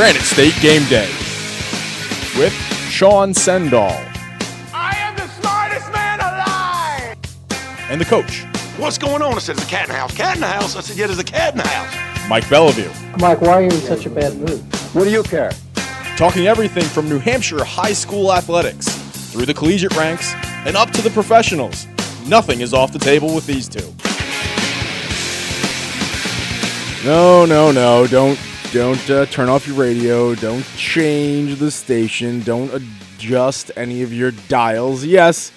Granite 0.00 0.22
State 0.22 0.54
Game 0.62 0.88
Day 0.88 1.10
with 2.38 2.54
Sean 2.88 3.34
Sendall 3.34 3.92
I 4.72 4.96
am 4.96 5.14
the 5.14 5.26
smartest 5.28 5.92
man 5.92 6.18
alive! 6.20 7.18
and 7.90 8.00
the 8.00 8.06
coach, 8.06 8.44
What's 8.78 8.96
going 8.96 9.20
on? 9.20 9.34
I 9.34 9.40
said, 9.40 9.56
there's 9.56 9.68
a 9.68 9.70
cat 9.70 9.88
in 9.88 9.90
the 9.90 9.98
house. 9.98 10.16
Cat 10.16 10.36
in 10.36 10.40
the 10.40 10.46
house? 10.46 10.74
I 10.74 10.80
said, 10.80 10.96
yeah, 10.96 11.06
there's 11.06 11.18
a 11.18 11.22
cat 11.22 11.52
in 11.52 11.58
the 11.58 11.68
house. 11.68 12.30
Mike 12.30 12.48
Bellevue. 12.48 12.88
Mike, 13.18 13.42
why 13.42 13.50
are 13.50 13.60
you 13.60 13.68
in 13.68 13.72
such 13.72 14.06
a 14.06 14.08
bad 14.08 14.38
mood? 14.38 14.60
What 14.94 15.04
do 15.04 15.10
you 15.10 15.22
care? 15.22 15.52
Talking 16.16 16.46
everything 16.46 16.84
from 16.84 17.06
New 17.06 17.18
Hampshire 17.18 17.62
high 17.62 17.92
school 17.92 18.32
athletics 18.32 18.88
through 19.32 19.44
the 19.44 19.52
collegiate 19.52 19.94
ranks 19.98 20.32
and 20.64 20.78
up 20.78 20.92
to 20.92 21.02
the 21.02 21.10
professionals. 21.10 21.86
Nothing 22.26 22.62
is 22.62 22.72
off 22.72 22.90
the 22.90 22.98
table 22.98 23.34
with 23.34 23.46
these 23.46 23.68
two. 23.68 23.92
No, 27.04 27.44
no, 27.44 27.70
no. 27.70 28.06
Don't 28.06 28.38
don't 28.72 29.10
uh, 29.10 29.26
turn 29.26 29.48
off 29.48 29.66
your 29.66 29.76
radio. 29.76 30.34
Don't 30.36 30.64
change 30.76 31.58
the 31.58 31.72
station. 31.72 32.40
Don't 32.42 32.72
adjust 32.72 33.72
any 33.76 34.02
of 34.02 34.12
your 34.12 34.30
dials. 34.48 35.04
Yes, 35.04 35.50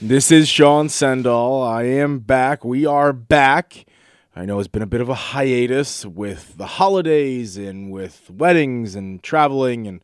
this 0.00 0.32
is 0.32 0.48
Sean 0.48 0.88
Sendall. 0.88 1.64
I 1.64 1.84
am 1.84 2.18
back. 2.18 2.64
We 2.64 2.86
are 2.86 3.12
back. 3.12 3.86
I 4.34 4.46
know 4.46 4.58
it's 4.58 4.68
been 4.68 4.82
a 4.82 4.86
bit 4.86 5.00
of 5.00 5.08
a 5.08 5.14
hiatus 5.14 6.04
with 6.04 6.56
the 6.56 6.66
holidays 6.66 7.56
and 7.56 7.92
with 7.92 8.28
weddings 8.28 8.96
and 8.96 9.22
traveling 9.22 9.86
and 9.86 10.00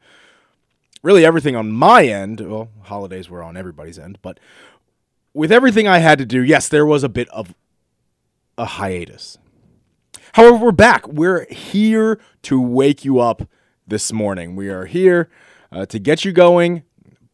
really 1.02 1.24
everything 1.24 1.56
on 1.56 1.72
my 1.72 2.04
end. 2.04 2.40
Well, 2.40 2.68
holidays 2.82 3.28
were 3.28 3.42
on 3.42 3.56
everybody's 3.56 3.98
end, 3.98 4.18
but 4.22 4.38
with 5.34 5.50
everything 5.50 5.88
I 5.88 5.98
had 5.98 6.18
to 6.18 6.26
do, 6.26 6.42
yes, 6.42 6.68
there 6.68 6.86
was 6.86 7.02
a 7.02 7.08
bit 7.08 7.28
of 7.30 7.54
a 8.56 8.66
hiatus. 8.66 9.36
However, 10.36 10.66
we're 10.66 10.72
back. 10.72 11.08
We're 11.08 11.46
here 11.50 12.20
to 12.42 12.60
wake 12.60 13.06
you 13.06 13.20
up 13.20 13.48
this 13.88 14.12
morning. 14.12 14.54
We 14.54 14.68
are 14.68 14.84
here 14.84 15.30
uh, 15.72 15.86
to 15.86 15.98
get 15.98 16.26
you 16.26 16.32
going. 16.32 16.82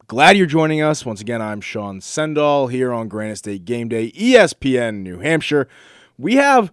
Glad 0.06 0.36
you're 0.36 0.46
joining 0.46 0.82
us. 0.82 1.04
Once 1.04 1.20
again, 1.20 1.42
I'm 1.42 1.60
Sean 1.60 1.98
Sendall 1.98 2.70
here 2.70 2.92
on 2.92 3.08
Granite 3.08 3.38
State 3.38 3.64
Game 3.64 3.88
Day, 3.88 4.12
ESPN 4.12 5.02
New 5.02 5.18
Hampshire. 5.18 5.66
We 6.16 6.36
have 6.36 6.72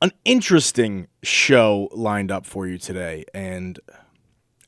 an 0.00 0.12
interesting 0.24 1.08
show 1.24 1.88
lined 1.90 2.30
up 2.30 2.46
for 2.46 2.64
you 2.68 2.78
today. 2.78 3.24
And 3.34 3.80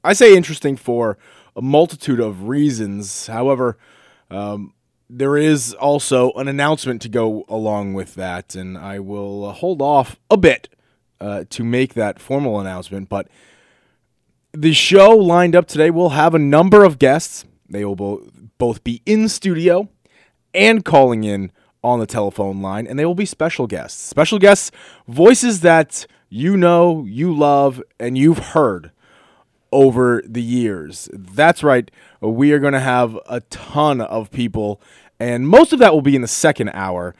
I 0.02 0.12
say 0.12 0.36
interesting 0.36 0.76
for 0.76 1.18
a 1.54 1.62
multitude 1.62 2.18
of 2.18 2.48
reasons. 2.48 3.28
However, 3.28 3.78
um, 4.28 4.74
there 5.08 5.36
is 5.36 5.72
also 5.74 6.32
an 6.32 6.48
announcement 6.48 7.00
to 7.02 7.08
go 7.08 7.44
along 7.48 7.94
with 7.94 8.14
that, 8.14 8.54
and 8.54 8.76
I 8.76 8.98
will 8.98 9.52
hold 9.52 9.80
off 9.80 10.18
a 10.30 10.36
bit 10.36 10.68
uh, 11.20 11.44
to 11.50 11.64
make 11.64 11.94
that 11.94 12.18
formal 12.18 12.60
announcement. 12.60 13.08
But 13.08 13.28
the 14.52 14.72
show 14.72 15.10
lined 15.10 15.54
up 15.54 15.66
today 15.66 15.90
will 15.90 16.10
have 16.10 16.34
a 16.34 16.38
number 16.38 16.84
of 16.84 16.98
guests. 16.98 17.44
They 17.68 17.84
will 17.84 17.96
bo- 17.96 18.28
both 18.58 18.82
be 18.82 19.02
in 19.06 19.28
studio 19.28 19.88
and 20.54 20.84
calling 20.84 21.24
in 21.24 21.52
on 21.84 22.00
the 22.00 22.06
telephone 22.06 22.60
line, 22.60 22.86
and 22.86 22.98
they 22.98 23.04
will 23.04 23.14
be 23.14 23.26
special 23.26 23.66
guests. 23.66 24.02
Special 24.02 24.38
guests, 24.38 24.70
voices 25.06 25.60
that 25.60 26.06
you 26.28 26.56
know, 26.56 27.04
you 27.04 27.32
love, 27.32 27.80
and 28.00 28.18
you've 28.18 28.38
heard 28.38 28.90
over 29.76 30.22
the 30.26 30.42
years. 30.42 31.06
That's 31.12 31.62
right. 31.62 31.90
We 32.22 32.52
are 32.52 32.58
going 32.58 32.72
to 32.72 32.80
have 32.80 33.18
a 33.26 33.40
ton 33.40 34.00
of 34.00 34.30
people, 34.30 34.80
and 35.20 35.46
most 35.46 35.74
of 35.74 35.78
that 35.80 35.92
will 35.92 36.00
be 36.00 36.16
in 36.16 36.22
the 36.22 36.28
second 36.28 36.70
hour. 36.70 37.14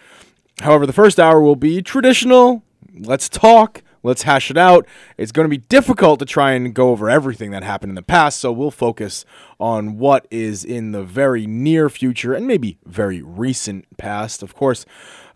However, 0.61 0.87
the 0.87 0.95
first 0.95 1.21
hour 1.21 1.39
will 1.43 1.55
be 1.55 1.83
traditional. 1.83 2.63
Let's 2.99 3.29
talk. 3.29 3.83
Let's 4.03 4.23
hash 4.23 4.51
it 4.51 4.57
out. 4.57 4.87
It's 5.19 5.33
going 5.33 5.45
to 5.45 5.51
be 5.51 5.59
difficult 5.59 6.19
to 6.21 6.25
try 6.25 6.53
and 6.53 6.73
go 6.73 6.91
over 6.91 7.11
everything 7.11 7.51
that 7.51 7.63
happened 7.63 7.91
in 7.91 7.97
the 7.97 8.03
past, 8.03 8.41
so 8.41 8.53
we'll 8.53 8.71
focus 8.71 9.27
on 9.61 9.99
what 9.99 10.27
is 10.31 10.65
in 10.65 10.93
the 10.93 11.03
very 11.03 11.47
near 11.47 11.91
future 11.91 12.33
and 12.33 12.47
maybe 12.47 12.79
very 12.87 13.21
recent 13.21 13.85
past. 13.99 14.43
Of 14.43 14.55
course, 14.55 14.87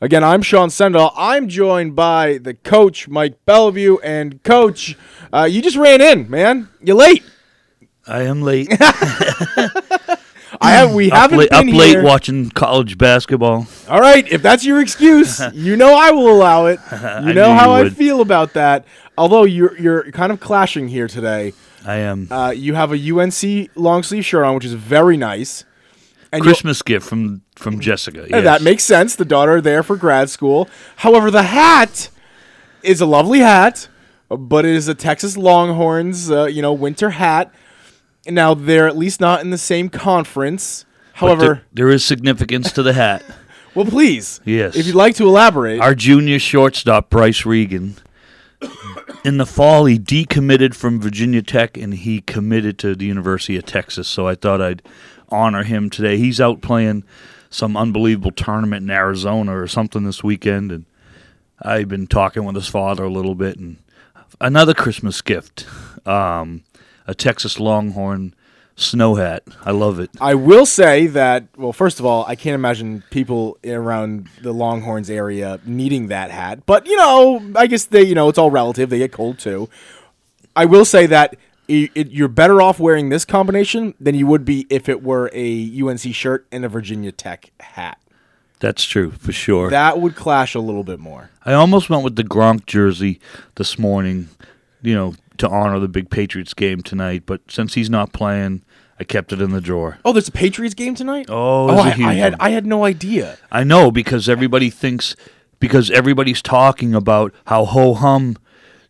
again, 0.00 0.24
I'm 0.24 0.42
Sean 0.42 0.68
Sendall. 0.68 1.12
I'm 1.16 1.48
joined 1.48 1.94
by 1.94 2.38
the 2.38 2.54
coach, 2.54 3.08
Mike 3.08 3.44
Bellevue. 3.46 3.98
And, 3.98 4.42
coach, 4.42 4.96
uh, 5.32 5.44
you 5.50 5.62
just 5.62 5.76
ran 5.76 6.00
in, 6.00 6.28
man. 6.30 6.68
You're 6.82 6.96
late. 6.96 7.22
I 8.06 8.22
am 8.22 8.42
late. 8.42 8.68
I 10.62 10.72
have, 10.72 10.92
we 10.92 11.10
up 11.10 11.18
haven't 11.18 11.38
late, 11.38 11.50
been 11.50 11.68
up 11.68 11.74
late 11.74 12.02
watching 12.02 12.50
college 12.50 12.98
basketball. 12.98 13.66
All 13.88 14.00
right, 14.00 14.26
if 14.30 14.42
that's 14.42 14.64
your 14.64 14.80
excuse, 14.80 15.40
you 15.54 15.76
know 15.76 15.94
I 15.94 16.10
will 16.10 16.28
allow 16.30 16.66
it. 16.66 16.80
You 16.90 17.34
know 17.34 17.48
knew 17.50 17.58
how 17.58 17.76
you 17.76 17.86
I 17.86 17.90
feel 17.90 18.20
about 18.20 18.54
that. 18.54 18.84
Although 19.16 19.44
you're 19.44 19.78
you're 19.78 20.10
kind 20.10 20.32
of 20.32 20.40
clashing 20.40 20.88
here 20.88 21.06
today. 21.06 21.52
I 21.84 21.96
am 21.96 22.28
Uh, 22.30 22.50
you 22.50 22.74
have 22.74 22.92
a 22.92 22.96
UNC 22.96 23.70
long 23.74 24.02
sleeve 24.02 24.24
shirt 24.24 24.44
on, 24.44 24.54
which 24.54 24.64
is 24.64 24.74
very 24.74 25.16
nice. 25.16 25.64
And 26.32 26.42
Christmas 26.42 26.82
gift 26.82 27.06
from 27.06 27.42
from 27.56 27.80
Jessica. 27.80 28.26
yes. 28.30 28.44
that 28.44 28.62
makes 28.62 28.84
sense. 28.84 29.16
The 29.16 29.24
daughter 29.24 29.60
there 29.60 29.82
for 29.82 29.96
grad 29.96 30.30
school. 30.30 30.68
However, 30.96 31.30
the 31.30 31.42
hat 31.42 32.08
is 32.82 33.00
a 33.00 33.06
lovely 33.06 33.40
hat, 33.40 33.88
but 34.28 34.64
it 34.64 34.74
is 34.74 34.86
a 34.88 34.94
Texas 34.94 35.36
Longhorns, 35.36 36.30
uh, 36.30 36.44
you 36.46 36.62
know, 36.62 36.72
winter 36.72 37.10
hat. 37.10 37.52
Now 38.28 38.54
they're 38.54 38.86
at 38.86 38.96
least 38.96 39.20
not 39.20 39.40
in 39.40 39.50
the 39.50 39.58
same 39.58 39.88
conference. 39.88 40.84
However, 41.14 41.40
there- 41.40 41.62
there 41.72 41.88
is 41.88 42.04
significance 42.04 42.70
to 42.72 42.82
the 42.82 42.92
hat. 42.92 43.24
well, 43.74 43.84
please, 43.86 44.40
Yes. 44.44 44.76
if 44.76 44.86
you'd 44.86 44.94
like 44.94 45.16
to 45.16 45.24
elaborate. 45.26 45.80
Our 45.80 45.94
junior 45.94 46.38
shortstop 46.38 47.10
Bryce 47.10 47.44
Regan. 47.44 47.96
In 49.24 49.36
the 49.36 49.46
fall, 49.46 49.84
he 49.86 49.98
decommitted 49.98 50.74
from 50.74 51.00
Virginia 51.00 51.42
Tech 51.42 51.76
and 51.76 51.92
he 51.94 52.20
committed 52.22 52.78
to 52.78 52.94
the 52.94 53.04
University 53.06 53.56
of 53.56 53.66
Texas. 53.66 54.08
So 54.08 54.26
I 54.26 54.34
thought 54.34 54.62
I'd 54.62 54.82
honor 55.30 55.62
him 55.62 55.90
today. 55.90 56.16
He's 56.16 56.40
out 56.40 56.60
playing 56.60 57.04
some 57.50 57.76
unbelievable 57.76 58.32
tournament 58.32 58.84
in 58.84 58.90
Arizona 58.90 59.56
or 59.56 59.66
something 59.66 60.04
this 60.04 60.22
weekend, 60.22 60.70
and 60.70 60.84
I've 61.60 61.88
been 61.88 62.06
talking 62.06 62.44
with 62.44 62.54
his 62.54 62.68
father 62.68 63.04
a 63.04 63.10
little 63.10 63.34
bit. 63.34 63.56
And 63.56 63.76
another 64.40 64.74
Christmas 64.74 65.20
gift, 65.20 65.66
um, 66.06 66.62
a 67.06 67.14
Texas 67.14 67.58
Longhorn 67.58 68.34
snow 68.76 69.16
hat. 69.16 69.42
I 69.64 69.72
love 69.72 70.00
it. 70.00 70.10
I 70.20 70.34
will 70.34 70.64
say 70.64 71.06
that, 71.08 71.44
well, 71.56 71.72
first 71.72 72.00
of 72.00 72.06
all, 72.06 72.24
I 72.26 72.34
can't 72.34 72.54
imagine 72.54 73.04
people 73.10 73.58
around 73.64 74.28
the 74.42 74.52
Longhorns 74.52 75.10
area 75.10 75.60
needing 75.64 76.08
that 76.08 76.30
hat. 76.30 76.64
But, 76.66 76.86
you 76.86 76.96
know, 76.96 77.52
I 77.56 77.66
guess 77.66 77.84
they, 77.84 78.02
you 78.02 78.14
know, 78.14 78.28
it's 78.28 78.38
all 78.38 78.50
relative. 78.50 78.90
They 78.90 78.98
get 78.98 79.12
cold 79.12 79.38
too. 79.38 79.68
I 80.56 80.64
will 80.64 80.84
say 80.84 81.06
that 81.06 81.36
i 81.70 81.90
it, 81.94 82.10
you're 82.10 82.28
better 82.28 82.60
off 82.60 82.80
wearing 82.80 83.08
this 83.08 83.24
combination 83.24 83.94
than 84.00 84.14
you 84.14 84.26
would 84.26 84.44
be 84.44 84.66
if 84.68 84.88
it 84.88 85.02
were 85.02 85.30
a 85.32 85.80
UNC 85.80 86.14
shirt 86.14 86.46
and 86.50 86.64
a 86.64 86.68
Virginia 86.68 87.12
Tech 87.12 87.52
hat. 87.60 87.98
That's 88.58 88.84
true 88.84 89.12
for 89.12 89.32
sure. 89.32 89.70
That 89.70 90.00
would 90.00 90.14
clash 90.14 90.54
a 90.54 90.60
little 90.60 90.84
bit 90.84 91.00
more. 91.00 91.30
I 91.44 91.54
almost 91.54 91.88
went 91.88 92.04
with 92.04 92.16
the 92.16 92.24
Gronk 92.24 92.66
jersey 92.66 93.18
this 93.54 93.78
morning, 93.78 94.28
you 94.82 94.94
know, 94.94 95.14
to 95.38 95.48
honor 95.48 95.78
the 95.78 95.88
big 95.88 96.10
Patriots 96.10 96.52
game 96.52 96.82
tonight. 96.82 97.22
But 97.24 97.40
since 97.48 97.72
he's 97.72 97.88
not 97.88 98.12
playing, 98.12 98.62
I 98.98 99.04
kept 99.04 99.32
it 99.32 99.40
in 99.40 99.52
the 99.52 99.62
drawer. 99.62 99.98
Oh, 100.04 100.12
there's 100.12 100.28
a 100.28 100.32
Patriots 100.32 100.74
game 100.74 100.94
tonight? 100.94 101.26
Oh, 101.30 101.70
oh 101.70 101.78
I, 101.78 101.90
had. 101.90 102.34
I 102.38 102.50
had 102.50 102.66
no 102.66 102.84
idea. 102.84 103.38
I 103.50 103.64
know 103.64 103.90
because 103.90 104.28
everybody 104.28 104.68
thinks 104.68 105.16
because 105.58 105.90
everybody's 105.90 106.42
talking 106.42 106.94
about 106.94 107.34
how 107.46 107.64
ho 107.64 107.94
hum, 107.94 108.36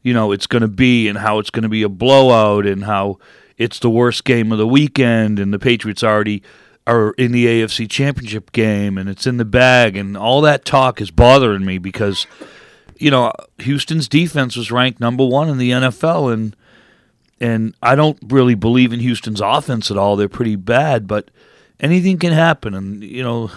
you 0.02 0.14
know, 0.14 0.32
it's 0.32 0.46
going 0.46 0.62
to 0.62 0.68
be 0.68 1.08
and 1.08 1.18
how 1.18 1.38
it's 1.38 1.50
going 1.50 1.62
to 1.62 1.68
be 1.68 1.82
a 1.82 1.88
blowout 1.88 2.66
and 2.66 2.84
how 2.84 3.18
it's 3.58 3.78
the 3.78 3.90
worst 3.90 4.24
game 4.24 4.52
of 4.52 4.58
the 4.58 4.66
weekend 4.66 5.38
and 5.38 5.52
the 5.52 5.58
Patriots 5.58 6.02
already 6.02 6.42
are 6.86 7.12
in 7.12 7.32
the 7.32 7.46
AFC 7.46 7.88
Championship 7.88 8.52
game 8.52 8.96
and 8.96 9.08
it's 9.08 9.26
in 9.26 9.36
the 9.36 9.44
bag 9.44 9.96
and 9.96 10.16
all 10.16 10.40
that 10.40 10.64
talk 10.64 11.00
is 11.00 11.10
bothering 11.10 11.64
me 11.64 11.76
because 11.76 12.26
you 12.96 13.10
know 13.10 13.30
Houston's 13.58 14.08
defense 14.08 14.56
was 14.56 14.72
ranked 14.72 14.98
number 14.98 15.24
1 15.26 15.50
in 15.50 15.58
the 15.58 15.70
NFL 15.70 16.32
and 16.32 16.56
and 17.38 17.74
I 17.82 17.94
don't 17.94 18.18
really 18.26 18.54
believe 18.54 18.92
in 18.92 19.00
Houston's 19.00 19.40
offense 19.40 19.90
at 19.90 19.96
all. 19.96 20.16
They're 20.16 20.28
pretty 20.28 20.56
bad, 20.56 21.06
but 21.06 21.30
anything 21.78 22.18
can 22.18 22.32
happen 22.32 22.74
and 22.74 23.04
you 23.04 23.22
know 23.22 23.50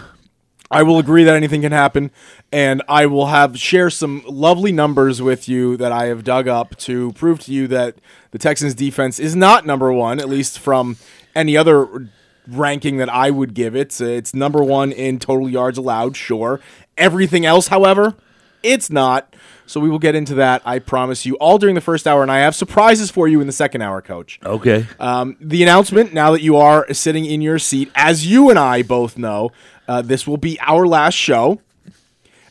I 0.71 0.83
will 0.83 0.97
agree 0.97 1.23
that 1.23 1.35
anything 1.35 1.61
can 1.61 1.71
happen, 1.71 2.09
and 2.51 2.81
I 2.87 3.05
will 3.05 3.27
have 3.27 3.59
share 3.59 3.89
some 3.89 4.23
lovely 4.27 4.71
numbers 4.71 5.21
with 5.21 5.47
you 5.47 5.77
that 5.77 5.91
I 5.91 6.05
have 6.05 6.23
dug 6.23 6.47
up 6.47 6.75
to 6.77 7.11
prove 7.13 7.39
to 7.41 7.51
you 7.51 7.67
that 7.67 7.95
the 8.31 8.39
Texans 8.39 8.73
defense 8.73 9.19
is 9.19 9.35
not 9.35 9.65
number 9.65 9.93
one, 9.93 10.19
at 10.19 10.27
least 10.27 10.57
from 10.57 10.97
any 11.35 11.55
other 11.55 12.09
ranking 12.47 12.97
that 12.97 13.09
I 13.09 13.29
would 13.29 13.53
give 13.53 13.75
it. 13.75 14.01
It's 14.01 14.33
number 14.33 14.63
one 14.63 14.91
in 14.91 15.19
total 15.19 15.49
yards 15.49 15.77
allowed, 15.77 16.17
sure. 16.17 16.59
Everything 16.97 17.45
else, 17.45 17.67
however, 17.67 18.15
it's 18.63 18.89
not. 18.89 19.35
So 19.65 19.79
we 19.79 19.89
will 19.89 19.99
get 19.99 20.15
into 20.15 20.35
that, 20.35 20.61
I 20.65 20.79
promise 20.79 21.25
you, 21.25 21.35
all 21.35 21.57
during 21.57 21.75
the 21.75 21.81
first 21.81 22.07
hour, 22.07 22.21
and 22.21 22.31
I 22.31 22.39
have 22.39 22.55
surprises 22.55 23.09
for 23.09 23.27
you 23.27 23.41
in 23.41 23.47
the 23.47 23.53
second 23.53 23.81
hour, 23.81 24.01
Coach. 24.01 24.39
okay. 24.45 24.85
Um, 24.99 25.37
the 25.39 25.63
announcement, 25.63 26.13
now 26.13 26.31
that 26.31 26.41
you 26.41 26.57
are 26.57 26.91
sitting 26.93 27.25
in 27.25 27.41
your 27.41 27.59
seat, 27.59 27.91
as 27.95 28.27
you 28.27 28.49
and 28.49 28.59
I 28.59 28.81
both 28.81 29.17
know, 29.17 29.51
uh, 29.87 30.01
this 30.01 30.27
will 30.27 30.37
be 30.37 30.59
our 30.61 30.85
last 30.85 31.15
show. 31.15 31.61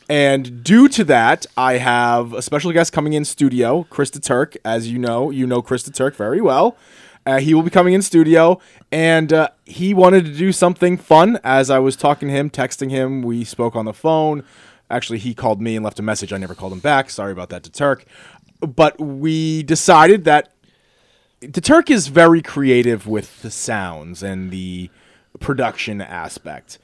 And 0.09 0.63
due 0.63 0.87
to 0.89 1.03
that, 1.05 1.45
I 1.55 1.77
have 1.77 2.33
a 2.33 2.41
special 2.41 2.71
guest 2.71 2.91
coming 2.91 3.13
in 3.13 3.25
studio, 3.25 3.87
Chris 3.89 4.09
the 4.09 4.19
Turk. 4.19 4.55
As 4.65 4.91
you 4.91 4.99
know, 4.99 5.29
you 5.29 5.47
know 5.47 5.61
Chris 5.61 5.83
the 5.83 5.91
Turk 5.91 6.15
very 6.15 6.41
well. 6.41 6.75
Uh, 7.25 7.39
he 7.39 7.53
will 7.53 7.63
be 7.63 7.69
coming 7.69 7.93
in 7.93 8.01
studio, 8.01 8.59
and 8.91 9.31
uh, 9.31 9.47
he 9.63 9.93
wanted 9.93 10.25
to 10.25 10.33
do 10.33 10.51
something 10.51 10.97
fun. 10.97 11.39
As 11.43 11.69
I 11.69 11.79
was 11.79 11.95
talking 11.95 12.27
to 12.27 12.33
him, 12.33 12.49
texting 12.49 12.89
him, 12.89 13.21
we 13.21 13.45
spoke 13.45 13.77
on 13.77 13.85
the 13.85 13.93
phone. 13.93 14.43
Actually, 14.93 15.19
he 15.19 15.33
called 15.33 15.61
me 15.61 15.75
and 15.75 15.83
left 15.83 15.99
a 15.99 16.03
message. 16.03 16.31
I 16.31 16.37
never 16.37 16.53
called 16.53 16.71
him 16.71 16.79
back. 16.79 17.09
Sorry 17.09 17.31
about 17.31 17.49
that 17.49 17.63
to 17.63 17.71
Turk. 17.71 18.05
But 18.59 18.99
we 18.99 19.63
decided 19.63 20.23
that 20.25 20.53
the 21.41 21.61
Turk 21.61 21.89
is 21.89 22.07
very 22.07 22.41
creative 22.41 23.07
with 23.07 23.41
the 23.41 23.51
sounds 23.51 24.21
and 24.21 24.51
the 24.51 24.89
production 25.39 25.99
aspect. 25.99 26.77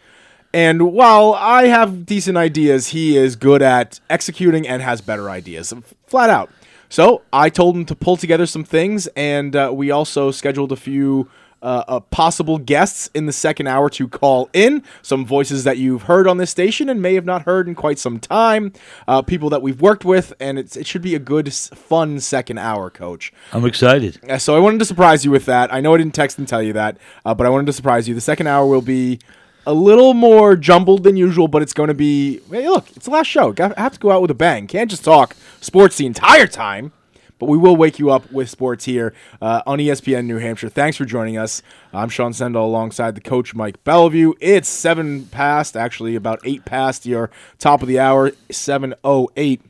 And 0.54 0.92
while 0.92 1.36
I 1.36 1.68
have 1.68 2.06
decent 2.06 2.38
ideas, 2.38 2.88
he 2.88 3.16
is 3.16 3.36
good 3.36 3.62
at 3.62 4.00
executing 4.10 4.68
and 4.68 4.82
has 4.82 5.02
better 5.02 5.30
ideas, 5.30 5.72
flat 6.08 6.32
out. 6.32 6.50
So 6.90 7.22
I 7.32 7.50
told 7.50 7.76
him 7.76 7.86
to 7.86 7.96
pull 7.96 8.18
together 8.18 8.48
some 8.48 8.64
things, 8.64 9.06
and 9.16 9.56
uh, 9.56 9.72
we 9.72 9.92
also 9.92 10.32
scheduled 10.32 10.72
a 10.72 10.76
few 10.76 11.30
uh, 11.62 11.84
uh, 11.88 12.00
possible 12.00 12.58
guests 12.58 13.10
in 13.14 13.26
the 13.26 13.34
second 13.34 13.68
hour 13.68 13.90
to 13.90 14.08
call 14.08 14.50
in. 14.54 14.84
Some 15.02 15.26
voices 15.26 15.64
that 15.64 15.78
you've 15.78 16.04
heard 16.04 16.28
on 16.28 16.38
this 16.38 16.50
station 16.50 16.90
and 16.90 17.02
may 17.02 17.16
have 17.16 17.26
not 17.26 17.44
heard 17.44 17.68
in 17.68 17.76
quite 17.76 18.00
some 18.00 18.20
time. 18.20 18.74
Uh, 19.08 19.22
people 19.22 19.50
that 19.50 19.62
we've 19.62 19.82
worked 19.82 20.06
with, 20.06 20.34
and 20.40 20.58
it's, 20.58 20.76
it 20.76 20.88
should 20.88 21.02
be 21.02 21.16
a 21.16 21.20
good, 21.20 21.54
fun 21.54 22.20
second 22.20 22.58
hour, 22.58 22.90
Coach. 22.90 23.34
I'm 23.52 23.66
excited. 23.66 24.20
Uh, 24.30 24.38
So 24.38 24.56
I 24.56 24.60
wanted 24.60 24.80
to 24.80 24.86
surprise 24.86 25.26
you 25.26 25.32
with 25.32 25.46
that. 25.46 25.74
I 25.74 25.82
know 25.82 25.94
I 25.94 25.98
didn't 25.98 26.16
text 26.16 26.38
and 26.38 26.48
tell 26.48 26.64
you 26.64 26.74
that, 26.74 26.98
uh, 27.26 27.34
but 27.34 27.46
I 27.46 27.50
wanted 27.50 27.68
to 27.68 27.74
surprise 27.74 28.08
you. 28.08 28.16
The 28.16 28.22
second 28.22 28.48
hour 28.48 28.66
will 28.66 28.82
be 28.82 29.20
a 29.68 29.74
little 29.74 30.14
more 30.14 30.56
jumbled 30.56 31.04
than 31.04 31.16
usual, 31.18 31.48
but 31.48 31.62
it's 31.62 31.74
going 31.74 31.90
to 31.90 31.94
be. 31.94 32.40
Hey, 32.50 32.68
look, 32.70 32.88
it's 32.96 33.06
the 33.06 33.12
last 33.12 33.28
show. 33.28 33.54
I 33.60 33.74
have 33.80 33.94
to 33.94 34.00
go 34.00 34.12
out 34.12 34.22
with 34.22 34.32
a 34.32 34.36
bang. 34.36 34.66
Can't 34.66 34.90
just 34.90 35.04
talk 35.04 35.36
sports 35.62 35.98
the 35.98 36.06
entire 36.06 36.48
time. 36.48 36.92
But 37.40 37.48
we 37.48 37.58
will 37.58 37.76
wake 37.76 37.98
you 37.98 38.12
up 38.12 38.30
with 38.32 38.50
sports 38.50 38.86
here 38.86 39.14
uh, 39.42 39.62
on 39.66 39.80
ESPN 39.80 40.26
New 40.26 40.38
Hampshire. 40.38 40.70
Thanks 40.70 40.98
for 40.98 41.06
joining 41.06 41.38
us. 41.38 41.62
I'm 41.94 42.10
Sean 42.10 42.34
Sendall 42.34 42.66
alongside 42.66 43.16
the 43.16 43.22
coach 43.22 43.56
Mike 43.56 43.84
Bellevue. 43.86 44.34
It's 44.42 44.68
seven 44.68 45.26
past, 45.26 45.78
actually 45.78 46.16
about 46.16 46.42
eight 46.44 46.66
past 46.66 47.06
your 47.06 47.32
top 47.58 47.82
of 47.82 47.88
the 47.88 47.98
hour, 47.98 48.34
seven 48.52 48.94
oh 49.04 49.30
eight. 49.38 49.62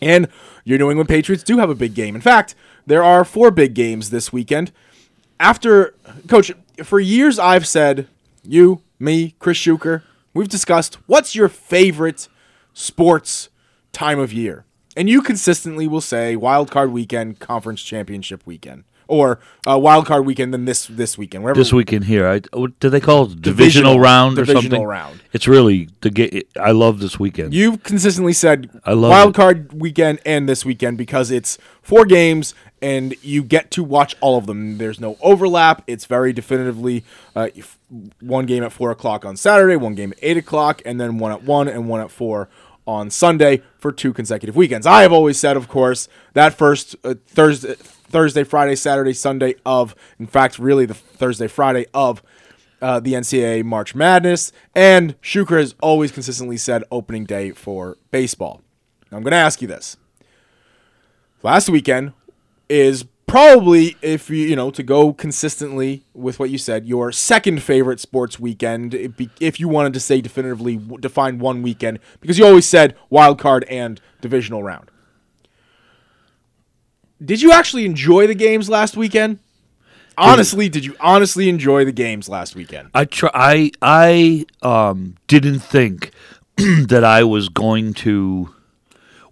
And 0.00 0.28
your 0.64 0.78
New 0.78 0.90
England 0.90 1.08
Patriots 1.08 1.42
do 1.42 1.58
have 1.58 1.70
a 1.70 1.74
big 1.74 1.94
game. 1.94 2.14
In 2.14 2.20
fact, 2.20 2.54
there 2.86 3.02
are 3.02 3.24
four 3.24 3.50
big 3.50 3.74
games 3.74 4.10
this 4.10 4.32
weekend. 4.32 4.72
After, 5.38 5.94
Coach, 6.28 6.52
for 6.84 7.00
years 7.00 7.38
I've 7.38 7.66
said, 7.66 8.08
you, 8.44 8.80
me, 8.98 9.34
Chris 9.38 9.58
Schuker, 9.58 10.02
we've 10.34 10.48
discussed 10.48 10.98
what's 11.06 11.34
your 11.34 11.48
favorite 11.48 12.28
sports 12.72 13.48
time 13.92 14.18
of 14.18 14.32
year? 14.32 14.64
And 14.96 15.08
you 15.08 15.22
consistently 15.22 15.88
will 15.88 16.00
say 16.02 16.36
wild 16.36 16.70
card 16.70 16.92
weekend, 16.92 17.38
conference 17.40 17.82
championship 17.82 18.42
weekend, 18.44 18.84
or 19.08 19.40
uh, 19.66 19.78
wild 19.78 20.04
card 20.06 20.26
weekend, 20.26 20.52
then 20.52 20.64
this 20.66 20.86
this 20.86 21.16
weekend, 21.16 21.44
wherever 21.44 21.58
This 21.58 21.72
weekend 21.72 22.04
here, 22.04 22.26
I 22.28 22.40
what 22.56 22.78
do 22.78 22.90
they 22.90 23.00
call 23.00 23.24
it? 23.24 23.40
Divisional- 23.40 23.94
Divisional, 23.94 24.00
round 24.00 24.38
or 24.38 24.42
divisional 24.44 24.62
something? 24.62 24.82
round. 24.86 25.20
It's 25.32 25.48
really 25.48 25.88
the 26.02 26.10
ga- 26.10 26.42
I 26.60 26.72
love 26.72 27.00
this 27.00 27.18
weekend. 27.18 27.54
You've 27.54 27.82
consistently 27.82 28.32
said 28.34 28.68
I 28.84 28.92
love 28.92 29.10
wild 29.10 29.30
it. 29.30 29.36
card 29.36 29.72
weekend 29.72 30.20
and 30.26 30.46
this 30.48 30.64
weekend 30.66 30.98
because 30.98 31.30
it's 31.30 31.56
four 31.82 32.04
games 32.04 32.54
and 32.82 33.14
you 33.22 33.42
get 33.42 33.70
to 33.70 33.82
watch 33.82 34.14
all 34.20 34.36
of 34.36 34.46
them. 34.46 34.76
There's 34.78 35.00
no 35.00 35.16
overlap. 35.22 35.82
It's 35.86 36.04
very 36.04 36.32
definitively 36.34 37.04
uh, 37.34 37.48
one 38.20 38.44
game 38.46 38.62
at 38.62 38.72
four 38.72 38.90
o'clock 38.90 39.24
on 39.24 39.36
Saturday, 39.36 39.76
one 39.76 39.94
game 39.94 40.12
at 40.12 40.18
eight 40.22 40.36
o'clock, 40.36 40.82
and 40.84 41.00
then 41.00 41.16
one 41.18 41.32
at 41.32 41.42
one 41.44 41.66
and 41.68 41.88
one 41.88 42.00
at 42.02 42.10
four 42.10 42.48
on 42.86 43.10
Sunday 43.10 43.62
for 43.78 43.92
two 43.92 44.12
consecutive 44.12 44.56
weekends. 44.56 44.86
I 44.86 45.02
have 45.02 45.12
always 45.12 45.38
said, 45.38 45.56
of 45.56 45.68
course, 45.68 46.08
that 46.34 46.54
first 46.54 46.96
uh, 47.04 47.14
Thursday, 47.26 47.74
Thursday, 47.74 48.44
Friday, 48.44 48.76
Saturday, 48.76 49.12
Sunday 49.12 49.54
of, 49.64 49.94
in 50.18 50.26
fact, 50.26 50.58
really 50.58 50.86
the 50.86 50.94
Thursday, 50.94 51.48
Friday 51.48 51.86
of 51.94 52.22
uh, 52.80 52.98
the 53.00 53.14
NCAA 53.14 53.64
March 53.64 53.94
Madness, 53.94 54.52
and 54.74 55.20
Schuker 55.22 55.58
has 55.58 55.74
always 55.80 56.10
consistently 56.10 56.56
said 56.56 56.82
opening 56.90 57.24
day 57.24 57.52
for 57.52 57.96
baseball. 58.10 58.60
Now, 59.10 59.18
I'm 59.18 59.22
going 59.22 59.30
to 59.30 59.36
ask 59.36 59.62
you 59.62 59.68
this: 59.68 59.96
last 61.42 61.68
weekend 61.68 62.12
is 62.68 63.04
probably, 63.32 63.96
if 64.02 64.28
you 64.28 64.46
you 64.46 64.54
know, 64.54 64.70
to 64.70 64.82
go 64.82 65.14
consistently 65.14 66.04
with 66.12 66.38
what 66.38 66.50
you 66.50 66.58
said, 66.58 66.86
your 66.86 67.10
second 67.10 67.62
favorite 67.62 67.98
sports 67.98 68.38
weekend. 68.38 68.94
If 69.40 69.58
you 69.58 69.68
wanted 69.68 69.94
to 69.94 70.00
say 70.00 70.20
definitively 70.20 70.76
define 71.00 71.38
one 71.38 71.62
weekend, 71.62 71.98
because 72.20 72.38
you 72.38 72.44
always 72.44 72.66
said 72.66 72.94
wild 73.08 73.38
card 73.38 73.64
and 73.70 74.02
divisional 74.20 74.62
round. 74.62 74.90
Did 77.24 77.40
you 77.40 77.52
actually 77.52 77.86
enjoy 77.86 78.26
the 78.26 78.34
games 78.34 78.68
last 78.68 78.98
weekend? 78.98 79.38
Honestly, 80.18 80.68
did 80.68 80.84
you 80.84 80.94
honestly 81.00 81.48
enjoy 81.48 81.86
the 81.86 81.92
games 81.92 82.28
last 82.28 82.54
weekend? 82.54 82.90
I 82.92 83.06
try. 83.06 83.30
I 83.32 83.70
I 83.80 84.44
um 84.60 85.16
didn't 85.26 85.60
think 85.60 86.10
that 86.56 87.02
I 87.02 87.24
was 87.24 87.48
going 87.48 87.94
to 87.94 88.54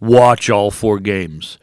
watch 0.01 0.49
all 0.49 0.71
four 0.71 0.99
games, 1.01 1.59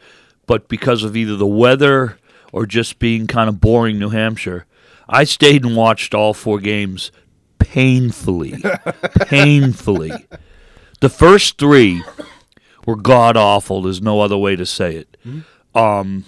but 0.46 0.68
because 0.68 1.02
of 1.02 1.16
either 1.16 1.34
the 1.34 1.44
weather 1.44 2.16
or 2.52 2.66
just 2.66 2.98
being 2.98 3.26
kind 3.26 3.48
of 3.48 3.60
boring 3.60 3.98
New 3.98 4.10
Hampshire, 4.10 4.66
I 5.08 5.24
stayed 5.24 5.64
and 5.64 5.76
watched 5.76 6.14
all 6.14 6.34
four 6.34 6.58
games 6.58 7.10
painfully, 7.58 8.62
painfully. 9.26 10.12
The 11.00 11.08
first 11.08 11.58
three 11.58 12.02
were 12.86 12.96
god 12.96 13.36
awful. 13.36 13.82
There's 13.82 14.02
no 14.02 14.20
other 14.20 14.36
way 14.36 14.56
to 14.56 14.66
say 14.66 14.96
it. 14.96 15.16
Um, 15.74 16.24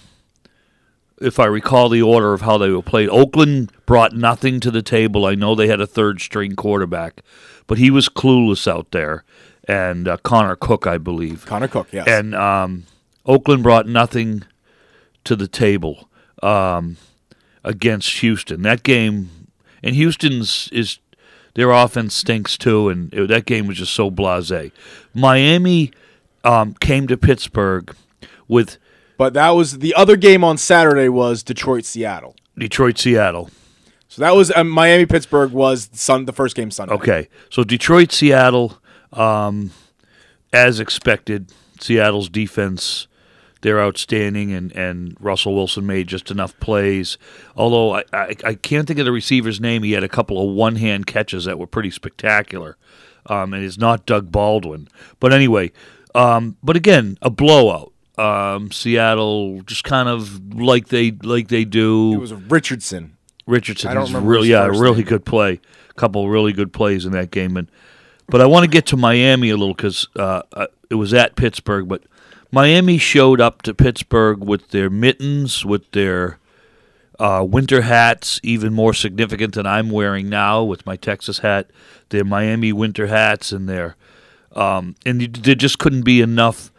if 1.20 1.38
I 1.38 1.46
recall 1.46 1.88
the 1.88 2.02
order 2.02 2.32
of 2.32 2.42
how 2.42 2.58
they 2.58 2.70
were 2.70 2.82
played, 2.82 3.08
Oakland 3.10 3.72
brought 3.86 4.14
nothing 4.14 4.60
to 4.60 4.70
the 4.70 4.82
table. 4.82 5.26
I 5.26 5.34
know 5.34 5.54
they 5.54 5.68
had 5.68 5.80
a 5.80 5.86
third 5.86 6.20
string 6.20 6.56
quarterback, 6.56 7.22
but 7.66 7.78
he 7.78 7.90
was 7.90 8.08
clueless 8.08 8.70
out 8.70 8.90
there. 8.90 9.24
And 9.68 10.08
uh, 10.08 10.16
Connor 10.18 10.56
Cook, 10.56 10.86
I 10.86 10.98
believe. 10.98 11.46
Connor 11.46 11.68
Cook, 11.68 11.88
yes. 11.92 12.06
And 12.08 12.34
um, 12.34 12.84
Oakland 13.26 13.62
brought 13.62 13.86
nothing 13.86 14.44
to 15.24 15.36
the 15.36 15.46
table 15.46 16.09
um, 16.42 16.96
against 17.64 18.18
Houston. 18.20 18.62
That 18.62 18.82
game, 18.82 19.30
and 19.82 19.94
Houston's 19.94 20.68
is 20.72 20.98
their 21.54 21.70
offense 21.70 22.14
stinks 22.14 22.56
too, 22.56 22.88
and 22.88 23.12
it- 23.12 23.28
that 23.28 23.44
game 23.46 23.66
was 23.66 23.76
just 23.78 23.92
so 23.94 24.10
blasé. 24.10 24.72
Miami 25.14 25.90
um, 26.44 26.74
came 26.80 27.06
to 27.08 27.16
Pittsburgh 27.16 27.94
with 28.48 28.78
But 29.18 29.34
that 29.34 29.50
was 29.50 29.78
the 29.80 29.94
other 29.94 30.16
game 30.16 30.42
on 30.44 30.56
Saturday 30.56 31.08
was 31.08 31.42
Detroit 31.42 31.84
Seattle. 31.84 32.34
Detroit 32.58 32.98
Seattle. 32.98 33.50
So 34.08 34.22
that 34.22 34.34
was 34.34 34.50
um, 34.56 34.68
Miami 34.68 35.06
Pittsburgh 35.06 35.52
was 35.52 35.88
sun 35.92 36.24
the 36.24 36.32
first 36.32 36.56
game 36.56 36.70
Sunday. 36.70 36.94
Okay, 36.94 37.28
so 37.48 37.62
Detroit, 37.62 38.10
Seattle, 38.10 38.78
um, 39.12 39.70
as 40.52 40.80
expected, 40.80 41.52
Seattle's 41.78 42.28
defense, 42.28 43.06
they're 43.62 43.80
outstanding, 43.80 44.52
and, 44.52 44.72
and 44.72 45.16
Russell 45.20 45.54
Wilson 45.54 45.86
made 45.86 46.06
just 46.06 46.30
enough 46.30 46.58
plays. 46.60 47.18
Although 47.56 47.96
I, 47.96 48.04
I, 48.12 48.36
I 48.44 48.54
can't 48.54 48.86
think 48.86 48.98
of 48.98 49.04
the 49.04 49.12
receiver's 49.12 49.60
name, 49.60 49.82
he 49.82 49.92
had 49.92 50.04
a 50.04 50.08
couple 50.08 50.42
of 50.42 50.54
one 50.54 50.76
hand 50.76 51.06
catches 51.06 51.44
that 51.44 51.58
were 51.58 51.66
pretty 51.66 51.90
spectacular, 51.90 52.76
um, 53.26 53.52
and 53.52 53.64
it's 53.64 53.78
not 53.78 54.06
Doug 54.06 54.32
Baldwin. 54.32 54.88
But 55.18 55.32
anyway, 55.32 55.72
um, 56.14 56.56
but 56.62 56.76
again, 56.76 57.18
a 57.22 57.30
blowout. 57.30 57.92
Um, 58.18 58.70
Seattle 58.70 59.62
just 59.62 59.84
kind 59.84 60.08
of 60.08 60.54
like 60.54 60.88
they 60.88 61.10
like 61.10 61.48
they 61.48 61.64
do. 61.64 62.14
It 62.14 62.18
was 62.18 62.32
Richardson. 62.34 63.16
Richardson 63.46 63.90
I 63.90 63.94
don't 63.94 64.06
remember 64.06 64.28
really 64.28 64.50
yeah, 64.50 64.66
a 64.66 64.70
really 64.70 64.98
name. 64.98 65.06
good 65.06 65.24
play. 65.24 65.60
A 65.90 65.94
couple 65.94 66.28
really 66.28 66.52
good 66.52 66.72
plays 66.72 67.04
in 67.04 67.12
that 67.12 67.30
game, 67.30 67.56
and 67.56 67.70
but 68.28 68.40
I 68.40 68.46
want 68.46 68.64
to 68.64 68.70
get 68.70 68.86
to 68.86 68.96
Miami 68.96 69.50
a 69.50 69.56
little 69.56 69.74
because 69.74 70.06
uh, 70.16 70.42
uh, 70.52 70.66
it 70.88 70.94
was 70.94 71.12
at 71.14 71.34
Pittsburgh, 71.34 71.88
but 71.88 72.02
Miami 72.50 72.98
showed 72.98 73.40
up 73.40 73.62
to 73.62 73.74
Pittsburgh 73.74 74.40
with 74.40 74.68
their 74.68 74.90
mittens, 74.90 75.64
with 75.64 75.90
their 75.92 76.38
uh, 77.18 77.44
winter 77.48 77.82
hats, 77.82 78.40
even 78.42 78.72
more 78.72 78.94
significant 78.94 79.54
than 79.54 79.66
I'm 79.66 79.90
wearing 79.90 80.28
now 80.28 80.64
with 80.64 80.86
my 80.86 80.96
Texas 80.96 81.40
hat. 81.40 81.70
Their 82.08 82.24
Miami 82.24 82.72
winter 82.72 83.06
hats 83.06 83.52
and 83.52 83.68
their 83.68 83.96
um, 84.56 84.96
and 85.06 85.20
there 85.20 85.54
just 85.54 85.78
couldn't 85.78 86.02
be 86.02 86.20
enough 86.20 86.72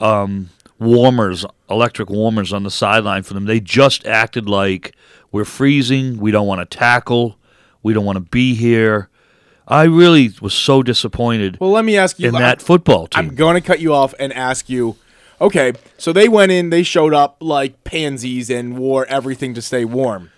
um, 0.00 0.48
warmers, 0.78 1.44
electric 1.68 2.08
warmers 2.08 2.52
on 2.52 2.62
the 2.62 2.70
sideline 2.70 3.22
for 3.22 3.34
them. 3.34 3.44
They 3.44 3.60
just 3.60 4.06
acted 4.06 4.48
like 4.48 4.94
we're 5.30 5.44
freezing. 5.44 6.18
We 6.18 6.30
don't 6.30 6.46
want 6.46 6.68
to 6.68 6.78
tackle. 6.78 7.36
We 7.82 7.92
don't 7.92 8.06
want 8.06 8.16
to 8.16 8.24
be 8.24 8.54
here. 8.54 9.10
I 9.66 9.82
really 9.82 10.30
was 10.40 10.54
so 10.54 10.82
disappointed 10.82 11.58
Well, 11.60 11.70
let 11.70 11.84
me 11.84 11.98
ask 11.98 12.18
you 12.18 12.28
in 12.28 12.34
that 12.34 12.62
football 12.62 13.06
team. 13.06 13.28
I'm 13.28 13.34
going 13.34 13.54
to 13.54 13.60
cut 13.60 13.80
you 13.80 13.92
off 13.92 14.14
and 14.18 14.32
ask 14.32 14.70
you. 14.70 14.96
Okay, 15.40 15.72
so 15.98 16.12
they 16.12 16.28
went 16.28 16.50
in, 16.52 16.70
they 16.70 16.82
showed 16.82 17.14
up 17.14 17.36
like 17.40 17.84
pansies 17.84 18.50
and 18.50 18.76
wore 18.76 19.06
everything 19.06 19.54
to 19.54 19.62
stay 19.62 19.84
warm. 19.84 20.30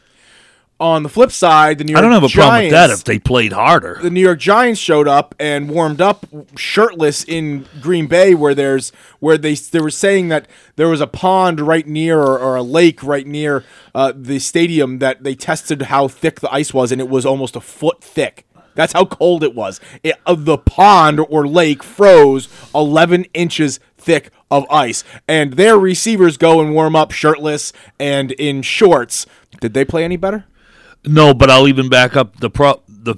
On 0.79 1.03
the 1.03 1.11
flip 1.11 1.31
side, 1.31 1.77
the 1.77 1.85
New 1.85 1.93
York 1.93 1.99
I 1.99 2.01
don't 2.01 2.13
have 2.13 2.23
a 2.23 2.29
problem 2.31 2.63
with 2.65 2.71
that 2.71 2.87
Giants- 2.87 3.01
if 3.01 3.05
they 3.05 3.19
played 3.19 3.53
harder. 3.53 3.99
the 4.01 4.09
New 4.09 4.21
York 4.21 4.39
Giants 4.39 4.81
showed 4.81 5.07
up 5.07 5.35
and 5.39 5.69
warmed 5.69 6.01
up 6.01 6.25
shirtless 6.57 7.23
in 7.23 7.67
Green 7.83 8.07
Bay, 8.07 8.35
where 8.35 8.55
there's 8.55 8.91
where 9.19 9.37
they 9.37 9.55
they 9.55 9.81
were 9.81 9.91
saying 9.91 10.29
that 10.29 10.49
there 10.77 10.89
was 10.89 11.03
a 11.03 11.07
pond 11.07 11.61
right 11.61 11.87
near 11.87 12.19
or, 12.19 12.39
or 12.39 12.57
a 12.57 12.63
lake 12.63 13.03
right 13.03 13.27
near 13.27 13.63
uh, 13.95 14.15
the 14.17 14.39
stadium 14.39 15.01
that 15.01 15.23
they 15.23 15.35
tested 15.35 15.83
how 15.83 16.09
thick 16.09 16.41
the 16.41 16.51
ice 16.51 16.73
was, 16.73 16.93
and 16.93 17.01
it 17.01 17.11
was 17.11 17.27
almost 17.27 17.57
a 17.57 17.61
foot 17.61 18.03
thick. 18.03 18.47
That's 18.75 18.95
how 18.95 19.05
cold 19.05 19.45
it 19.45 19.55
was. 19.55 19.81
It, 20.03 20.17
uh, 20.25 20.35
the 20.35 20.57
pond 20.57 21.21
or 21.21 21.47
lake 21.47 21.83
froze 21.83 22.49
11 22.75 23.25
inches 23.35 23.81
thick 23.99 24.31
of 24.51 24.67
ice, 24.71 25.05
and 25.29 25.55
their 25.55 25.79
receivers 25.79 26.37
go 26.37 26.61
and 26.61 26.75
warm 26.75 26.97
up 26.97 27.13
shirtless 27.13 27.73
and 27.99 28.33
in 28.33 28.63
shorts. 28.63 29.27
Did 29.61 29.75
they 29.75 29.85
play 29.85 30.05
any 30.05 30.17
better? 30.17 30.47
No, 31.05 31.33
but 31.33 31.51
I'll 31.51 31.69
even 31.69 31.89
back 31.89 32.17
up 32.17 32.41
the 32.41 32.51
pro 32.51 32.83
the 32.89 33.17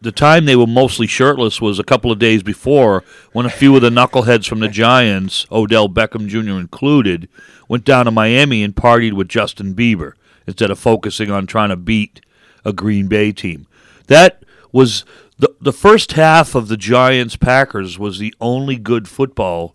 the 0.00 0.12
time 0.12 0.44
they 0.44 0.56
were 0.56 0.66
mostly 0.66 1.06
shirtless 1.06 1.60
was 1.60 1.78
a 1.78 1.84
couple 1.84 2.12
of 2.12 2.18
days 2.18 2.42
before 2.42 3.02
when 3.32 3.46
a 3.46 3.50
few 3.50 3.74
of 3.74 3.82
the 3.82 3.90
knuckleheads 3.90 4.48
from 4.48 4.60
the 4.60 4.68
Giants, 4.68 5.44
Odell 5.50 5.88
Beckham 5.88 6.28
Jr. 6.28 6.60
included, 6.60 7.28
went 7.66 7.84
down 7.84 8.04
to 8.04 8.10
Miami 8.12 8.62
and 8.62 8.76
partied 8.76 9.14
with 9.14 9.28
Justin 9.28 9.74
Bieber 9.74 10.12
instead 10.46 10.70
of 10.70 10.78
focusing 10.78 11.30
on 11.30 11.46
trying 11.46 11.70
to 11.70 11.76
beat 11.76 12.20
a 12.64 12.72
Green 12.72 13.08
Bay 13.08 13.32
team. 13.32 13.66
That 14.06 14.44
was 14.70 15.04
the 15.38 15.54
the 15.60 15.72
first 15.72 16.12
half 16.12 16.54
of 16.54 16.68
the 16.68 16.76
Giants 16.76 17.36
Packers 17.36 17.98
was 17.98 18.18
the 18.18 18.34
only 18.40 18.76
good 18.76 19.08
football 19.08 19.74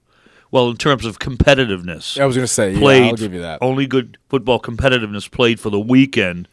well 0.54 0.70
in 0.70 0.78
terms 0.78 1.04
of 1.04 1.20
competitiveness 1.20 2.18
I 2.18 2.26
was 2.26 2.38
going 2.38 2.48
to 2.48 2.54
say, 2.54 2.78
played 2.78 3.04
yeah, 3.04 3.10
I'll 3.10 3.16
give 3.16 3.34
you 3.34 3.42
that. 3.42 3.60
only 3.62 3.88
good 3.88 4.18
football 4.30 4.62
competitiveness 4.62 5.30
played 5.30 5.60
for 5.60 5.70
the 5.70 5.80
weekend 5.80 6.48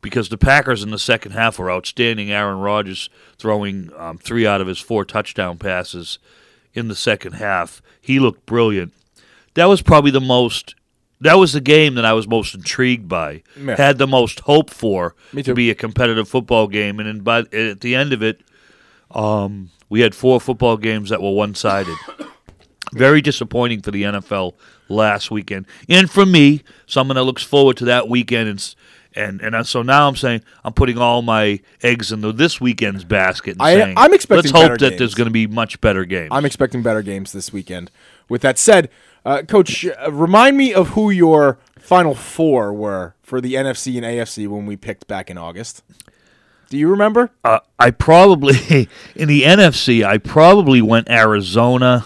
because 0.00 0.28
the 0.30 0.38
Packers 0.38 0.82
in 0.82 0.90
the 0.90 0.98
second 0.98 1.32
half 1.32 1.58
were 1.58 1.70
outstanding. 1.70 2.30
Aaron 2.30 2.58
Rodgers 2.58 3.08
throwing 3.38 3.90
um, 3.96 4.18
three 4.18 4.46
out 4.46 4.60
of 4.60 4.66
his 4.66 4.78
four 4.78 5.04
touchdown 5.04 5.58
passes 5.58 6.18
in 6.74 6.88
the 6.88 6.96
second 6.96 7.34
half. 7.34 7.80
He 8.00 8.18
looked 8.18 8.44
brilliant. 8.44 8.92
That 9.54 9.66
was 9.66 9.82
probably 9.82 10.10
the 10.10 10.20
most. 10.20 10.74
That 11.20 11.34
was 11.34 11.52
the 11.52 11.60
game 11.60 11.94
that 11.94 12.04
I 12.04 12.14
was 12.14 12.26
most 12.26 12.52
intrigued 12.52 13.08
by. 13.08 13.44
Yeah. 13.56 13.76
Had 13.76 13.98
the 13.98 14.08
most 14.08 14.40
hope 14.40 14.70
for 14.70 15.14
to 15.44 15.54
be 15.54 15.70
a 15.70 15.74
competitive 15.74 16.28
football 16.28 16.66
game, 16.66 16.98
and 16.98 17.08
then 17.08 17.20
by, 17.20 17.40
at 17.52 17.80
the 17.80 17.94
end 17.94 18.12
of 18.12 18.24
it, 18.24 18.40
um, 19.12 19.70
we 19.88 20.00
had 20.00 20.16
four 20.16 20.40
football 20.40 20.76
games 20.76 21.10
that 21.10 21.22
were 21.22 21.30
one-sided. 21.30 21.96
Very 22.92 23.20
disappointing 23.22 23.80
for 23.82 23.90
the 23.90 24.02
NFL 24.02 24.52
last 24.88 25.30
weekend, 25.30 25.66
and 25.88 26.10
for 26.10 26.26
me, 26.26 26.62
someone 26.86 27.14
that 27.16 27.24
looks 27.24 27.42
forward 27.42 27.76
to 27.78 27.86
that 27.86 28.08
weekend. 28.08 28.48
And 28.48 28.74
and 29.14 29.40
and 29.40 29.56
I- 29.56 29.62
so 29.62 29.82
now 29.82 30.06
I'm 30.08 30.16
saying 30.16 30.42
I'm 30.64 30.72
putting 30.74 30.98
all 30.98 31.22
my 31.22 31.60
eggs 31.82 32.12
into 32.12 32.32
this 32.32 32.60
weekend's 32.60 33.04
basket. 33.04 33.52
And 33.52 33.62
I- 33.62 33.74
saying, 33.74 33.94
I'm 33.96 34.12
expecting 34.12 34.52
Let's 34.52 34.62
hope 34.68 34.78
that 34.78 34.90
games. 34.90 34.98
there's 34.98 35.14
going 35.14 35.26
to 35.26 35.32
be 35.32 35.46
much 35.46 35.80
better 35.80 36.04
games. 36.04 36.28
I'm 36.32 36.44
expecting 36.44 36.82
better 36.82 37.02
games 37.02 37.32
this 37.32 37.52
weekend. 37.52 37.90
With 38.28 38.42
that 38.42 38.58
said, 38.58 38.88
uh, 39.24 39.42
Coach, 39.48 39.86
uh, 39.86 40.12
remind 40.12 40.56
me 40.56 40.72
of 40.74 40.88
who 40.90 41.10
your 41.10 41.58
final 41.78 42.14
four 42.14 42.72
were 42.72 43.14
for 43.22 43.40
the 43.40 43.54
NFC 43.54 43.96
and 43.96 44.04
AFC 44.06 44.46
when 44.48 44.66
we 44.66 44.76
picked 44.76 45.06
back 45.06 45.30
in 45.30 45.36
August. 45.38 45.82
Do 46.70 46.78
you 46.78 46.88
remember? 46.88 47.30
uh, 47.44 47.58
I 47.78 47.90
probably 47.90 48.88
in 49.14 49.28
the 49.28 49.42
NFC. 49.42 50.04
I 50.04 50.16
probably 50.18 50.80
went 50.80 51.10
Arizona. 51.10 52.04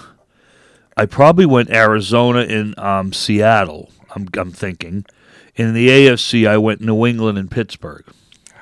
I 0.96 1.06
probably 1.06 1.46
went 1.46 1.70
Arizona 1.70 2.40
in 2.40 2.74
um, 2.78 3.12
Seattle. 3.12 3.90
I'm 4.14 4.28
I'm 4.36 4.50
thinking. 4.50 5.04
In 5.54 5.72
the 5.72 5.88
AFC, 5.88 6.46
I 6.46 6.58
went 6.58 6.80
New 6.82 7.06
England 7.06 7.38
and 7.38 7.50
Pittsburgh. 7.50 8.04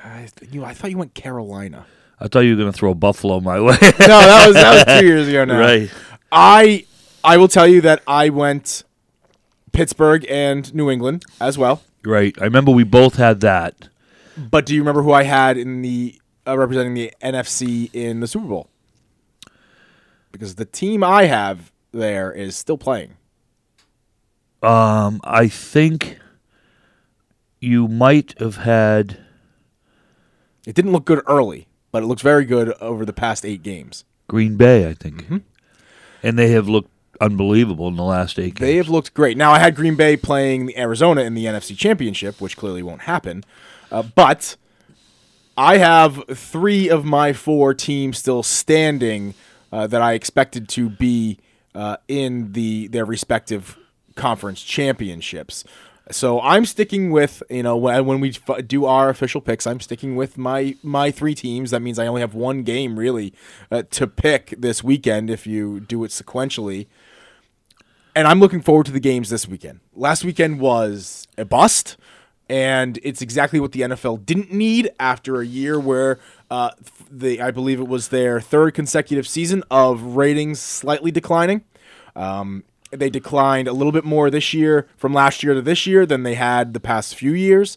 I, 0.05 0.29
you, 0.51 0.65
I 0.65 0.75
thought 0.75 0.91
you 0.91 0.99
went 0.99 1.15
Carolina. 1.15 1.87
I 2.21 2.29
thought 2.29 2.41
you 2.41 2.51
were 2.57 2.63
going 2.63 2.73
to 2.73 2.77
throw 2.79 2.95
Buffalo 2.95 3.41
my 3.41 3.61
way. 3.61 3.77
No, 3.83 3.89
that 4.07 4.47
was 4.47 4.55
that 4.55 4.87
was 4.87 5.01
two 5.01 5.07
years 5.07 5.29
ago 5.29 5.45
now. 5.45 5.59
right. 5.59 5.91
I 6.31 6.87
I 7.23 7.37
will 7.37 7.49
tell 7.49 7.67
you 7.67 7.81
that 7.83 8.03
I 8.07 8.29
went 8.29 8.85
Pittsburgh 9.73 10.25
and 10.29 10.73
New 10.75 10.91
England 10.91 11.25
as 11.41 11.59
well. 11.59 11.83
Right. 12.05 12.37
I 12.41 12.45
remember 12.45 12.71
we 12.71 12.85
both 12.85 13.17
had 13.17 13.41
that. 13.41 13.89
But 14.37 14.67
do 14.67 14.75
you 14.75 14.81
remember 14.81 15.03
who 15.03 15.13
I 15.13 15.23
had 15.23 15.57
in 15.57 15.83
the 15.83 16.21
uh, 16.47 16.59
representing 16.59 16.95
the 16.95 17.13
NFC 17.23 17.91
in 17.93 18.21
the 18.21 18.27
Super 18.27 18.47
Bowl? 18.47 18.69
Because 20.33 20.57
the 20.57 20.65
team 20.65 21.05
I 21.05 21.25
have 21.25 21.73
there 21.95 22.33
is 22.33 22.57
still 22.57 22.77
playing. 22.77 23.17
Um, 24.63 25.21
I 25.25 25.49
think 25.49 26.19
you 27.61 27.89
might 27.89 28.39
have 28.39 28.57
had. 28.57 29.19
It 30.67 30.75
didn't 30.75 30.93
look 30.93 31.05
good 31.05 31.23
early, 31.27 31.67
but 31.93 32.03
it 32.03 32.07
looks 32.07 32.23
very 32.23 32.45
good 32.45 32.71
over 32.81 33.05
the 33.05 33.13
past 33.13 33.45
eight 33.45 33.63
games. 33.63 34.05
Green 34.29 34.57
Bay, 34.57 34.89
I 34.89 34.95
think. 34.95 35.25
Mm-hmm. 35.25 35.37
And 36.23 36.39
they 36.39 36.51
have 36.53 36.69
looked 36.69 36.91
unbelievable 37.21 37.89
in 37.89 37.97
the 37.97 38.03
last 38.03 38.39
eight 38.39 38.55
games. 38.55 38.61
They 38.61 38.77
have 38.77 38.89
looked 38.89 39.15
great. 39.15 39.37
Now 39.37 39.53
I 39.53 39.59
had 39.59 39.77
Green 39.77 39.95
Bay 39.95 40.17
playing 40.17 40.77
Arizona 40.77 41.23
in 41.23 41.35
the 41.35 41.45
NFC 41.45 41.77
Championship, 41.77 42.41
which 42.41 42.57
clearly 42.57 42.83
won't 42.83 43.03
happen. 43.03 43.45
Uh, 43.93 44.03
but 44.03 44.57
I 45.57 45.77
have 45.77 46.25
three 46.33 46.89
of 46.89 47.05
my 47.05 47.33
four 47.33 47.75
teams 47.75 48.19
still 48.19 48.43
standing 48.43 49.35
uh, 49.71 49.87
that 49.87 50.01
I 50.01 50.15
expected 50.15 50.69
to 50.71 50.89
be 50.89 51.39
uh, 51.75 51.97
in 52.09 52.53
the 52.53 52.89
their 52.89 53.05
respective 53.05 53.79
conference 54.15 54.63
championships. 54.63 55.65
So 56.11 56.41
I'm 56.41 56.67
sticking 56.67 57.11
with 57.11 57.43
you 57.49 57.63
know 57.63 57.77
when, 57.77 58.05
when 58.05 58.21
we 58.21 58.31
f- 58.49 58.67
do 58.67 58.85
our 58.85 59.09
official 59.09 59.41
picks, 59.41 59.67
I'm 59.67 59.81
sticking 59.81 60.17
with 60.17 60.37
my 60.37 60.77
my 60.83 61.11
three 61.11 61.35
teams. 61.35 61.71
That 61.71 61.81
means 61.81 61.99
I 61.99 62.07
only 62.07 62.21
have 62.21 62.35
one 62.35 62.63
game 62.63 62.99
really 62.99 63.33
uh, 63.71 63.83
to 63.91 64.07
pick 64.07 64.55
this 64.59 64.85
weekend 64.85 65.31
if 65.31 65.47
you 65.47 65.81
do 65.81 66.05
it 66.05 66.11
sequentially 66.11 66.87
and 68.15 68.29
I'm 68.29 68.41
looking 68.41 68.61
forward 68.61 68.87
to 68.87 68.93
the 68.93 69.01
games 69.01 69.31
this 69.31 69.49
weekend. 69.49 69.81
Last 69.95 70.25
weekend 70.25 70.61
was 70.61 71.27
a 71.37 71.45
bust, 71.45 71.97
and 72.49 72.99
it's 73.03 73.21
exactly 73.21 73.59
what 73.59 73.73
the 73.73 73.81
NFL 73.81 74.25
didn't 74.25 74.53
need 74.53 74.91
after 75.01 75.41
a 75.41 75.47
year 75.47 75.81
where 75.81 76.21
uh, 76.51 76.71
the 77.11 77.41
I 77.41 77.51
believe 77.51 77.81
it 77.81 77.89
was 77.89 78.09
their 78.09 78.41
third 78.41 78.75
consecutive 78.75 79.27
season 79.27 79.63
of 79.71 80.17
ratings 80.17 80.61
slightly 80.61 81.11
declining. 81.11 81.65
Um, 82.15 82.65
they 82.91 83.11
declined 83.11 83.67
a 83.67 83.73
little 83.73 83.93
bit 83.93 84.05
more 84.05 84.31
this 84.31 84.55
year 84.55 84.87
from 84.97 85.13
last 85.13 85.43
year 85.43 85.55
to 85.55 85.63
this 85.63 85.87
year 85.87 86.07
than 86.07 86.23
they 86.23 86.35
had 86.35 86.75
the 86.75 86.81
past 86.81 87.17
few 87.17 87.33
years 87.33 87.77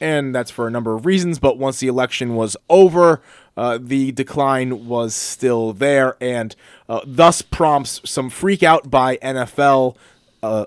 and 0.00 0.34
that's 0.34 0.50
for 0.50 0.66
a 0.66 0.70
number 0.70 0.94
of 0.94 1.06
reasons. 1.06 1.38
But 1.38 1.58
once 1.58 1.78
the 1.78 1.86
election 1.86 2.34
was 2.34 2.56
over, 2.68 3.20
uh, 3.56 3.78
the 3.80 4.12
decline 4.12 4.88
was 4.88 5.14
still 5.14 5.72
there, 5.72 6.16
and 6.20 6.56
uh, 6.88 7.00
thus 7.06 7.42
prompts 7.42 8.00
some 8.04 8.30
freak 8.30 8.62
out 8.62 8.90
by 8.90 9.18
NFL 9.18 9.96
uh, 10.42 10.66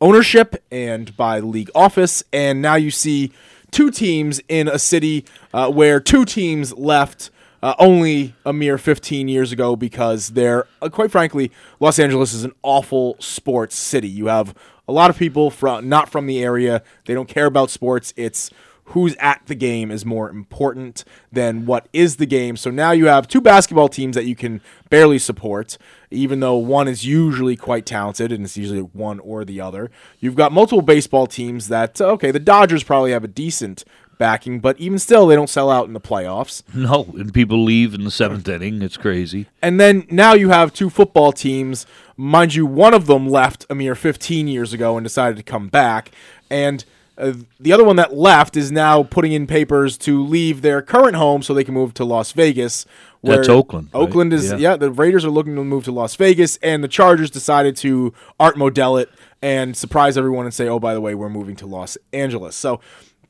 ownership 0.00 0.62
and 0.70 1.16
by 1.16 1.40
league 1.40 1.70
office. 1.74 2.22
And 2.32 2.60
now 2.60 2.74
you 2.74 2.90
see 2.90 3.32
two 3.74 3.90
teams 3.90 4.40
in 4.48 4.68
a 4.68 4.78
city 4.78 5.24
uh, 5.52 5.70
where 5.70 6.00
two 6.00 6.24
teams 6.24 6.72
left. 6.74 7.30
Uh, 7.62 7.74
only 7.78 8.34
a 8.44 8.52
mere 8.52 8.76
15 8.76 9.26
years 9.26 9.50
ago, 9.50 9.74
because 9.74 10.32
they're 10.32 10.66
uh, 10.82 10.88
quite 10.90 11.10
frankly, 11.10 11.50
Los 11.80 11.98
Angeles 11.98 12.34
is 12.34 12.44
an 12.44 12.52
awful 12.62 13.16
sports 13.20 13.74
city. 13.74 14.06
You 14.06 14.26
have 14.26 14.54
a 14.86 14.92
lot 14.92 15.08
of 15.08 15.16
people 15.16 15.50
from 15.50 15.88
not 15.88 16.10
from 16.10 16.26
the 16.26 16.42
area. 16.42 16.82
They 17.06 17.14
don't 17.14 17.26
care 17.26 17.46
about 17.46 17.70
sports. 17.70 18.12
It's 18.18 18.50
who's 18.88 19.16
at 19.16 19.40
the 19.46 19.54
game 19.54 19.90
is 19.90 20.04
more 20.04 20.28
important 20.28 21.04
than 21.32 21.64
what 21.64 21.88
is 21.92 22.16
the 22.16 22.26
game. 22.26 22.56
So 22.56 22.70
now 22.70 22.90
you 22.90 23.06
have 23.06 23.26
two 23.26 23.40
basketball 23.40 23.88
teams 23.88 24.14
that 24.14 24.26
you 24.26 24.36
can 24.36 24.60
barely 24.90 25.18
support, 25.18 25.78
even 26.14 26.40
though 26.40 26.56
one 26.56 26.88
is 26.88 27.04
usually 27.04 27.56
quite 27.56 27.86
talented 27.86 28.32
and 28.32 28.44
it's 28.44 28.56
usually 28.56 28.80
one 28.80 29.18
or 29.20 29.44
the 29.44 29.60
other. 29.60 29.90
You've 30.20 30.36
got 30.36 30.52
multiple 30.52 30.82
baseball 30.82 31.26
teams 31.26 31.68
that 31.68 32.00
okay, 32.00 32.30
the 32.30 32.40
Dodgers 32.40 32.82
probably 32.82 33.12
have 33.12 33.24
a 33.24 33.28
decent 33.28 33.84
backing, 34.18 34.60
but 34.60 34.78
even 34.78 34.98
still 34.98 35.26
they 35.26 35.34
don't 35.34 35.50
sell 35.50 35.70
out 35.70 35.86
in 35.86 35.92
the 35.92 36.00
playoffs. 36.00 36.62
No, 36.74 37.04
and 37.16 37.32
people 37.32 37.62
leave 37.62 37.94
in 37.94 38.04
the 38.04 38.10
seventh 38.10 38.48
inning. 38.48 38.82
It's 38.82 38.96
crazy. 38.96 39.46
And 39.62 39.80
then 39.80 40.06
now 40.10 40.34
you 40.34 40.50
have 40.50 40.72
two 40.72 40.90
football 40.90 41.32
teams. 41.32 41.86
Mind 42.16 42.54
you, 42.54 42.66
one 42.66 42.94
of 42.94 43.06
them 43.06 43.28
left 43.28 43.66
a 43.68 43.74
mere 43.74 43.94
15 43.94 44.48
years 44.48 44.72
ago 44.72 44.96
and 44.96 45.04
decided 45.04 45.36
to 45.36 45.42
come 45.42 45.68
back. 45.68 46.10
And 46.50 46.84
uh, 47.16 47.32
the 47.60 47.72
other 47.72 47.84
one 47.84 47.96
that 47.96 48.14
left 48.14 48.56
is 48.56 48.72
now 48.72 49.02
putting 49.02 49.32
in 49.32 49.46
papers 49.46 49.96
to 49.98 50.22
leave 50.22 50.62
their 50.62 50.82
current 50.82 51.16
home 51.16 51.42
so 51.42 51.54
they 51.54 51.64
can 51.64 51.74
move 51.74 51.94
to 51.94 52.04
Las 52.04 52.32
Vegas. 52.32 52.86
That's 53.24 53.48
Oakland, 53.48 53.88
right? 53.92 54.00
Oakland 54.00 54.32
is, 54.32 54.50
Yeah. 54.50 54.56
yeah. 54.56 54.76
the 54.76 54.90
Raiders 54.90 55.24
are 55.24 55.30
looking 55.30 55.54
to 55.56 55.64
move 55.64 55.84
to 55.84 55.92
Las 55.92 56.14
Vegas, 56.16 56.56
and 56.62 56.82
the 56.84 56.88
Chargers 56.88 57.30
decided 57.30 57.76
to 57.78 58.12
Art 58.38 58.56
Modell 58.56 59.00
it 59.00 59.10
and 59.42 59.76
surprise 59.76 60.16
everyone 60.16 60.44
and 60.46 60.54
say, 60.54 60.68
oh, 60.68 60.78
by 60.78 60.94
the 60.94 61.00
way, 61.00 61.14
we're 61.14 61.28
moving 61.28 61.56
to 61.56 61.66
Los 61.66 61.96
Angeles. 62.12 62.56
So 62.56 62.80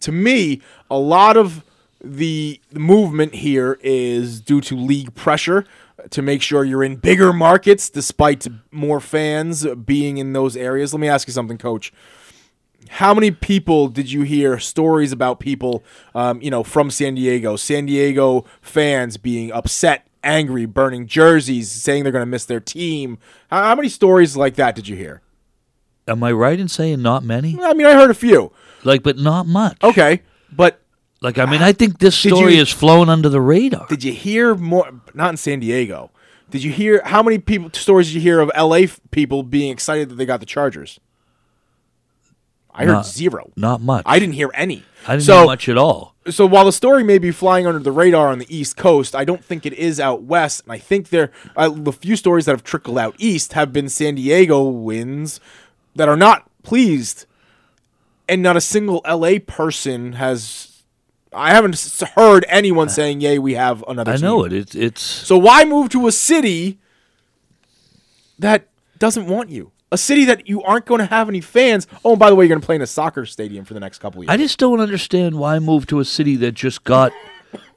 to 0.01 0.13
me, 0.13 0.61
a 0.91 0.99
lot 0.99 1.37
of 1.37 1.65
the 2.03 2.61
the 2.71 2.81
movement 2.81 3.35
here 3.35 3.79
is 3.83 4.41
due 4.41 4.61
to 4.61 4.77
league 4.77 5.15
pressure 5.15 5.65
to 6.11 6.21
make 6.21 6.43
sure 6.43 6.63
you're 6.65 6.85
in 6.85 6.97
bigger 6.97 7.33
markets 7.33 7.89
despite 7.89 8.47
more 8.71 9.01
fans 9.01 9.65
being 9.87 10.19
in 10.19 10.35
those 10.35 10.55
areas. 10.57 10.93
Let 10.93 11.01
me 11.01 11.09
ask 11.09 11.27
you 11.27 11.33
something, 11.33 11.57
coach. 11.57 11.93
How 12.89 13.15
many 13.15 13.31
people 13.31 13.89
did 13.89 14.11
you 14.11 14.23
hear 14.23 14.59
stories 14.59 15.13
about 15.13 15.41
people, 15.41 15.83
um, 16.15 16.41
you 16.43 16.51
know, 16.51 16.63
from 16.63 16.91
San 16.91 17.15
Diego, 17.15 17.57
San 17.57 17.87
Diego 17.87 18.45
fans 18.61 19.17
being 19.17 19.51
upset, 19.53 20.07
angry, 20.23 20.67
burning 20.67 21.07
jerseys, 21.07 21.71
saying 21.71 22.03
they're 22.03 22.13
going 22.13 22.23
to 22.23 22.27
miss 22.27 22.45
their 22.45 22.61
team? 22.61 23.19
How, 23.51 23.65
how 23.65 23.75
many 23.75 23.89
stories 23.89 24.37
like 24.37 24.55
that 24.57 24.75
did 24.75 24.89
you 24.89 24.97
hear? 24.97 25.23
Am 26.07 26.23
I 26.23 26.33
right 26.33 26.61
in 26.61 26.69
saying 26.69 27.01
not 27.03 27.25
many? 27.25 27.59
I 27.63 27.73
mean, 27.75 27.87
I 27.87 27.95
heard 27.95 28.11
a 28.11 28.15
few. 28.15 28.53
Like, 28.85 29.03
but 29.03 29.17
not 29.17 29.47
much. 29.47 29.83
Okay, 29.83 30.23
but 30.53 30.81
Like, 31.23 31.39
I 31.39 31.47
mean, 31.47 31.63
I 31.63 31.73
think 31.73 31.99
this 31.99 32.15
story 32.15 32.53
you- 32.53 32.59
has 32.59 32.69
flown 32.71 33.09
under 33.09 33.31
the 33.31 33.41
radar. 33.41 33.87
did 33.89 34.05
you 34.05 34.13
hear 34.13 34.55
more? 34.55 34.91
Not 35.15 35.31
in 35.31 35.37
San 35.39 35.61
Diego. 35.61 36.11
Did 36.51 36.63
you 36.63 36.71
hear 36.71 37.01
how 37.07 37.23
many 37.23 37.39
people 37.39 37.71
stories 37.73 38.09
did 38.09 38.17
you 38.17 38.21
hear 38.21 38.41
of 38.41 38.51
LA 38.55 38.87
people 39.11 39.43
being 39.43 39.73
excited 39.73 40.11
that 40.11 40.17
they 40.17 40.27
got 40.27 40.41
the 40.41 40.47
Chargers? 40.47 41.01
I 42.75 42.85
heard 42.85 42.93
Not- 42.93 43.07
zero. 43.07 43.53
Not 43.57 43.81
much. 43.81 44.03
I 44.07 44.19
didn't 44.19 44.35
hear 44.35 44.51
any. 44.55 44.83
I 45.07 45.13
didn't 45.13 45.25
so, 45.27 45.37
hear 45.39 45.47
much 45.47 45.69
at 45.69 45.79
all. 45.79 46.15
so 46.31 46.45
while 46.47 46.65
the 46.65 46.73
story 46.73 47.05
may 47.05 47.19
be 47.19 47.31
flying 47.31 47.67
under 47.67 47.79
the 47.79 47.93
radar 47.93 48.29
on 48.29 48.39
the 48.39 48.47
East 48.55 48.77
Coast, 48.77 49.15
I 49.15 49.25
don't 49.25 49.45
think 49.45 49.65
it 49.67 49.73
is 49.75 50.01
out 50.01 50.23
west. 50.23 50.63
And 50.65 50.73
I 50.73 50.79
think 50.79 51.11
there, 51.11 51.31
uh, 51.57 51.69
the 51.69 51.93
few 51.93 52.17
stories 52.17 52.47
that 52.47 52.53
have 52.53 52.65
trickled 52.65 52.99
out 52.99 53.15
east 53.19 53.53
have 53.53 53.73
been 53.73 53.89
San 53.89 54.17
Diego 54.17 54.63
wins 54.65 55.41
that 55.95 56.09
are 56.09 56.17
not 56.17 56.51
pleased, 56.63 57.27
and 58.29 58.43
not 58.43 58.57
a 58.57 58.61
single 58.61 59.03
LA 59.07 59.39
person 59.39 60.15
has. 60.15 60.71
I 61.33 61.51
haven't 61.53 62.03
heard 62.15 62.45
anyone 62.49 62.89
saying, 62.89 63.21
"Yay, 63.21 63.39
we 63.39 63.55
have 63.55 63.85
another." 63.87 64.13
I 64.13 64.17
team." 64.17 64.25
know 64.25 64.45
it. 64.45 64.53
It's 64.53 64.75
it's 64.75 65.03
So 65.03 65.37
why 65.37 65.65
move 65.65 65.91
to 65.91 66.07
a 66.07 66.13
city 66.13 66.79
that 68.39 68.69
doesn't 68.99 69.27
want 69.27 69.51
you? 69.51 69.71
A 69.95 69.99
city 69.99 70.25
that 70.25 70.49
you 70.49 70.63
aren't 70.63 70.87
going 70.87 70.99
to 70.99 71.07
have 71.07 71.29
any 71.29 71.41
fans. 71.41 71.87
Oh, 72.05 72.13
and 72.13 72.19
by 72.19 72.29
the 72.29 72.35
way, 72.37 72.45
you're 72.45 72.49
going 72.49 72.61
to 72.61 72.67
play 72.67 72.77
in 72.77 72.83
a 72.83 72.87
soccer 72.87 73.25
stadium 73.25 73.65
for 73.65 73.75
the 73.75 73.81
next 73.81 74.01
couple 74.01 74.21
of 74.21 74.25
years. 74.25 74.33
I 74.33 74.37
just 74.37 74.59
don't 74.59 74.81
understand 74.81 75.39
why 75.39 75.59
move 75.59 75.87
to 75.87 76.01
a 76.01 76.05
city 76.05 76.37
that 76.37 76.53
just 76.53 76.83
got 76.85 77.13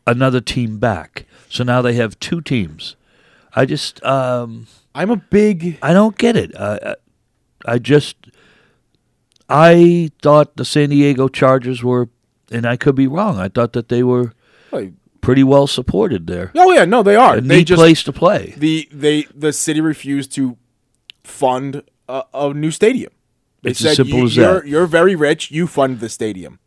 another 0.08 0.42
team 0.42 0.80
back. 0.80 1.26
So 1.50 1.64
now 1.64 1.82
they 1.82 1.94
have 1.94 2.20
two 2.20 2.42
teams. 2.42 2.96
I 3.56 3.66
just 3.66 4.04
um 4.04 4.68
I'm 4.96 5.10
a 5.10 5.18
big 5.18 5.78
I 5.82 5.94
don't 5.94 6.18
get 6.18 6.36
it. 6.36 6.56
I 6.60 6.80
I, 6.84 6.96
I 7.74 7.80
just 7.80 8.16
I 9.50 10.12
thought 10.22 10.58
the 10.58 10.66
San 10.66 10.90
Diego 10.90 11.28
Chargers 11.28 11.84
were 11.84 12.10
and 12.52 12.66
I 12.66 12.78
could 12.78 12.96
be 12.96 13.08
wrong. 13.08 13.38
I 13.38 13.50
thought 13.50 13.74
that 13.74 13.90
they 13.90 14.04
were 14.04 14.34
like, 14.72 14.94
pretty 15.22 15.44
well 15.44 15.68
supported 15.68 16.28
there. 16.28 16.52
Oh 16.56 16.72
yeah, 16.72 16.86
no, 16.86 17.04
they 17.04 17.16
are. 17.16 17.38
A 17.38 17.42
they 17.42 17.58
neat 17.58 17.68
just 17.68 17.80
place 17.80 18.04
to 18.04 18.14
play. 18.14 18.54
the 18.58 18.88
they 18.92 19.24
the 19.36 19.54
city 19.54 19.82
refused 19.82 20.32
to 20.34 20.58
fund 21.24 21.84
a, 22.08 22.24
a 22.34 22.54
new 22.54 22.72
stadium. 22.72 23.12
They 23.62 23.72
It's 23.72 23.84
as 23.84 23.98
simple 23.98 24.24
as 24.24 24.36
that. 24.36 24.42
you're, 24.42 24.66
You're 24.66 24.86
very 24.88 25.16
rich. 25.16 25.52
You 25.52 25.68
fund 25.68 26.00
the 26.00 26.10
stadium, 26.10 26.60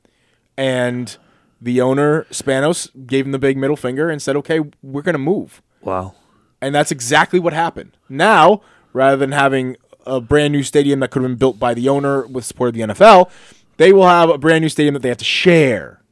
and 0.57 1.17
the 1.61 1.81
owner 1.81 2.25
Spanos 2.31 2.91
gave 3.07 3.27
him 3.27 3.33
the 3.33 3.39
big 3.39 3.57
middle 3.57 3.77
finger 3.77 4.11
and 4.11 4.21
said, 4.21 4.37
"Okay, 4.37 4.61
we're 4.83 5.03
going 5.03 5.15
to 5.15 5.19
move." 5.19 5.63
Wow. 5.83 6.15
And 6.61 6.75
that's 6.75 6.91
exactly 6.91 7.41
what 7.41 7.53
happened. 7.53 7.97
Now, 8.09 8.61
rather 8.93 9.17
than 9.17 9.33
having 9.33 9.77
a 10.05 10.21
brand 10.21 10.53
new 10.53 10.63
stadium 10.63 11.01
that 11.01 11.11
could 11.11 11.23
have 11.23 11.31
been 11.31 11.39
built 11.39 11.59
by 11.59 11.73
the 11.75 11.89
owner 11.89 12.27
with 12.27 12.45
support 12.45 12.69
of 12.69 12.75
the 12.75 12.81
NFL, 12.83 13.31
they 13.79 13.93
will 13.93 14.07
have 14.07 14.29
a 14.29 14.37
brand 14.37 14.63
new 14.63 14.69
stadium 14.69 14.95
that 14.95 15.01
they 15.01 15.09
have 15.09 15.19
to 15.19 15.25
share 15.25 16.03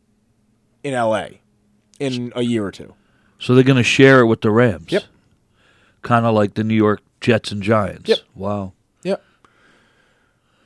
in 0.83 0.95
LA 0.95 1.27
in 1.99 2.33
a 2.35 2.43
year 2.43 2.65
or 2.65 2.71
two. 2.71 2.95
So 3.39 3.55
they're 3.55 3.65
going 3.65 3.77
to 3.77 3.83
share 3.83 4.21
it 4.21 4.27
with 4.27 4.41
the 4.41 4.51
Rams. 4.51 4.91
Yep. 4.91 5.05
Kind 6.03 6.25
of 6.25 6.35
like 6.35 6.55
the 6.55 6.65
New 6.65 6.75
York 6.75 7.03
Jets 7.21 7.53
and 7.53 7.63
Giants. 7.63 8.09
Yep. 8.09 8.19
Wow. 8.35 8.73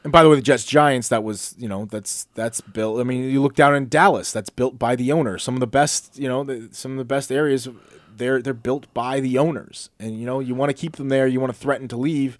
And 0.04 0.12
by 0.12 0.22
the 0.22 0.28
way, 0.28 0.36
the 0.36 0.42
Jets 0.42 0.64
Giants, 0.64 1.08
that 1.08 1.22
was, 1.22 1.54
you 1.58 1.68
know, 1.68 1.84
that's 1.84 2.26
that's 2.34 2.60
built. 2.60 3.00
I 3.00 3.04
mean, 3.04 3.30
you 3.30 3.40
look 3.40 3.54
down 3.54 3.74
in 3.74 3.88
Dallas, 3.88 4.32
that's 4.32 4.50
built 4.50 4.78
by 4.78 4.96
the 4.96 5.12
owner. 5.12 5.38
Some 5.38 5.54
of 5.54 5.60
the 5.60 5.66
best, 5.66 6.18
you 6.18 6.28
know, 6.28 6.42
the, 6.42 6.68
some 6.72 6.92
of 6.92 6.98
the 6.98 7.04
best 7.04 7.30
areas, 7.30 7.68
they're 8.16 8.42
they're 8.42 8.52
built 8.54 8.92
by 8.94 9.20
the 9.20 9.38
owners. 9.38 9.90
And 10.00 10.18
you 10.18 10.26
know, 10.26 10.40
you 10.40 10.54
want 10.54 10.70
to 10.70 10.74
keep 10.74 10.96
them 10.96 11.08
there. 11.08 11.26
You 11.26 11.40
want 11.40 11.52
to 11.52 11.58
threaten 11.58 11.86
to 11.88 11.96
leave. 11.96 12.38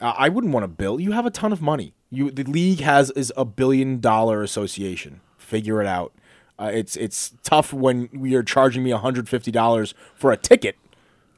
Uh, 0.00 0.14
I 0.16 0.28
wouldn't 0.28 0.52
want 0.52 0.64
to 0.64 0.68
build. 0.68 1.00
You 1.02 1.12
have 1.12 1.26
a 1.26 1.30
ton 1.30 1.52
of 1.52 1.60
money. 1.60 1.94
You 2.10 2.30
the 2.30 2.44
league 2.44 2.80
has 2.80 3.10
is 3.10 3.32
a 3.36 3.44
billion 3.44 4.00
dollar 4.00 4.42
association. 4.42 5.20
Figure 5.38 5.80
it 5.80 5.86
out. 5.86 6.12
Uh, 6.58 6.70
it's 6.72 6.96
it's 6.96 7.34
tough 7.42 7.72
when 7.72 8.08
you're 8.12 8.44
charging 8.44 8.84
me 8.84 8.90
hundred 8.90 9.28
fifty 9.28 9.50
dollars 9.50 9.94
for 10.14 10.30
a 10.30 10.36
ticket 10.36 10.76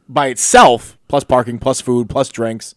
by 0.07 0.27
itself, 0.27 0.99
plus 1.09 1.25
parking, 1.25 1.59
plus 1.59 1.81
food, 1.81 2.11
plus 2.11 2.29
drinks, 2.29 2.75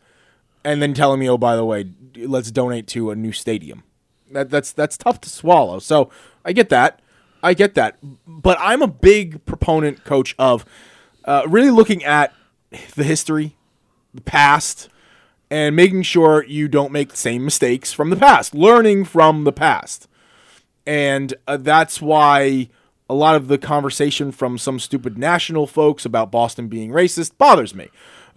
and 0.68 0.82
then 0.82 0.94
telling 0.94 1.22
me, 1.22 1.30
oh, 1.30 1.38
by 1.38 1.56
the 1.56 1.64
way, 1.64 1.90
let's 2.18 2.52
donate 2.52 2.88
to 2.88 3.10
a 3.10 3.16
new 3.16 3.32
stadium. 3.32 3.84
That 4.32 4.50
that's 4.50 4.74
that's 4.74 4.98
tough 4.98 5.22
to 5.22 5.30
swallow. 5.30 5.80
So 5.80 6.10
I 6.44 6.52
get 6.52 6.68
that, 6.70 7.00
I 7.42 7.54
get 7.54 7.74
that, 7.76 7.98
but 8.28 8.58
I'm 8.60 8.82
a 8.82 8.88
big 8.88 9.46
proponent, 9.46 10.04
coach, 10.04 10.36
of 10.38 10.66
uh, 11.24 11.44
really 11.48 11.72
looking 11.72 12.04
at 12.04 12.34
the 12.96 13.06
history, 13.06 13.56
the 14.14 14.20
past, 14.20 14.90
and 15.50 15.74
making 15.74 16.02
sure 16.04 16.44
you 16.44 16.68
don't 16.68 16.92
make 16.92 17.10
the 17.12 17.18
same 17.18 17.46
mistakes 17.46 17.94
from 17.94 18.10
the 18.10 18.18
past, 18.18 18.54
learning 18.54 19.06
from 19.06 19.46
the 19.46 19.54
past. 19.54 20.10
And 20.86 21.34
uh, 21.48 21.56
that's 21.56 22.02
why 22.02 22.68
a 23.10 23.14
lot 23.14 23.36
of 23.36 23.48
the 23.48 23.58
conversation 23.58 24.34
from 24.34 24.58
some 24.58 24.80
stupid 24.80 25.18
national 25.18 25.66
folks 25.66 26.04
about 26.04 26.30
Boston 26.30 26.68
being 26.68 26.92
racist 26.92 27.38
bothers 27.38 27.74
me. 27.74 27.88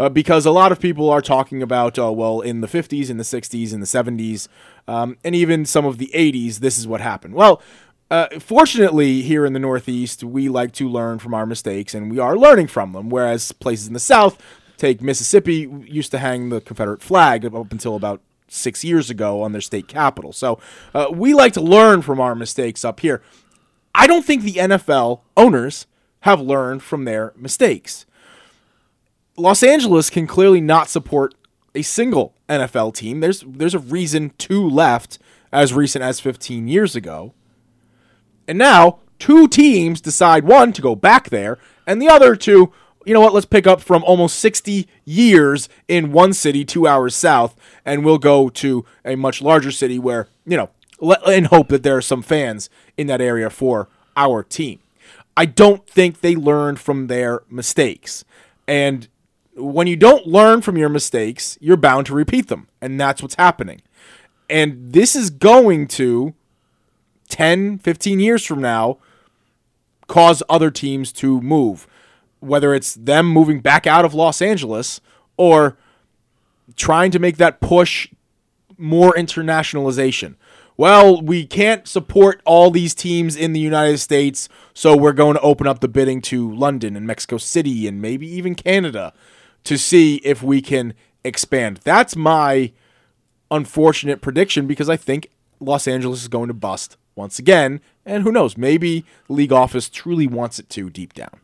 Uh, 0.00 0.08
because 0.08 0.46
a 0.46 0.50
lot 0.50 0.72
of 0.72 0.80
people 0.80 1.10
are 1.10 1.20
talking 1.20 1.62
about, 1.62 1.98
uh, 1.98 2.10
well, 2.10 2.40
in 2.40 2.62
the 2.62 2.66
50s, 2.66 3.10
in 3.10 3.18
the 3.18 3.22
60s, 3.22 3.74
in 3.74 3.80
the 3.80 3.86
70s, 3.86 4.48
um, 4.88 5.18
and 5.22 5.34
even 5.34 5.66
some 5.66 5.84
of 5.84 5.98
the 5.98 6.10
80s, 6.14 6.60
this 6.60 6.78
is 6.78 6.88
what 6.88 7.02
happened. 7.02 7.34
Well, 7.34 7.60
uh, 8.10 8.28
fortunately, 8.40 9.20
here 9.20 9.44
in 9.44 9.52
the 9.52 9.58
Northeast, 9.58 10.24
we 10.24 10.48
like 10.48 10.72
to 10.72 10.88
learn 10.88 11.18
from 11.18 11.34
our 11.34 11.44
mistakes, 11.44 11.94
and 11.94 12.10
we 12.10 12.18
are 12.18 12.34
learning 12.34 12.68
from 12.68 12.92
them. 12.92 13.10
Whereas 13.10 13.52
places 13.52 13.88
in 13.88 13.92
the 13.92 14.00
South, 14.00 14.42
take 14.78 15.02
Mississippi, 15.02 15.70
used 15.84 16.10
to 16.12 16.18
hang 16.18 16.48
the 16.48 16.62
Confederate 16.62 17.02
flag 17.02 17.44
up 17.44 17.70
until 17.70 17.94
about 17.94 18.22
six 18.48 18.82
years 18.82 19.10
ago 19.10 19.42
on 19.42 19.52
their 19.52 19.60
state 19.60 19.86
capitol. 19.86 20.32
So 20.32 20.58
uh, 20.94 21.08
we 21.12 21.34
like 21.34 21.52
to 21.52 21.60
learn 21.60 22.00
from 22.00 22.20
our 22.20 22.34
mistakes 22.34 22.86
up 22.86 23.00
here. 23.00 23.20
I 23.94 24.06
don't 24.06 24.24
think 24.24 24.44
the 24.44 24.54
NFL 24.54 25.20
owners 25.36 25.86
have 26.20 26.40
learned 26.40 26.82
from 26.82 27.04
their 27.04 27.34
mistakes. 27.36 28.06
Los 29.40 29.62
Angeles 29.62 30.10
can 30.10 30.26
clearly 30.26 30.60
not 30.60 30.88
support 30.88 31.34
a 31.74 31.82
single 31.82 32.34
NFL 32.48 32.94
team. 32.94 33.20
There's 33.20 33.44
there's 33.46 33.74
a 33.74 33.78
reason 33.78 34.32
two 34.38 34.68
left 34.68 35.18
as 35.52 35.72
recent 35.72 36.04
as 36.04 36.20
15 36.20 36.68
years 36.68 36.94
ago. 36.94 37.32
And 38.46 38.58
now 38.58 39.00
two 39.18 39.48
teams 39.48 40.00
decide 40.00 40.44
one 40.44 40.72
to 40.72 40.82
go 40.82 40.94
back 40.94 41.30
there 41.30 41.58
and 41.86 42.00
the 42.00 42.08
other 42.08 42.36
to 42.36 42.72
you 43.06 43.14
know 43.14 43.20
what, 43.20 43.32
let's 43.32 43.46
pick 43.46 43.66
up 43.66 43.80
from 43.80 44.04
almost 44.04 44.38
60 44.40 44.86
years 45.06 45.70
in 45.88 46.12
one 46.12 46.34
city 46.34 46.66
2 46.66 46.86
hours 46.86 47.16
south 47.16 47.56
and 47.84 48.04
we'll 48.04 48.18
go 48.18 48.50
to 48.50 48.84
a 49.06 49.16
much 49.16 49.40
larger 49.40 49.70
city 49.70 49.98
where, 49.98 50.28
you 50.44 50.56
know, 50.56 50.68
let, 51.00 51.26
and 51.26 51.46
hope 51.46 51.68
that 51.68 51.82
there 51.82 51.96
are 51.96 52.02
some 52.02 52.20
fans 52.20 52.68
in 52.98 53.06
that 53.06 53.22
area 53.22 53.48
for 53.48 53.88
our 54.16 54.42
team. 54.42 54.80
I 55.34 55.46
don't 55.46 55.86
think 55.86 56.20
they 56.20 56.36
learned 56.36 56.78
from 56.78 57.06
their 57.06 57.40
mistakes. 57.48 58.22
And 58.68 59.08
when 59.60 59.86
you 59.86 59.96
don't 59.96 60.26
learn 60.26 60.62
from 60.62 60.76
your 60.76 60.88
mistakes, 60.88 61.58
you're 61.60 61.76
bound 61.76 62.06
to 62.06 62.14
repeat 62.14 62.48
them. 62.48 62.68
And 62.80 63.00
that's 63.00 63.22
what's 63.22 63.34
happening. 63.34 63.82
And 64.48 64.92
this 64.92 65.14
is 65.14 65.30
going 65.30 65.86
to 65.88 66.34
10, 67.28 67.78
15 67.78 68.20
years 68.20 68.44
from 68.44 68.60
now 68.60 68.98
cause 70.08 70.42
other 70.48 70.70
teams 70.70 71.12
to 71.12 71.40
move. 71.40 71.86
Whether 72.40 72.74
it's 72.74 72.94
them 72.94 73.26
moving 73.26 73.60
back 73.60 73.86
out 73.86 74.04
of 74.04 74.14
Los 74.14 74.42
Angeles 74.42 75.00
or 75.36 75.76
trying 76.76 77.10
to 77.12 77.18
make 77.18 77.36
that 77.36 77.60
push 77.60 78.08
more 78.76 79.12
internationalization. 79.12 80.36
Well, 80.76 81.20
we 81.20 81.44
can't 81.46 81.86
support 81.86 82.40
all 82.46 82.70
these 82.70 82.94
teams 82.94 83.36
in 83.36 83.52
the 83.52 83.60
United 83.60 83.98
States, 83.98 84.48
so 84.72 84.96
we're 84.96 85.12
going 85.12 85.34
to 85.34 85.42
open 85.42 85.66
up 85.66 85.80
the 85.80 85.88
bidding 85.88 86.22
to 86.22 86.50
London 86.54 86.96
and 86.96 87.06
Mexico 87.06 87.36
City 87.36 87.86
and 87.86 88.00
maybe 88.00 88.26
even 88.26 88.54
Canada 88.54 89.12
to 89.64 89.76
see 89.76 90.16
if 90.16 90.42
we 90.42 90.60
can 90.62 90.94
expand. 91.24 91.80
That's 91.84 92.16
my 92.16 92.72
unfortunate 93.50 94.20
prediction 94.20 94.66
because 94.66 94.88
I 94.88 94.96
think 94.96 95.30
Los 95.60 95.86
Angeles 95.86 96.22
is 96.22 96.28
going 96.28 96.48
to 96.48 96.54
bust 96.54 96.96
once 97.14 97.38
again, 97.38 97.80
and 98.06 98.22
who 98.22 98.32
knows, 98.32 98.56
maybe 98.56 99.04
the 99.26 99.32
league 99.34 99.52
office 99.52 99.88
truly 99.88 100.26
wants 100.26 100.58
it 100.58 100.68
to 100.70 100.88
deep 100.88 101.12
down. 101.12 101.40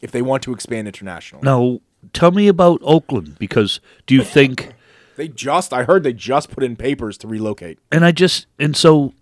If 0.00 0.10
they 0.12 0.22
want 0.22 0.42
to 0.44 0.54
expand 0.54 0.88
internationally. 0.88 1.44
Now, 1.44 1.80
tell 2.14 2.30
me 2.30 2.48
about 2.48 2.80
Oakland 2.82 3.38
because 3.38 3.80
do 4.06 4.14
you 4.14 4.24
think 4.24 4.72
They 5.16 5.28
just 5.28 5.74
I 5.74 5.84
heard 5.84 6.02
they 6.02 6.14
just 6.14 6.50
put 6.50 6.64
in 6.64 6.76
papers 6.76 7.18
to 7.18 7.28
relocate. 7.28 7.78
and 7.92 8.06
I 8.06 8.10
just 8.10 8.46
and 8.58 8.74
so 8.74 9.12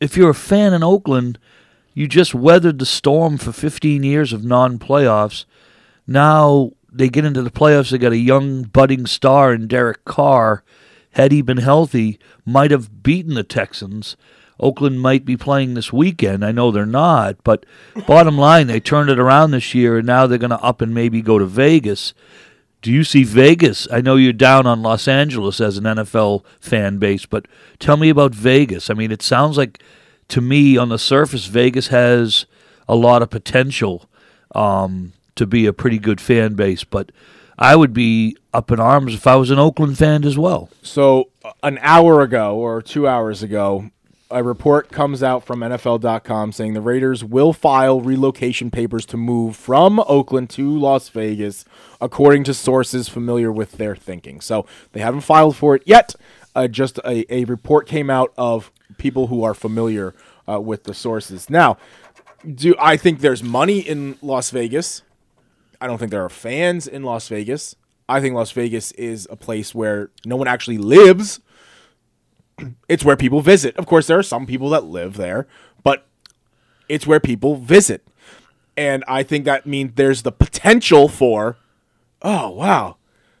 if 0.00 0.16
you're 0.16 0.30
a 0.30 0.34
fan 0.34 0.72
in 0.72 0.84
Oakland, 0.84 1.36
you 1.94 2.06
just 2.06 2.32
weathered 2.32 2.78
the 2.78 2.86
storm 2.86 3.38
for 3.38 3.50
15 3.50 4.04
years 4.04 4.32
of 4.32 4.44
non-playoffs. 4.44 5.46
Now 6.06 6.70
they 6.90 7.08
get 7.08 7.24
into 7.24 7.42
the 7.42 7.50
playoffs. 7.50 7.90
They 7.90 7.98
got 7.98 8.12
a 8.12 8.18
young 8.18 8.62
budding 8.62 9.06
star 9.06 9.52
in 9.52 9.66
Derek 9.66 10.04
Carr. 10.04 10.62
had 11.12 11.32
he 11.32 11.42
been 11.42 11.58
healthy, 11.58 12.18
might 12.44 12.70
have 12.70 13.02
beaten 13.02 13.34
the 13.34 13.42
Texans. 13.42 14.16
Oakland 14.60 15.00
might 15.00 15.24
be 15.24 15.36
playing 15.36 15.74
this 15.74 15.92
weekend. 15.92 16.44
I 16.44 16.52
know 16.52 16.70
they're 16.70 16.86
not, 16.86 17.42
but 17.44 17.64
bottom 18.06 18.36
line, 18.36 18.66
they 18.66 18.80
turned 18.80 19.08
it 19.10 19.18
around 19.18 19.50
this 19.50 19.74
year, 19.74 19.98
and 19.98 20.06
now 20.06 20.26
they're 20.26 20.38
going 20.38 20.50
to 20.50 20.62
up 20.62 20.80
and 20.80 20.94
maybe 20.94 21.22
go 21.22 21.38
to 21.38 21.46
Vegas. 21.46 22.12
Do 22.82 22.92
you 22.92 23.04
see 23.04 23.24
Vegas? 23.24 23.88
I 23.90 24.00
know 24.00 24.16
you're 24.16 24.32
down 24.32 24.66
on 24.66 24.82
Los 24.82 25.08
Angeles 25.08 25.60
as 25.60 25.78
an 25.78 25.84
NFL 25.84 26.44
fan 26.60 26.98
base, 26.98 27.26
but 27.26 27.46
tell 27.78 27.96
me 27.96 28.08
about 28.08 28.34
Vegas. 28.34 28.90
I 28.90 28.94
mean, 28.94 29.12
it 29.12 29.22
sounds 29.22 29.56
like 29.56 29.82
to 30.28 30.40
me 30.40 30.76
on 30.76 30.88
the 30.88 30.98
surface, 30.98 31.46
Vegas 31.46 31.88
has 31.88 32.46
a 32.88 32.94
lot 32.94 33.22
of 33.22 33.30
potential 33.30 34.08
um, 34.54 35.12
to 35.38 35.46
be 35.46 35.66
a 35.66 35.72
pretty 35.72 35.98
good 35.98 36.20
fan 36.20 36.54
base, 36.54 36.84
but 36.84 37.10
I 37.58 37.74
would 37.74 37.92
be 37.92 38.36
up 38.54 38.70
in 38.70 38.78
arms 38.78 39.14
if 39.14 39.26
I 39.26 39.36
was 39.36 39.50
an 39.50 39.58
Oakland 39.58 39.98
fan 39.98 40.24
as 40.24 40.38
well. 40.38 40.70
So, 40.82 41.30
uh, 41.44 41.52
an 41.62 41.78
hour 41.82 42.20
ago 42.22 42.56
or 42.56 42.80
two 42.82 43.08
hours 43.08 43.42
ago, 43.42 43.90
a 44.30 44.44
report 44.44 44.90
comes 44.90 45.22
out 45.22 45.44
from 45.44 45.60
NFL.com 45.60 46.52
saying 46.52 46.74
the 46.74 46.80
Raiders 46.80 47.24
will 47.24 47.52
file 47.52 48.00
relocation 48.00 48.70
papers 48.70 49.06
to 49.06 49.16
move 49.16 49.56
from 49.56 49.98
Oakland 50.00 50.50
to 50.50 50.70
Las 50.78 51.08
Vegas, 51.08 51.64
according 52.00 52.44
to 52.44 52.54
sources 52.54 53.08
familiar 53.08 53.50
with 53.50 53.72
their 53.72 53.96
thinking. 53.96 54.40
So, 54.40 54.66
they 54.92 55.00
haven't 55.00 55.22
filed 55.22 55.56
for 55.56 55.74
it 55.74 55.82
yet. 55.84 56.14
Uh, 56.54 56.68
just 56.68 56.98
a, 57.04 57.32
a 57.32 57.44
report 57.44 57.86
came 57.86 58.10
out 58.10 58.32
of 58.36 58.70
people 58.98 59.28
who 59.28 59.42
are 59.42 59.54
familiar 59.54 60.14
uh, 60.48 60.60
with 60.60 60.84
the 60.84 60.94
sources. 60.94 61.50
Now, 61.50 61.76
do 62.46 62.74
I 62.78 62.96
think 62.96 63.20
there's 63.20 63.42
money 63.42 63.80
in 63.80 64.16
Las 64.22 64.50
Vegas? 64.50 65.02
I 65.80 65.86
don't 65.86 65.98
think 65.98 66.10
there 66.10 66.24
are 66.24 66.28
fans 66.28 66.86
in 66.86 67.02
Las 67.02 67.28
Vegas. 67.28 67.76
I 68.08 68.20
think 68.20 68.34
Las 68.34 68.50
Vegas 68.52 68.92
is 68.92 69.28
a 69.30 69.36
place 69.36 69.74
where 69.74 70.10
no 70.24 70.36
one 70.36 70.48
actually 70.48 70.78
lives. 70.78 71.40
It's 72.88 73.04
where 73.04 73.16
people 73.16 73.40
visit. 73.40 73.76
Of 73.76 73.86
course, 73.86 74.08
there 74.08 74.18
are 74.18 74.22
some 74.24 74.44
people 74.44 74.70
that 74.70 74.82
live 74.82 75.16
there, 75.16 75.46
but 75.84 76.08
it's 76.88 77.06
where 77.06 77.20
people 77.20 77.54
visit. 77.54 78.04
And 78.76 79.04
I 79.06 79.22
think 79.22 79.44
that 79.44 79.64
means 79.64 79.92
there's 79.94 80.22
the 80.22 80.32
potential 80.32 81.08
for, 81.08 81.56
oh 82.20 82.50
wow, 82.50 82.96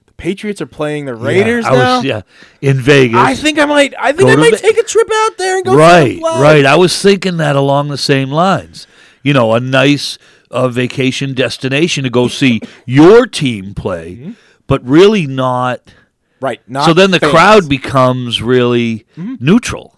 the 0.06 0.12
Patriots 0.12 0.60
are 0.60 0.66
playing 0.66 1.06
the 1.06 1.16
Raiders 1.16 1.64
yeah, 1.64 1.70
I 1.70 1.74
now. 1.76 1.96
was 1.96 2.04
yeah 2.04 2.22
in 2.60 2.76
Vegas. 2.80 3.18
I 3.18 3.34
think 3.34 3.58
I 3.58 3.64
might. 3.64 3.92
I 3.98 4.12
think 4.12 4.28
Go 4.28 4.34
I 4.34 4.36
might 4.36 4.52
Ve- 4.52 4.68
take 4.68 4.78
a 4.78 4.84
trip 4.84 5.08
out 5.12 5.36
there 5.36 5.56
and 5.56 5.64
go. 5.64 5.76
right, 5.76 6.20
right. 6.22 6.64
I 6.64 6.76
was 6.76 7.00
thinking 7.02 7.38
that 7.38 7.56
along 7.56 7.88
the 7.88 7.98
same 7.98 8.30
lines. 8.30 8.86
You 9.24 9.32
know, 9.32 9.52
a 9.54 9.58
nice 9.58 10.16
uh, 10.50 10.68
vacation 10.68 11.34
destination 11.34 12.04
to 12.04 12.10
go 12.10 12.28
see 12.28 12.60
your 12.86 13.26
team 13.26 13.74
play, 13.74 14.16
Mm-hmm. 14.16 14.30
but 14.66 14.84
really 14.84 15.26
not. 15.26 15.92
Right. 16.40 16.60
Not 16.68 16.84
so 16.86 16.92
then 16.94 17.10
the 17.10 17.18
fans. 17.20 17.32
crowd 17.32 17.68
becomes 17.68 18.40
really 18.40 19.04
neutral, 19.16 19.96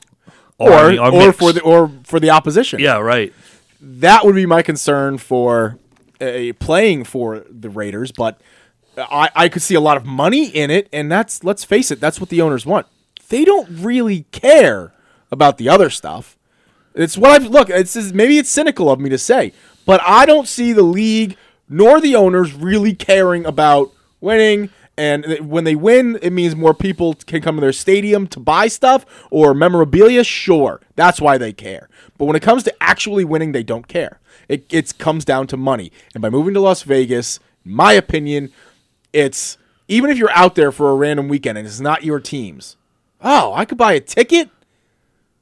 or 0.59 0.91
mean, 0.91 0.99
or, 0.99 1.33
for 1.33 1.53
the 1.53 1.61
or 1.63 1.91
for 2.05 2.19
the 2.19 2.31
opposition. 2.31 2.81
yeah, 2.81 2.97
right. 2.99 3.33
that 3.81 4.25
would 4.25 4.35
be 4.35 4.47
my 4.47 4.63
concern 4.63 5.19
for 5.19 5.79
uh, 6.21 6.53
playing 6.59 7.05
for 7.05 7.45
the 7.51 7.69
Raiders, 7.69 8.11
but 8.13 8.41
I, 8.97 9.31
I 9.35 9.49
could 9.51 9.61
see 9.63 9.75
a 9.75 9.81
lot 9.81 9.97
of 9.99 10.07
money 10.07 10.47
in 10.49 10.71
it, 10.71 10.89
and 10.93 11.13
that's 11.13 11.45
let's 11.45 11.63
face 11.65 11.91
it, 11.91 12.01
that's 12.01 12.19
what 12.21 12.31
the 12.31 12.41
owners 12.41 12.65
want. 12.65 12.87
They 13.29 13.45
don't 13.45 13.69
really 13.71 14.25
care 14.33 14.93
about 15.31 15.59
the 15.59 15.69
other 15.69 15.91
stuff. 15.91 16.37
It's 17.01 17.17
what 17.17 17.31
I've 17.31 17.49
look. 17.49 17.71
It's 17.71 17.97
maybe 18.13 18.39
it's 18.39 18.51
cynical 18.51 18.91
of 18.91 19.01
me 19.01 19.09
to 19.11 19.19
say, 19.19 19.53
but 19.87 20.01
I 20.05 20.27
don't 20.27 20.49
see 20.49 20.73
the 20.73 20.83
league 20.83 21.37
nor 21.69 22.01
the 22.01 22.17
owners 22.17 22.53
really 22.53 22.95
caring 22.95 23.47
about 23.47 23.93
winning. 24.21 24.71
And 24.99 25.49
when 25.49 25.65
they 25.65 25.77
win, 25.77 26.19
it 26.21 26.31
means 26.31 26.55
more 26.55 26.75
people 26.75 27.15
can 27.15 27.41
come 27.41 27.55
to 27.55 27.61
their 27.61 27.73
stadium 27.73 28.27
to 28.29 28.41
buy 28.41 28.69
stuff 28.69 29.07
or 29.31 29.55
memorabilia. 29.55 30.25
Sure, 30.25 30.81
that's 30.95 31.21
why 31.21 31.39
they 31.39 31.55
care. 31.55 31.89
But 32.19 32.27
when 32.27 32.37
it 32.37 32.43
comes 32.43 32.65
to 32.65 32.83
actually 32.83 33.25
winning, 33.25 33.53
they 33.53 33.63
don't 33.63 33.89
care. 33.89 34.21
It 34.49 34.67
it 34.69 34.99
comes 34.99 35.25
down 35.25 35.47
to 35.49 35.57
money. 35.57 35.91
And 36.13 36.21
by 36.21 36.29
moving 36.29 36.53
to 36.55 36.61
Las 36.61 36.83
Vegas, 36.83 37.41
my 37.65 37.93
opinion, 37.93 38.53
it's 39.13 39.57
even 39.89 40.11
if 40.11 40.19
you're 40.19 40.37
out 40.37 40.55
there 40.55 40.73
for 40.73 40.91
a 40.91 40.95
random 40.95 41.29
weekend 41.29 41.57
and 41.57 41.67
it's 41.67 41.81
not 41.81 42.05
your 42.05 42.21
team's. 42.21 42.77
Oh, 43.23 43.53
I 43.55 43.65
could 43.65 43.79
buy 43.79 43.95
a 43.95 44.01
ticket 44.01 44.51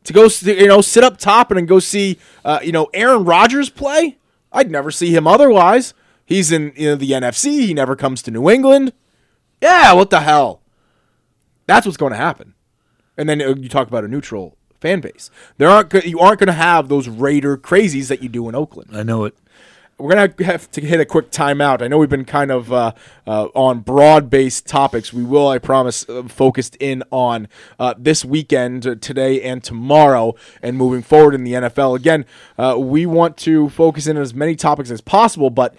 to 0.08 0.12
go, 0.12 0.28
you 0.42 0.66
know, 0.66 0.80
sit 0.80 1.04
up 1.04 1.18
top 1.18 1.50
and 1.50 1.68
go 1.68 1.78
see, 1.78 2.18
uh, 2.44 2.58
you 2.62 2.72
know, 2.72 2.88
Aaron 2.92 3.24
Rodgers 3.24 3.70
play. 3.70 4.18
I'd 4.52 4.70
never 4.70 4.90
see 4.90 5.14
him 5.14 5.26
otherwise. 5.26 5.94
He's 6.24 6.50
in 6.50 6.72
you 6.76 6.90
know, 6.90 6.96
the 6.96 7.10
NFC. 7.12 7.66
He 7.66 7.74
never 7.74 7.94
comes 7.96 8.22
to 8.22 8.30
New 8.30 8.50
England. 8.50 8.92
Yeah, 9.62 9.92
what 9.92 10.10
the 10.10 10.20
hell? 10.20 10.62
That's 11.66 11.86
what's 11.86 11.96
going 11.96 12.12
to 12.12 12.18
happen. 12.18 12.54
And 13.16 13.28
then 13.28 13.40
uh, 13.42 13.54
you 13.54 13.68
talk 13.68 13.88
about 13.88 14.04
a 14.04 14.08
neutral 14.08 14.56
fan 14.80 15.00
base. 15.00 15.30
There 15.58 15.68
aren't 15.68 15.92
you 16.04 16.18
aren't 16.20 16.38
going 16.38 16.48
to 16.48 16.52
have 16.52 16.88
those 16.88 17.08
Raider 17.08 17.56
crazies 17.56 18.08
that 18.08 18.22
you 18.22 18.28
do 18.28 18.48
in 18.48 18.54
Oakland 18.54 18.90
I 18.96 19.02
know 19.02 19.24
it. 19.24 19.36
We're 19.98 20.14
gonna 20.14 20.32
have 20.44 20.70
to 20.70 20.80
hit 20.80 21.00
a 21.00 21.04
quick 21.04 21.30
timeout. 21.30 21.82
I 21.82 21.88
know 21.88 21.98
we've 21.98 22.08
been 22.08 22.24
kind 22.24 22.52
of 22.52 22.72
uh, 22.72 22.92
uh, 23.26 23.46
on 23.54 23.80
broad-based 23.80 24.66
topics. 24.66 25.12
We 25.12 25.24
will, 25.24 25.48
I 25.48 25.58
promise, 25.58 26.08
uh, 26.08 26.22
focused 26.28 26.76
in 26.76 27.02
on 27.10 27.48
uh, 27.80 27.94
this 27.98 28.24
weekend, 28.24 28.86
uh, 28.86 28.94
today 28.94 29.42
and 29.42 29.62
tomorrow, 29.62 30.34
and 30.62 30.76
moving 30.76 31.02
forward 31.02 31.34
in 31.34 31.42
the 31.42 31.54
NFL. 31.54 31.96
Again, 31.96 32.26
uh, 32.56 32.76
we 32.78 33.06
want 33.06 33.36
to 33.38 33.68
focus 33.70 34.06
in 34.06 34.16
on 34.16 34.22
as 34.22 34.32
many 34.32 34.54
topics 34.54 34.90
as 34.90 35.00
possible, 35.00 35.50
but 35.50 35.74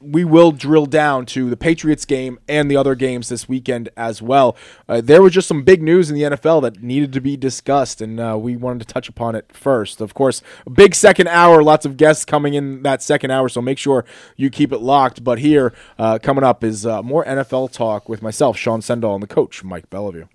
we 0.00 0.24
will 0.24 0.52
drill 0.52 0.86
down 0.86 1.26
to 1.26 1.50
the 1.50 1.56
Patriots 1.56 2.06
game 2.06 2.38
and 2.48 2.70
the 2.70 2.78
other 2.78 2.94
games 2.94 3.28
this 3.28 3.46
weekend 3.46 3.90
as 3.94 4.22
well. 4.22 4.56
There 4.88 5.20
was 5.20 5.34
just 5.34 5.48
some 5.48 5.64
big 5.64 5.82
news 5.82 6.08
in 6.08 6.16
the 6.16 6.22
NFL 6.22 6.62
that 6.62 6.82
needed 6.82 7.12
to 7.12 7.20
be 7.20 7.36
discussed, 7.36 8.00
and 8.00 8.40
we 8.40 8.56
wanted 8.56 8.78
to 8.78 8.86
touch 8.86 9.10
upon 9.10 9.34
it 9.34 9.52
first. 9.52 10.00
Of 10.00 10.14
course, 10.14 10.40
big 10.72 10.94
second 10.94 11.28
hour, 11.28 11.62
lots 11.62 11.84
of 11.84 11.98
guests 11.98 12.24
coming 12.24 12.54
in 12.54 12.82
that 12.84 13.02
second 13.02 13.32
hour, 13.32 13.39
so 13.48 13.60
make 13.62 13.78
sure 13.78 14.04
you 14.36 14.50
keep 14.50 14.72
it 14.72 14.78
locked. 14.78 15.24
But 15.24 15.38
here, 15.38 15.72
uh, 15.98 16.18
coming 16.22 16.44
up 16.44 16.62
is 16.64 16.84
uh, 16.84 17.02
more 17.02 17.24
NFL 17.24 17.72
talk 17.72 18.08
with 18.08 18.22
myself, 18.22 18.56
Sean 18.56 18.80
Sendall, 18.80 19.14
and 19.14 19.22
the 19.22 19.26
coach, 19.26 19.64
Mike 19.64 19.88
Bellevue. 19.90 20.26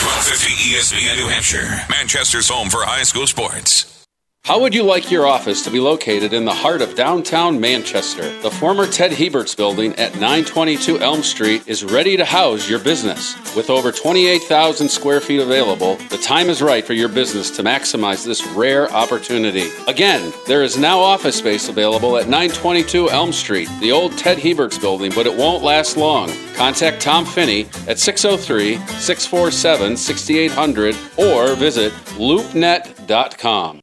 1250 0.00 0.74
ESPN 0.74 1.16
New 1.16 1.28
Hampshire, 1.28 1.68
Manchester's 1.90 2.48
home 2.48 2.70
for 2.70 2.84
high 2.84 3.02
school 3.02 3.26
sports. 3.26 3.97
How 4.48 4.58
would 4.58 4.74
you 4.74 4.82
like 4.82 5.10
your 5.10 5.26
office 5.26 5.62
to 5.64 5.70
be 5.70 5.78
located 5.78 6.32
in 6.32 6.46
the 6.46 6.54
heart 6.54 6.80
of 6.80 6.94
downtown 6.94 7.60
Manchester? 7.60 8.22
The 8.40 8.50
former 8.50 8.86
Ted 8.86 9.12
Herberts 9.12 9.54
building 9.54 9.94
at 9.96 10.14
922 10.14 11.00
Elm 11.00 11.22
Street 11.22 11.64
is 11.68 11.84
ready 11.84 12.16
to 12.16 12.24
house 12.24 12.66
your 12.66 12.78
business. 12.78 13.36
With 13.54 13.68
over 13.68 13.92
28,000 13.92 14.88
square 14.88 15.20
feet 15.20 15.40
available, 15.42 15.96
the 16.08 16.16
time 16.16 16.48
is 16.48 16.62
right 16.62 16.82
for 16.82 16.94
your 16.94 17.10
business 17.10 17.50
to 17.58 17.62
maximize 17.62 18.24
this 18.24 18.42
rare 18.52 18.90
opportunity. 18.90 19.68
Again, 19.86 20.32
there 20.46 20.62
is 20.62 20.78
now 20.78 20.98
office 20.98 21.36
space 21.36 21.68
available 21.68 22.16
at 22.16 22.24
922 22.24 23.10
Elm 23.10 23.34
Street, 23.34 23.68
the 23.80 23.92
old 23.92 24.16
Ted 24.16 24.38
Herberts 24.38 24.80
building, 24.80 25.12
but 25.14 25.26
it 25.26 25.36
won't 25.36 25.62
last 25.62 25.98
long. 25.98 26.32
Contact 26.54 27.02
Tom 27.02 27.26
Finney 27.26 27.66
at 27.86 27.98
603 27.98 28.76
647 28.98 29.94
6800 29.94 30.96
or 31.18 31.54
visit 31.54 31.92
loopnet.com. 32.16 33.82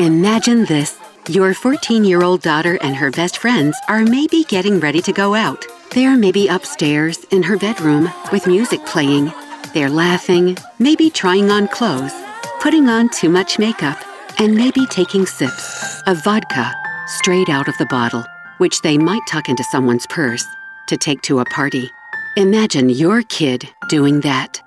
Imagine 0.00 0.64
this. 0.64 0.98
Your 1.28 1.52
14 1.52 2.04
year 2.04 2.22
old 2.22 2.40
daughter 2.40 2.78
and 2.80 2.96
her 2.96 3.10
best 3.10 3.36
friends 3.36 3.76
are 3.86 4.02
maybe 4.02 4.44
getting 4.44 4.80
ready 4.80 5.02
to 5.02 5.12
go 5.12 5.34
out. 5.34 5.66
They're 5.90 6.16
maybe 6.16 6.48
upstairs 6.48 7.18
in 7.32 7.42
her 7.42 7.58
bedroom 7.58 8.10
with 8.32 8.46
music 8.46 8.86
playing. 8.86 9.30
They're 9.74 9.90
laughing, 9.90 10.56
maybe 10.78 11.10
trying 11.10 11.50
on 11.50 11.68
clothes, 11.68 12.14
putting 12.60 12.88
on 12.88 13.10
too 13.10 13.28
much 13.28 13.58
makeup, 13.58 13.98
and 14.38 14.54
maybe 14.54 14.86
taking 14.86 15.26
sips 15.26 16.00
of 16.06 16.24
vodka 16.24 16.72
straight 17.06 17.50
out 17.50 17.68
of 17.68 17.76
the 17.76 17.84
bottle, 17.90 18.24
which 18.56 18.80
they 18.80 18.96
might 18.96 19.26
tuck 19.28 19.50
into 19.50 19.64
someone's 19.64 20.06
purse 20.06 20.46
to 20.88 20.96
take 20.96 21.20
to 21.24 21.40
a 21.40 21.44
party. 21.44 21.90
Imagine 22.38 22.88
your 22.88 23.20
kid 23.24 23.68
doing 23.90 24.22
that. 24.22 24.62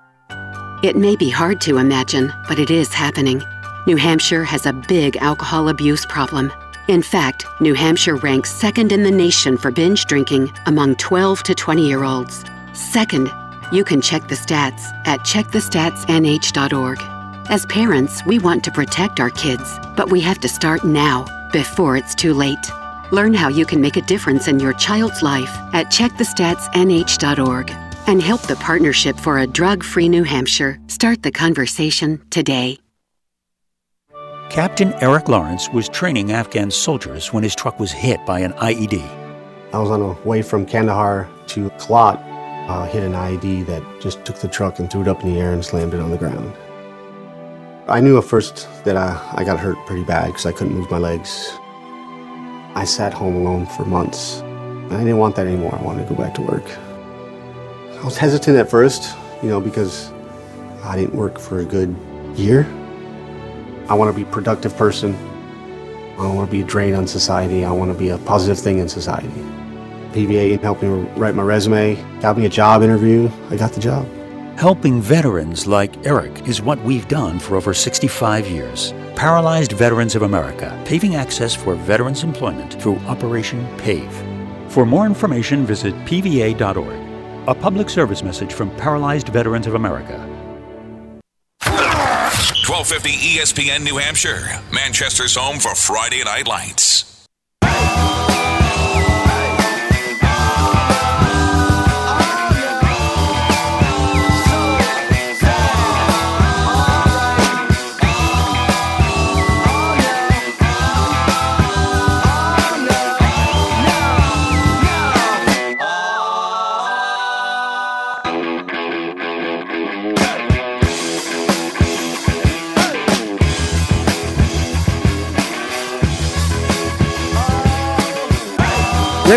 It 0.84 0.96
may 0.96 1.16
be 1.16 1.32
hard 1.32 1.60
to 1.62 1.80
imagine, 1.80 2.32
but 2.48 2.60
it 2.60 2.70
is 2.70 2.94
happening. 2.94 3.42
New 3.86 3.98
Hampshire 3.98 4.46
has 4.46 4.66
a 4.66 4.72
big 4.72 5.18
alcohol 5.18 5.68
abuse 5.68 6.06
problem. 6.06 6.54
In 6.88 7.02
fact, 7.02 7.46
New 7.60 7.74
Hampshire 7.74 8.16
ranks 8.16 8.50
second 8.50 8.94
in 8.94 9.04
the 9.04 9.12
nation 9.12 9.58
for 9.58 9.72
binge 9.72 10.06
drinking 10.06 10.54
among 10.68 10.96
12 10.96 11.44
to 11.44 11.54
20 11.54 11.86
year 11.86 12.06
olds. 12.06 12.46
Second, 12.74 13.30
you 13.74 13.84
can 13.84 14.02
check 14.02 14.28
the 14.30 14.36
stats 14.36 14.84
at 15.06 15.20
checkthestatsnh.org. 15.22 17.00
As 17.50 17.66
parents, 17.66 18.26
we 18.26 18.40
want 18.40 18.64
to 18.64 18.72
protect 18.72 19.20
our 19.20 19.32
kids, 19.32 19.78
but 19.98 20.10
we 20.10 20.22
have 20.22 20.40
to 20.40 20.48
start 20.48 20.86
now, 20.86 21.26
before 21.52 21.98
it's 21.98 22.16
too 22.16 22.34
late. 22.34 22.72
Learn 23.12 23.34
how 23.34 23.50
you 23.50 23.66
can 23.66 23.82
make 23.82 23.98
a 23.98 24.02
difference 24.02 24.48
in 24.48 24.62
your 24.62 24.74
child's 24.74 25.22
life 25.22 25.54
at 25.74 25.88
checkthestatsnh.org 25.88 27.70
and 28.08 28.22
help 28.22 28.42
the 28.44 28.56
Partnership 28.56 29.20
for 29.20 29.40
a 29.40 29.48
Drug 29.48 29.84
Free 29.84 30.08
New 30.08 30.24
Hampshire 30.24 30.80
start 30.88 31.22
the 31.22 31.32
conversation 31.32 32.22
today. 32.30 32.83
Captain 34.50 34.94
Eric 35.02 35.30
Lawrence 35.30 35.70
was 35.70 35.90
training 35.90 36.32
Afghan 36.32 36.70
soldiers 36.70 37.34
when 37.34 37.44
his 37.44 37.56
truck 37.56 37.80
was 37.80 37.92
hit 37.92 38.24
by 38.26 38.40
an 38.40 38.54
IED. 38.54 39.02
I 39.74 39.80
was 39.80 39.90
on 39.90 40.02
the 40.02 40.16
way 40.28 40.44
from 40.44 40.66
Kandahar 40.66 41.28
to 41.48 41.70
Kalat, 41.72 42.22
uh, 42.70 42.86
hit 42.86 43.04
an 43.04 43.14
IED 43.14 43.66
that 43.66 43.82
just 44.00 44.24
took 44.26 44.36
the 44.38 44.48
truck 44.48 44.78
and 44.78 44.92
threw 44.92 45.02
it 45.02 45.08
up 45.08 45.24
in 45.24 45.34
the 45.34 45.40
air 45.40 45.54
and 45.54 45.66
slammed 45.66 45.96
it 45.96 46.00
on 46.00 46.12
the 46.12 46.18
ground. 46.18 46.54
I 47.88 48.00
knew 48.00 48.18
at 48.20 48.26
first 48.26 48.68
that 48.84 48.96
I, 48.96 49.20
I 49.34 49.44
got 49.44 49.60
hurt 49.60 49.78
pretty 49.88 50.04
bad 50.04 50.28
because 50.28 50.46
I 50.46 50.52
couldn't 50.52 50.74
move 50.74 50.92
my 50.92 51.00
legs. 51.00 51.50
I 52.76 52.86
sat 52.86 53.12
home 53.12 53.36
alone 53.36 53.66
for 53.66 53.86
months. 53.86 54.42
I 54.42 55.00
didn't 55.00 55.18
want 55.18 55.36
that 55.38 55.48
anymore. 55.48 55.74
I 55.74 55.82
wanted 55.82 56.08
to 56.08 56.14
go 56.14 56.22
back 56.22 56.36
to 56.36 56.42
work. 56.42 56.70
I 57.98 58.06
was 58.06 58.18
hesitant 58.18 58.58
at 58.58 58.70
first, 58.70 59.16
you 59.42 59.50
know, 59.50 59.60
because 59.60 60.12
I 60.84 60.96
didn't 60.96 61.16
work 61.16 61.40
for 61.40 61.60
a 61.60 61.66
good 61.66 61.96
year. 62.36 62.68
I 63.90 63.96
want 63.96 64.10
to 64.10 64.16
be 64.16 64.28
a 64.28 64.32
productive 64.32 64.76
person. 64.78 65.14
I 66.14 66.18
don't 66.18 66.36
want 66.36 66.50
to 66.50 66.52
be 66.52 66.62
a 66.62 66.66
drain 66.66 66.94
on 66.94 67.08
society. 67.08 67.66
I 67.66 67.72
want 67.72 67.92
to 67.92 67.98
be 67.98 68.10
a 68.10 68.18
positive 68.20 68.58
thing 68.58 68.80
in 68.80 68.88
society. 68.88 69.28
PVA 70.14 70.62
helped 70.62 70.84
me 70.84 70.90
write 71.18 71.36
my 71.36 71.44
resume, 71.44 71.96
got 72.22 72.38
me 72.38 72.46
a 72.46 72.50
job 72.50 72.84
interview. 72.84 73.30
I 73.50 73.58
got 73.58 73.74
the 73.74 73.82
job. 73.82 74.08
Helping 74.58 75.02
veterans 75.02 75.66
like 75.66 76.06
Eric 76.06 76.48
is 76.48 76.62
what 76.62 76.82
we've 76.84 77.08
done 77.08 77.40
for 77.40 77.56
over 77.56 77.74
65 77.74 78.48
years. 78.48 78.94
Paralyzed 79.16 79.72
Veterans 79.72 80.16
of 80.16 80.22
America, 80.22 80.80
paving 80.86 81.16
access 81.16 81.56
for 81.56 81.76
veterans' 81.76 82.24
employment 82.24 82.80
through 82.82 82.98
Operation 83.08 83.66
PAVE. 83.78 84.14
For 84.72 84.86
more 84.86 85.06
information, 85.06 85.66
visit 85.66 85.94
pva.org. 86.06 87.48
A 87.48 87.56
public 87.56 87.90
service 87.90 88.24
message 88.24 88.54
from 88.54 88.70
Paralyzed 88.78 89.30
Veterans 89.30 89.68
of 89.68 89.74
America. 89.74 90.33
1250 92.52 93.38
ESPN 93.38 93.84
New 93.84 93.98
Hampshire, 93.98 94.62
Manchester's 94.72 95.36
home 95.36 95.60
for 95.60 95.74
Friday 95.76 96.24
Night 96.26 96.46
Lights. 96.46 96.83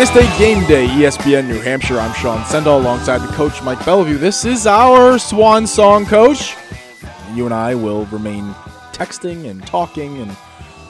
State 0.05 0.37
Game 0.37 0.65
Day, 0.67 0.87
ESPN 0.87 1.47
New 1.47 1.59
Hampshire. 1.59 1.99
I'm 1.99 2.13
Sean 2.13 2.39
Sendall 2.43 2.79
alongside 2.79 3.17
the 3.19 3.27
coach 3.33 3.61
Mike 3.63 3.83
Bellevue. 3.85 4.17
This 4.17 4.45
is 4.45 4.65
our 4.67 5.17
swan 5.19 5.65
song, 5.67 6.05
coach. 6.05 6.55
You 7.33 7.45
and 7.45 7.53
I 7.53 7.75
will 7.75 8.05
remain 8.05 8.53
texting 8.93 9.49
and 9.49 9.65
talking, 9.65 10.17
and 10.19 10.35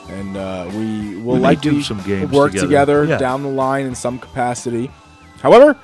and 0.10 0.38
uh, 0.38 0.70
we 0.74 1.16
will 1.18 1.36
We 1.36 1.40
likely 1.40 1.72
do 1.72 1.82
some 1.82 2.02
games 2.04 2.32
work 2.32 2.52
together. 2.52 2.68
together 2.68 3.06
Yeah. 3.06 3.18
down 3.18 3.44
the 3.44 3.50
line 3.50 3.86
in 3.86 3.96
some 3.96 4.20
capacity. 4.20 4.92
However, 5.42 5.78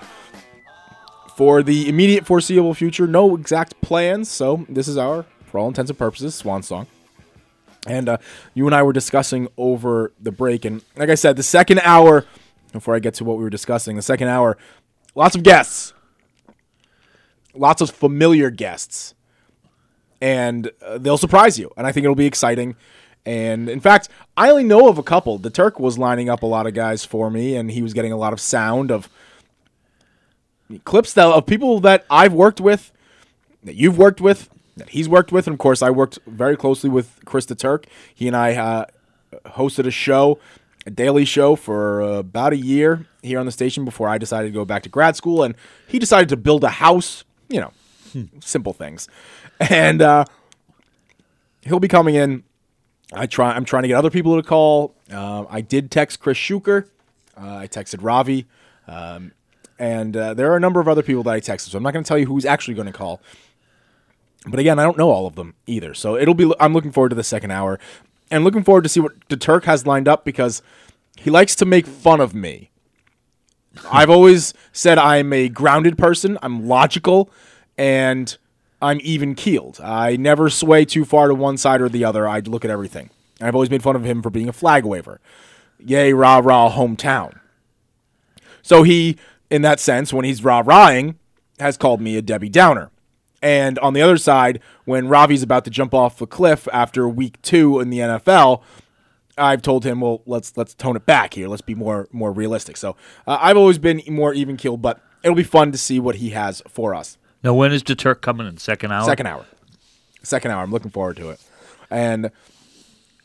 for 1.35 1.63
the 1.63 1.89
immediate 1.89 2.25
foreseeable 2.25 2.73
future, 2.73 3.07
no 3.07 3.35
exact 3.35 3.79
plans. 3.81 4.29
So 4.29 4.65
this 4.69 4.87
is 4.87 4.97
our, 4.97 5.25
for 5.45 5.59
all 5.59 5.67
intents 5.67 5.89
and 5.89 5.97
purposes, 5.97 6.35
swan 6.35 6.61
song. 6.63 6.87
And 7.87 8.07
uh, 8.09 8.17
you 8.53 8.65
and 8.67 8.75
I 8.75 8.83
were 8.83 8.93
discussing 8.93 9.47
over 9.57 10.11
the 10.21 10.31
break, 10.31 10.65
and 10.65 10.81
like 10.95 11.09
I 11.09 11.15
said, 11.15 11.35
the 11.37 11.43
second 11.43 11.79
hour. 11.79 12.25
Before 12.73 12.95
I 12.95 12.99
get 12.99 13.13
to 13.15 13.23
what 13.23 13.37
we 13.37 13.43
were 13.43 13.49
discussing, 13.49 13.95
the 13.95 14.01
second 14.01 14.27
hour, 14.27 14.57
lots 15.15 15.35
of 15.35 15.43
guests, 15.43 15.93
lots 17.53 17.81
of 17.81 17.89
familiar 17.91 18.49
guests, 18.49 19.13
and 20.19 20.71
uh, 20.85 20.97
they'll 20.97 21.17
surprise 21.17 21.57
you. 21.57 21.71
And 21.77 21.87
I 21.87 21.91
think 21.91 22.03
it'll 22.03 22.15
be 22.15 22.25
exciting. 22.25 22.75
And 23.25 23.69
in 23.69 23.79
fact, 23.79 24.09
I 24.35 24.49
only 24.49 24.63
know 24.63 24.89
of 24.89 24.97
a 24.97 25.03
couple. 25.03 25.37
The 25.37 25.49
Turk 25.49 25.79
was 25.79 25.97
lining 25.97 26.29
up 26.29 26.43
a 26.43 26.45
lot 26.45 26.67
of 26.67 26.73
guys 26.73 27.05
for 27.05 27.29
me, 27.29 27.55
and 27.55 27.71
he 27.71 27.81
was 27.81 27.93
getting 27.93 28.11
a 28.11 28.17
lot 28.17 28.33
of 28.33 28.41
sound 28.41 28.91
of 28.91 29.07
clips 30.83 31.13
that, 31.13 31.27
of 31.27 31.45
people 31.45 31.79
that 31.81 32.05
I've 32.09 32.33
worked 32.33 32.59
with, 32.59 32.91
that 33.63 33.75
you've 33.75 33.97
worked 33.97 34.19
with, 34.19 34.49
that 34.77 34.89
he's 34.89 35.07
worked 35.07 35.31
with, 35.31 35.47
and 35.47 35.53
of 35.53 35.59
course, 35.59 35.81
I 35.81 35.89
worked 35.89 36.19
very 36.25 36.57
closely 36.57 36.89
with 36.89 37.19
Chris 37.25 37.45
the 37.45 37.55
Turk. 37.55 37.85
He 38.13 38.27
and 38.27 38.35
I 38.35 38.55
uh, 38.55 38.85
hosted 39.45 39.85
a 39.85 39.91
show, 39.91 40.39
daily 40.91 41.25
show, 41.25 41.55
for 41.55 42.01
uh, 42.01 42.07
about 42.19 42.53
a 42.53 42.57
year 42.57 43.05
here 43.21 43.39
on 43.39 43.45
the 43.45 43.51
station 43.51 43.85
before 43.85 44.09
I 44.09 44.17
decided 44.17 44.47
to 44.49 44.53
go 44.53 44.65
back 44.65 44.83
to 44.83 44.89
grad 44.89 45.15
school, 45.15 45.43
and 45.43 45.55
he 45.87 45.99
decided 45.99 46.29
to 46.29 46.37
build 46.37 46.63
a 46.63 46.69
house. 46.69 47.23
You 47.49 47.61
know, 47.61 47.71
simple 48.41 48.73
things, 48.73 49.07
and 49.59 50.01
uh, 50.01 50.25
he'll 51.61 51.79
be 51.79 51.87
coming 51.87 52.15
in. 52.15 52.43
I 53.13 53.25
try. 53.27 53.53
I'm 53.53 53.65
trying 53.65 53.83
to 53.83 53.87
get 53.87 53.95
other 53.95 54.09
people 54.09 54.41
to 54.41 54.47
call. 54.47 54.95
Uh, 55.11 55.45
I 55.49 55.61
did 55.61 55.91
text 55.91 56.19
Chris 56.19 56.37
Schuker. 56.37 56.87
Uh, 57.37 57.57
I 57.57 57.67
texted 57.67 57.99
Ravi. 58.01 58.45
Um, 58.87 59.31
and 59.79 60.15
uh, 60.15 60.33
there 60.33 60.51
are 60.51 60.55
a 60.55 60.59
number 60.59 60.79
of 60.79 60.87
other 60.87 61.01
people 61.01 61.23
that 61.23 61.33
I 61.33 61.39
texted, 61.39 61.69
so 61.69 61.77
I'm 61.77 61.83
not 61.83 61.93
going 61.93 62.03
to 62.03 62.07
tell 62.07 62.17
you 62.17 62.25
who's 62.25 62.45
actually 62.45 62.75
going 62.75 62.87
to 62.87 62.93
call. 62.93 63.21
But 64.45 64.59
again, 64.59 64.77
I 64.77 64.83
don't 64.83 64.97
know 64.97 65.09
all 65.09 65.25
of 65.25 65.35
them 65.35 65.55
either, 65.67 65.93
so 65.93 66.15
it'll 66.15 66.33
be. 66.33 66.53
I'm 66.59 66.73
looking 66.73 66.91
forward 66.91 67.09
to 67.09 67.15
the 67.15 67.23
second 67.23 67.51
hour, 67.51 67.79
and 68.31 68.43
looking 68.43 68.63
forward 68.63 68.83
to 68.83 68.89
see 68.89 68.99
what 68.99 69.13
the 69.29 69.37
Turk 69.37 69.65
has 69.65 69.85
lined 69.85 70.07
up 70.07 70.25
because 70.25 70.61
he 71.17 71.29
likes 71.29 71.55
to 71.57 71.65
make 71.65 71.85
fun 71.85 72.19
of 72.19 72.33
me. 72.33 72.69
I've 73.91 74.09
always 74.09 74.53
said 74.71 74.97
I'm 74.97 75.33
a 75.33 75.49
grounded 75.49 75.97
person. 75.97 76.37
I'm 76.41 76.67
logical, 76.67 77.29
and 77.77 78.35
I'm 78.81 78.99
even 79.01 79.35
keeled. 79.35 79.79
I 79.81 80.15
never 80.15 80.49
sway 80.49 80.85
too 80.85 81.05
far 81.05 81.27
to 81.27 81.35
one 81.35 81.57
side 81.57 81.81
or 81.81 81.89
the 81.89 82.05
other. 82.05 82.27
I 82.27 82.39
look 82.39 82.65
at 82.65 82.71
everything. 82.71 83.09
I've 83.41 83.55
always 83.55 83.69
made 83.69 83.83
fun 83.83 83.95
of 83.95 84.03
him 84.03 84.21
for 84.21 84.29
being 84.29 84.49
a 84.49 84.53
flag 84.53 84.85
waver. 84.85 85.19
Yay, 85.79 86.13
rah 86.13 86.39
rah, 86.43 86.71
hometown. 86.71 87.39
So 88.61 88.83
he, 88.83 89.17
in 89.49 89.61
that 89.63 89.79
sense, 89.79 90.13
when 90.13 90.25
he's 90.25 90.43
rah 90.43 90.61
rahing, 90.63 91.17
has 91.59 91.77
called 91.77 92.01
me 92.01 92.17
a 92.17 92.21
Debbie 92.21 92.49
Downer. 92.49 92.91
And 93.43 93.77
on 93.79 93.93
the 93.93 94.01
other 94.01 94.17
side, 94.17 94.61
when 94.85 95.09
Ravi's 95.09 95.43
about 95.43 95.65
to 95.65 95.69
jump 95.69 95.93
off 95.93 96.17
the 96.17 96.25
cliff 96.25 96.65
after 96.71 97.09
week 97.09 97.41
two 97.41 97.81
in 97.81 97.89
the 97.89 97.99
NFL, 97.99 98.61
I've 99.37 99.61
told 99.61 99.83
him, 99.83 99.99
well, 99.99 100.21
let's 100.25 100.55
let's 100.55 100.73
tone 100.73 100.95
it 100.95 101.05
back 101.05 101.33
here. 101.33 101.49
Let's 101.49 101.61
be 101.61 101.75
more 101.75 102.07
more 102.13 102.31
realistic. 102.31 102.77
So 102.77 102.95
uh, 103.27 103.37
I've 103.41 103.57
always 103.57 103.77
been 103.77 104.01
more 104.07 104.33
even 104.33 104.55
keeled, 104.55 104.81
but 104.81 105.01
it'll 105.23 105.35
be 105.35 105.43
fun 105.43 105.73
to 105.73 105.77
see 105.77 105.99
what 105.99 106.15
he 106.15 106.29
has 106.29 106.61
for 106.69 106.95
us. 106.95 107.17
Now, 107.43 107.53
when 107.53 107.73
is 107.73 107.83
the 107.83 107.95
Turk 107.95 108.21
coming 108.21 108.47
in? 108.47 108.57
Second 108.57 108.93
hour? 108.93 109.03
Second 109.03 109.27
hour. 109.27 109.45
Second 110.23 110.51
hour. 110.51 110.63
I'm 110.63 110.71
looking 110.71 110.91
forward 110.91 111.17
to 111.17 111.29
it. 111.31 111.41
And 111.89 112.31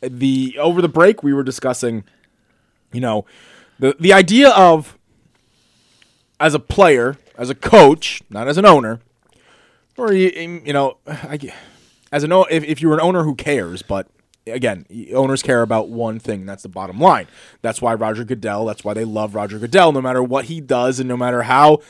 the 0.01 0.59
over 0.59 0.83
the 0.83 0.89
break 0.89 1.23
we 1.23 1.33
were 1.33 1.45
discussing, 1.45 2.03
you 2.93 3.01
know, 3.01 3.25
the 3.79 3.95
the 4.01 4.13
idea 4.13 4.51
of 4.51 4.99
as 6.41 6.55
a 6.55 6.59
player, 6.59 7.17
as 7.37 7.51
a 7.51 7.55
coach, 7.55 8.21
not 8.31 8.49
as 8.49 8.59
an 8.59 8.67
owner, 8.67 9.01
or 9.99 10.13
you, 10.13 10.63
you 10.65 10.73
know, 10.73 10.99
I, 11.07 11.39
as 12.13 12.25
an 12.25 12.33
if 12.33 12.65
if 12.65 12.81
you're 12.81 12.95
an 12.95 13.01
owner 13.01 13.25
who 13.25 13.35
cares, 13.35 13.83
but 13.83 14.09
again, 14.47 14.87
owners 15.13 15.43
care 15.43 15.63
about 15.63 15.89
one 15.89 16.19
thing. 16.19 16.41
And 16.41 16.49
that's 16.49 16.63
the 16.63 16.69
bottom 16.69 16.99
line. 16.99 17.27
That's 17.63 17.83
why 17.83 17.95
Roger 17.95 18.25
Goodell. 18.25 18.65
That's 18.65 18.85
why 18.85 18.95
they 18.95 19.05
love 19.05 19.35
Roger 19.35 19.59
Goodell, 19.59 19.93
no 19.93 20.01
matter 20.01 20.23
what 20.23 20.47
he 20.47 20.61
does, 20.61 20.99
and 21.01 21.09
no 21.09 21.17
matter 21.17 21.43
how 21.43 21.81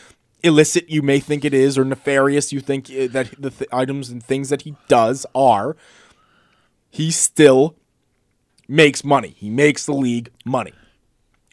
illicit 0.43 0.89
you 0.89 1.03
may 1.03 1.19
think 1.19 1.45
it 1.45 1.53
is 1.53 1.77
or 1.77 1.85
nefarious 1.85 2.53
you 2.53 2.61
think 2.61 2.89
uh, 2.91 3.09
that 3.09 3.35
the 3.41 3.51
th- 3.51 3.69
items 3.73 4.09
and 4.09 4.23
things 4.23 4.51
that 4.51 4.63
he 4.63 4.77
does 4.87 5.27
are, 5.35 5.77
he 6.91 7.11
still 7.11 7.75
makes 8.69 9.03
money. 9.03 9.35
He 9.37 9.51
makes 9.51 9.85
the 9.85 9.95
league 9.95 10.31
money. 10.45 10.73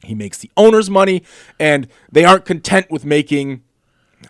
He 0.03 0.13
makes 0.13 0.37
the 0.37 0.51
owners 0.55 0.89
money, 0.89 1.23
and 1.59 1.87
they 2.11 2.25
aren't 2.25 2.45
content 2.45 2.91
with 2.91 3.05
making. 3.05 3.63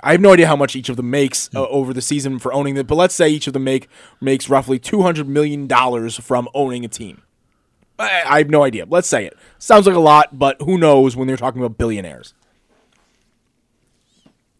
I 0.01 0.11
have 0.11 0.21
no 0.21 0.33
idea 0.33 0.47
how 0.47 0.55
much 0.55 0.75
each 0.75 0.89
of 0.89 0.97
them 0.97 1.09
makes 1.09 1.49
uh, 1.55 1.67
over 1.67 1.93
the 1.93 2.01
season 2.01 2.39
for 2.39 2.53
owning 2.53 2.77
it, 2.77 2.87
but 2.87 2.95
let's 2.95 3.15
say 3.15 3.29
each 3.29 3.47
of 3.47 3.53
them 3.53 3.63
make 3.63 3.87
makes 4.19 4.49
roughly 4.49 4.79
two 4.79 5.01
hundred 5.01 5.27
million 5.27 5.67
dollars 5.67 6.17
from 6.17 6.49
owning 6.53 6.83
a 6.83 6.87
team. 6.87 7.21
I, 7.97 8.23
I 8.25 8.37
have 8.39 8.49
no 8.49 8.63
idea. 8.63 8.85
Let's 8.87 9.07
say 9.07 9.25
it 9.25 9.37
sounds 9.57 9.87
like 9.87 9.95
a 9.95 9.99
lot, 9.99 10.37
but 10.37 10.61
who 10.61 10.77
knows 10.77 11.15
when 11.15 11.27
they're 11.27 11.37
talking 11.37 11.61
about 11.61 11.77
billionaires? 11.77 12.33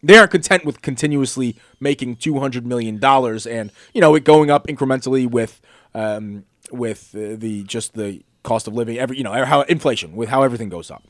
They 0.02 0.16
aren't 0.16 0.30
content 0.30 0.64
with 0.64 0.82
continuously 0.82 1.56
making 1.80 2.16
two 2.16 2.38
hundred 2.38 2.66
million 2.66 2.98
dollars, 2.98 3.46
and 3.46 3.72
you 3.92 4.00
know 4.00 4.14
it 4.14 4.24
going 4.24 4.50
up 4.50 4.66
incrementally 4.66 5.28
with 5.28 5.60
um, 5.94 6.44
with 6.70 7.14
uh, 7.14 7.36
the 7.36 7.64
just 7.64 7.94
the 7.94 8.22
cost 8.42 8.68
of 8.68 8.74
living, 8.74 8.98
every 8.98 9.18
you 9.18 9.24
know 9.24 9.44
how 9.44 9.62
inflation 9.62 10.14
with 10.14 10.28
how 10.28 10.42
everything 10.42 10.68
goes 10.68 10.90
up. 10.90 11.02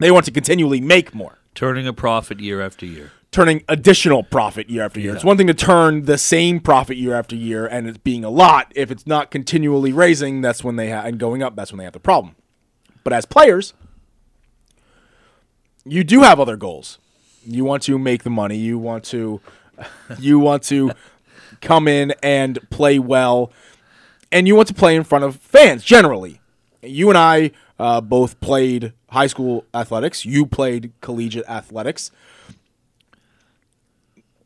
They 0.00 0.10
want 0.10 0.24
to 0.26 0.32
continually 0.32 0.80
make 0.80 1.14
more, 1.14 1.38
Turning 1.54 1.86
a 1.86 1.92
profit 1.92 2.40
year 2.40 2.60
after 2.60 2.84
year. 2.84 3.12
Turning 3.34 3.64
additional 3.68 4.22
profit 4.22 4.70
year 4.70 4.84
after 4.84 5.00
year. 5.00 5.10
Yeah. 5.10 5.16
It's 5.16 5.24
one 5.24 5.36
thing 5.36 5.48
to 5.48 5.54
turn 5.54 6.04
the 6.04 6.16
same 6.16 6.60
profit 6.60 6.96
year 6.96 7.14
after 7.14 7.34
year, 7.34 7.66
and 7.66 7.88
it's 7.88 7.98
being 7.98 8.24
a 8.24 8.30
lot. 8.30 8.72
If 8.76 8.92
it's 8.92 9.08
not 9.08 9.32
continually 9.32 9.92
raising, 9.92 10.40
that's 10.40 10.62
when 10.62 10.76
they 10.76 10.92
ha- 10.92 11.02
and 11.04 11.18
going 11.18 11.42
up. 11.42 11.56
That's 11.56 11.72
when 11.72 11.78
they 11.78 11.84
have 11.84 11.94
the 11.94 11.98
problem. 12.00 12.36
But 13.02 13.12
as 13.12 13.24
players, 13.24 13.74
you 15.84 16.04
do 16.04 16.20
have 16.20 16.38
other 16.38 16.56
goals. 16.56 16.98
You 17.44 17.64
want 17.64 17.82
to 17.82 17.98
make 17.98 18.22
the 18.22 18.30
money. 18.30 18.56
You 18.56 18.78
want 18.78 19.02
to, 19.06 19.40
you 20.20 20.38
want 20.38 20.62
to 20.64 20.92
come 21.60 21.88
in 21.88 22.14
and 22.22 22.60
play 22.70 23.00
well, 23.00 23.50
and 24.30 24.46
you 24.46 24.54
want 24.54 24.68
to 24.68 24.74
play 24.74 24.94
in 24.94 25.02
front 25.02 25.24
of 25.24 25.36
fans. 25.38 25.82
Generally, 25.82 26.40
you 26.82 27.08
and 27.08 27.18
I 27.18 27.50
uh, 27.80 28.00
both 28.00 28.38
played 28.38 28.92
high 29.10 29.26
school 29.26 29.64
athletics. 29.74 30.24
You 30.24 30.46
played 30.46 30.92
collegiate 31.00 31.48
athletics. 31.48 32.12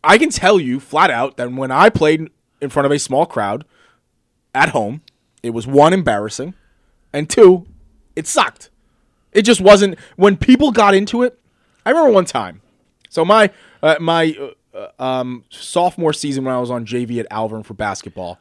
I 0.02 0.18
can 0.18 0.30
tell 0.30 0.60
you 0.60 0.80
flat 0.80 1.10
out 1.10 1.36
that 1.36 1.52
when 1.52 1.70
I 1.70 1.88
played 1.90 2.30
in 2.60 2.70
front 2.70 2.86
of 2.86 2.92
a 2.92 2.98
small 2.98 3.26
crowd 3.26 3.64
at 4.54 4.70
home, 4.70 5.02
it 5.42 5.50
was 5.50 5.66
one 5.66 5.92
embarrassing, 5.92 6.54
and 7.12 7.28
two, 7.28 7.66
it 8.16 8.26
sucked. 8.26 8.70
It 9.32 9.42
just 9.42 9.60
wasn't 9.60 9.98
when 10.16 10.36
people 10.36 10.72
got 10.72 10.94
into 10.94 11.22
it. 11.22 11.38
I 11.84 11.90
remember 11.90 12.10
one 12.12 12.24
time. 12.24 12.60
So 13.08 13.24
my 13.24 13.50
uh, 13.82 13.96
my 14.00 14.36
uh, 14.74 14.88
uh, 14.98 15.02
um, 15.02 15.44
sophomore 15.50 16.12
season 16.12 16.44
when 16.44 16.54
I 16.54 16.58
was 16.58 16.70
on 16.70 16.86
JV 16.86 17.18
at 17.18 17.28
Alvirne 17.30 17.64
for 17.64 17.74
basketball. 17.74 18.38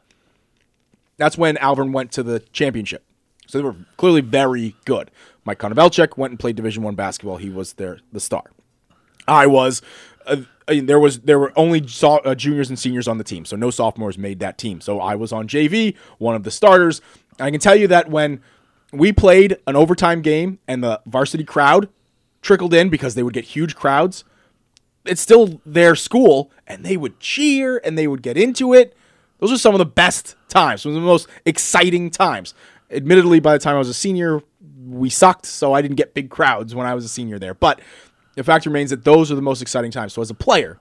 That's 1.16 1.36
when 1.38 1.56
Alvirne 1.56 1.92
went 1.92 2.12
to 2.12 2.22
the 2.22 2.40
championship. 2.52 3.04
So 3.46 3.58
they 3.58 3.64
were 3.64 3.76
clearly 3.96 4.20
very 4.20 4.76
good. 4.84 5.10
Mike 5.44 5.58
Konovalchuk 5.58 6.16
went 6.18 6.32
and 6.32 6.38
played 6.38 6.56
Division 6.56 6.82
One 6.82 6.94
basketball. 6.94 7.38
He 7.38 7.50
was 7.50 7.74
their 7.74 7.98
the 8.12 8.20
star. 8.20 8.44
I 9.26 9.46
was. 9.46 9.82
Uh, 10.28 10.42
I 10.68 10.74
mean, 10.74 10.86
there 10.86 11.00
was 11.00 11.20
there 11.20 11.38
were 11.38 11.52
only 11.56 11.86
so, 11.88 12.18
uh, 12.18 12.34
juniors 12.34 12.68
and 12.68 12.78
seniors 12.78 13.08
on 13.08 13.18
the 13.18 13.24
team, 13.24 13.44
so 13.44 13.56
no 13.56 13.70
sophomores 13.70 14.18
made 14.18 14.40
that 14.40 14.58
team. 14.58 14.80
So 14.80 15.00
I 15.00 15.14
was 15.14 15.32
on 15.32 15.48
JV, 15.48 15.96
one 16.18 16.34
of 16.34 16.44
the 16.44 16.50
starters. 16.50 17.00
I 17.40 17.50
can 17.50 17.60
tell 17.60 17.74
you 17.74 17.88
that 17.88 18.10
when 18.10 18.40
we 18.92 19.12
played 19.12 19.56
an 19.66 19.76
overtime 19.76 20.22
game 20.22 20.58
and 20.68 20.82
the 20.82 21.00
varsity 21.06 21.44
crowd 21.44 21.88
trickled 22.42 22.74
in 22.74 22.88
because 22.88 23.14
they 23.14 23.22
would 23.22 23.34
get 23.34 23.44
huge 23.44 23.76
crowds, 23.76 24.24
it's 25.04 25.20
still 25.20 25.60
their 25.64 25.94
school, 25.94 26.50
and 26.66 26.84
they 26.84 26.96
would 26.96 27.18
cheer 27.20 27.80
and 27.84 27.96
they 27.96 28.06
would 28.06 28.22
get 28.22 28.36
into 28.36 28.74
it. 28.74 28.96
Those 29.38 29.52
are 29.52 29.58
some 29.58 29.74
of 29.74 29.78
the 29.78 29.86
best 29.86 30.36
times, 30.48 30.82
some 30.82 30.90
of 30.90 30.96
the 30.96 31.00
most 31.00 31.28
exciting 31.44 32.10
times. 32.10 32.54
Admittedly, 32.90 33.40
by 33.40 33.52
the 33.52 33.58
time 33.58 33.76
I 33.76 33.78
was 33.78 33.88
a 33.88 33.94
senior, 33.94 34.42
we 34.86 35.10
sucked, 35.10 35.46
so 35.46 35.72
I 35.72 35.82
didn't 35.82 35.96
get 35.96 36.14
big 36.14 36.30
crowds 36.30 36.74
when 36.74 36.86
I 36.86 36.94
was 36.94 37.04
a 37.04 37.08
senior 37.08 37.38
there. 37.38 37.54
But 37.54 37.80
the 38.38 38.44
fact 38.44 38.66
remains 38.66 38.90
that 38.90 39.04
those 39.04 39.32
are 39.32 39.34
the 39.34 39.42
most 39.42 39.60
exciting 39.60 39.90
times. 39.90 40.12
So 40.12 40.22
as 40.22 40.30
a 40.30 40.34
player, 40.34 40.78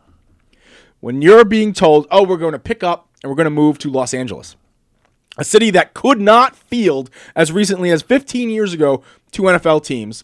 when 0.99 1.21
you're 1.21 1.43
being 1.43 1.73
told, 1.73 2.07
"Oh, 2.11 2.23
we're 2.23 2.37
going 2.37 2.53
to 2.53 2.59
pick 2.59 2.83
up 2.83 3.09
and 3.21 3.29
we're 3.29 3.35
going 3.35 3.45
to 3.45 3.49
move 3.49 3.79
to 3.79 3.89
Los 3.89 4.13
Angeles," 4.13 4.55
a 5.37 5.43
city 5.43 5.71
that 5.71 5.93
could 5.93 6.21
not 6.21 6.55
field 6.55 7.09
as 7.35 7.51
recently 7.51 7.89
as 7.89 8.01
15 8.01 8.49
years 8.49 8.73
ago 8.73 9.03
two 9.31 9.43
NFL 9.43 9.83
teams, 9.83 10.23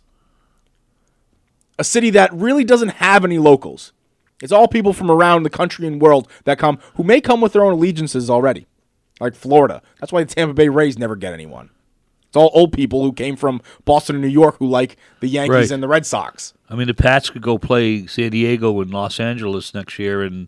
a 1.80 1.84
city 1.84 2.12
that 2.12 2.32
really 2.34 2.64
doesn't 2.64 2.90
have 2.90 3.26
any 3.26 3.40
locals. 3.40 3.94
It's 4.42 4.52
all 4.52 4.68
people 4.68 4.94
from 4.94 5.10
around 5.10 5.44
the 5.44 5.50
country 5.50 5.88
and 5.88 6.02
world 6.02 6.28
that 6.44 6.60
come 6.60 6.78
who 6.96 7.04
may 7.04 7.20
come 7.20 7.42
with 7.42 7.54
their 7.54 7.64
own 7.64 7.74
allegiances 7.74 8.30
already, 8.30 8.68
like 9.20 9.34
Florida. 9.34 9.82
That's 10.00 10.12
why 10.12 10.24
the 10.24 10.34
Tampa 10.34 10.54
Bay 10.54 10.70
Rays 10.70 11.00
never 11.00 11.16
get 11.16 11.34
anyone. 11.34 11.72
It's 12.34 12.38
all 12.38 12.50
old 12.56 12.74
people 12.74 13.04
who 13.04 13.14
came 13.14 13.36
from 13.36 13.62
Boston 13.86 14.16
and 14.16 14.24
New 14.24 14.28
York 14.28 14.58
who 14.58 14.66
like 14.68 14.98
the 15.20 15.28
Yankees 15.28 15.52
Right. 15.54 15.70
and 15.72 15.84
the 15.84 15.88
Red 15.88 16.04
Sox. 16.04 16.56
I 16.68 16.74
mean, 16.74 16.88
the 16.88 16.96
Pats 16.96 17.30
could 17.30 17.44
go 17.44 17.60
play 17.60 18.08
San 18.08 18.32
Diego 18.32 18.82
and 18.82 18.90
Los 18.90 19.20
Angeles 19.20 19.76
next 19.76 20.00
year, 20.00 20.24
and 20.24 20.48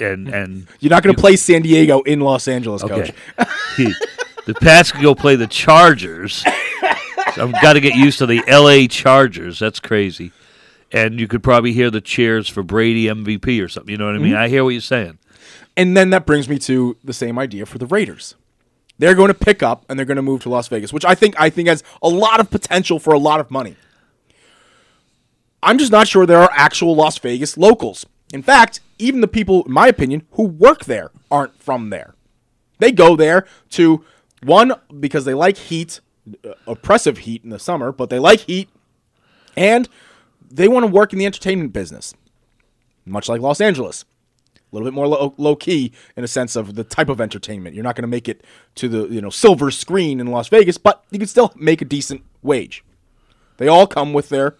and 0.00 0.26
and 0.26 0.66
You're 0.80 0.90
not 0.90 1.04
going 1.04 1.14
to 1.14 1.20
play 1.20 1.36
San 1.36 1.62
Diego 1.62 2.00
in 2.02 2.18
Los 2.18 2.48
Angeles, 2.48 2.82
coach. 2.82 3.12
The 4.46 4.54
Pats 4.54 4.90
could 4.92 5.02
go 5.02 5.14
play 5.14 5.36
the 5.36 5.46
Chargers. 5.46 6.44
So 7.34 7.42
I've 7.48 7.52
got 7.62 7.74
to 7.74 7.80
get 7.80 7.94
used 7.96 8.18
to 8.18 8.26
the 8.26 8.42
L.A. 8.46 8.86
Chargers. 8.88 9.58
That's 9.58 9.78
crazy. 9.80 10.30
And 10.92 11.18
you 11.20 11.26
could 11.28 11.42
probably 11.42 11.72
hear 11.72 11.90
the 11.90 12.00
cheers 12.00 12.48
for 12.48 12.62
Brady 12.62 13.06
MVP 13.06 13.62
or 13.62 13.68
something. 13.68 13.90
You 13.90 13.98
know 13.98 14.06
what 14.06 14.14
I 14.14 14.18
mean? 14.18 14.32
Mhm. 14.32 14.38
I 14.38 14.48
hear 14.48 14.62
what 14.64 14.70
you're 14.70 14.80
saying. 14.80 15.18
And 15.76 15.96
then 15.96 16.10
that 16.10 16.26
brings 16.26 16.48
me 16.48 16.58
to 16.60 16.96
the 17.04 17.12
same 17.12 17.38
idea 17.40 17.66
for 17.66 17.78
the 17.78 17.86
Raiders. 17.86 18.34
They're 18.98 19.14
going 19.14 19.28
to 19.28 19.34
pick 19.34 19.62
up 19.62 19.84
and 19.88 19.98
they're 19.98 20.06
going 20.06 20.16
to 20.16 20.22
move 20.22 20.42
to 20.42 20.48
Las 20.48 20.68
Vegas, 20.68 20.92
which 20.92 21.04
I 21.04 21.14
think 21.14 21.38
I 21.38 21.50
think 21.50 21.68
has 21.68 21.82
a 22.02 22.08
lot 22.08 22.40
of 22.40 22.50
potential 22.50 22.98
for 22.98 23.12
a 23.12 23.18
lot 23.18 23.40
of 23.40 23.50
money. 23.50 23.76
I'm 25.62 25.78
just 25.78 25.92
not 25.92 26.06
sure 26.08 26.26
there 26.26 26.40
are 26.40 26.50
actual 26.52 26.94
Las 26.94 27.18
Vegas 27.18 27.56
locals. 27.56 28.06
In 28.32 28.42
fact, 28.42 28.80
even 28.98 29.20
the 29.20 29.28
people, 29.28 29.64
in 29.64 29.72
my 29.72 29.88
opinion, 29.88 30.26
who 30.32 30.44
work 30.44 30.84
there 30.84 31.10
aren't 31.30 31.60
from 31.60 31.90
there. 31.90 32.14
They 32.78 32.92
go 32.92 33.16
there 33.16 33.46
to 33.70 34.04
one 34.42 34.72
because 35.00 35.24
they 35.24 35.34
like 35.34 35.56
heat, 35.56 36.00
uh, 36.44 36.54
oppressive 36.66 37.18
heat 37.18 37.42
in 37.44 37.50
the 37.50 37.58
summer, 37.58 37.92
but 37.92 38.10
they 38.10 38.18
like 38.18 38.40
heat, 38.40 38.68
and 39.56 39.88
they 40.50 40.68
want 40.68 40.84
to 40.84 40.90
work 40.90 41.12
in 41.12 41.18
the 41.18 41.26
entertainment 41.26 41.72
business, 41.72 42.14
much 43.04 43.28
like 43.28 43.40
Los 43.40 43.60
Angeles. 43.60 44.04
Little 44.76 44.90
bit 44.90 44.94
more 44.94 45.08
low, 45.08 45.34
low 45.38 45.56
key 45.56 45.90
in 46.16 46.24
a 46.24 46.28
sense 46.28 46.54
of 46.54 46.74
the 46.74 46.84
type 46.84 47.08
of 47.08 47.18
entertainment. 47.18 47.74
You're 47.74 47.82
not 47.82 47.96
going 47.96 48.02
to 48.02 48.08
make 48.08 48.28
it 48.28 48.44
to 48.74 48.88
the 48.90 49.06
you 49.08 49.22
know 49.22 49.30
silver 49.30 49.70
screen 49.70 50.20
in 50.20 50.26
Las 50.26 50.48
Vegas, 50.48 50.76
but 50.76 51.02
you 51.10 51.18
can 51.18 51.28
still 51.28 51.50
make 51.56 51.80
a 51.80 51.86
decent 51.86 52.22
wage. 52.42 52.84
They 53.56 53.68
all 53.68 53.86
come 53.86 54.12
with 54.12 54.28
their 54.28 54.54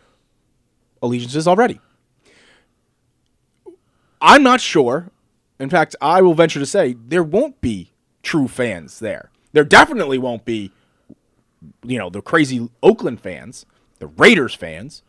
allegiances 1.03 1.47
already. 1.47 1.81
I'm 4.23 4.43
not 4.43 4.63
sure. 4.63 5.11
In 5.61 5.69
fact, 5.69 5.95
I 6.01 6.23
will 6.23 6.33
venture 6.33 6.61
to 6.61 6.67
say 6.67 6.97
there 6.99 7.23
won't 7.23 7.61
be 7.61 7.93
true 8.23 8.49
fans 8.49 8.99
there. 9.01 9.31
There 9.53 9.65
definitely 9.65 10.17
won't 10.17 10.47
be, 10.47 10.73
you 11.85 11.99
know, 11.99 12.09
the 12.09 12.23
crazy 12.23 12.71
Oakland 12.83 13.21
fans, 13.21 13.67
the 13.99 14.07
Raiders 14.07 14.55
fans, 14.55 15.03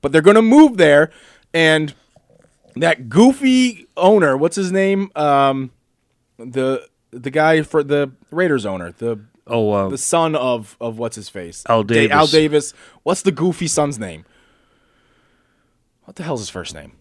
but 0.00 0.12
they're 0.12 0.22
going 0.22 0.36
to 0.36 0.42
move 0.42 0.76
there, 0.76 1.10
and 1.52 1.94
that 2.76 3.08
goofy 3.08 3.86
owner, 3.96 4.36
what's 4.36 4.56
his 4.56 4.72
name? 4.72 5.10
Um, 5.14 5.70
the 6.38 6.86
the 7.10 7.30
guy 7.30 7.62
for 7.62 7.82
the 7.82 8.12
Raiders 8.30 8.64
owner, 8.66 8.92
the 8.92 9.20
oh, 9.46 9.70
uh, 9.72 9.88
the 9.88 9.98
son 9.98 10.34
of 10.34 10.76
of 10.80 10.98
what's 10.98 11.16
his 11.16 11.28
face? 11.28 11.62
Al 11.68 11.82
Da- 11.84 12.08
Al 12.08 12.26
Davis. 12.26 12.32
Davis. 12.72 12.74
What's 13.02 13.22
the 13.22 13.32
goofy 13.32 13.66
son's 13.66 13.98
name? 13.98 14.24
What 16.04 16.16
the 16.16 16.22
hell's 16.22 16.40
his 16.40 16.50
first 16.50 16.74
name? 16.74 16.92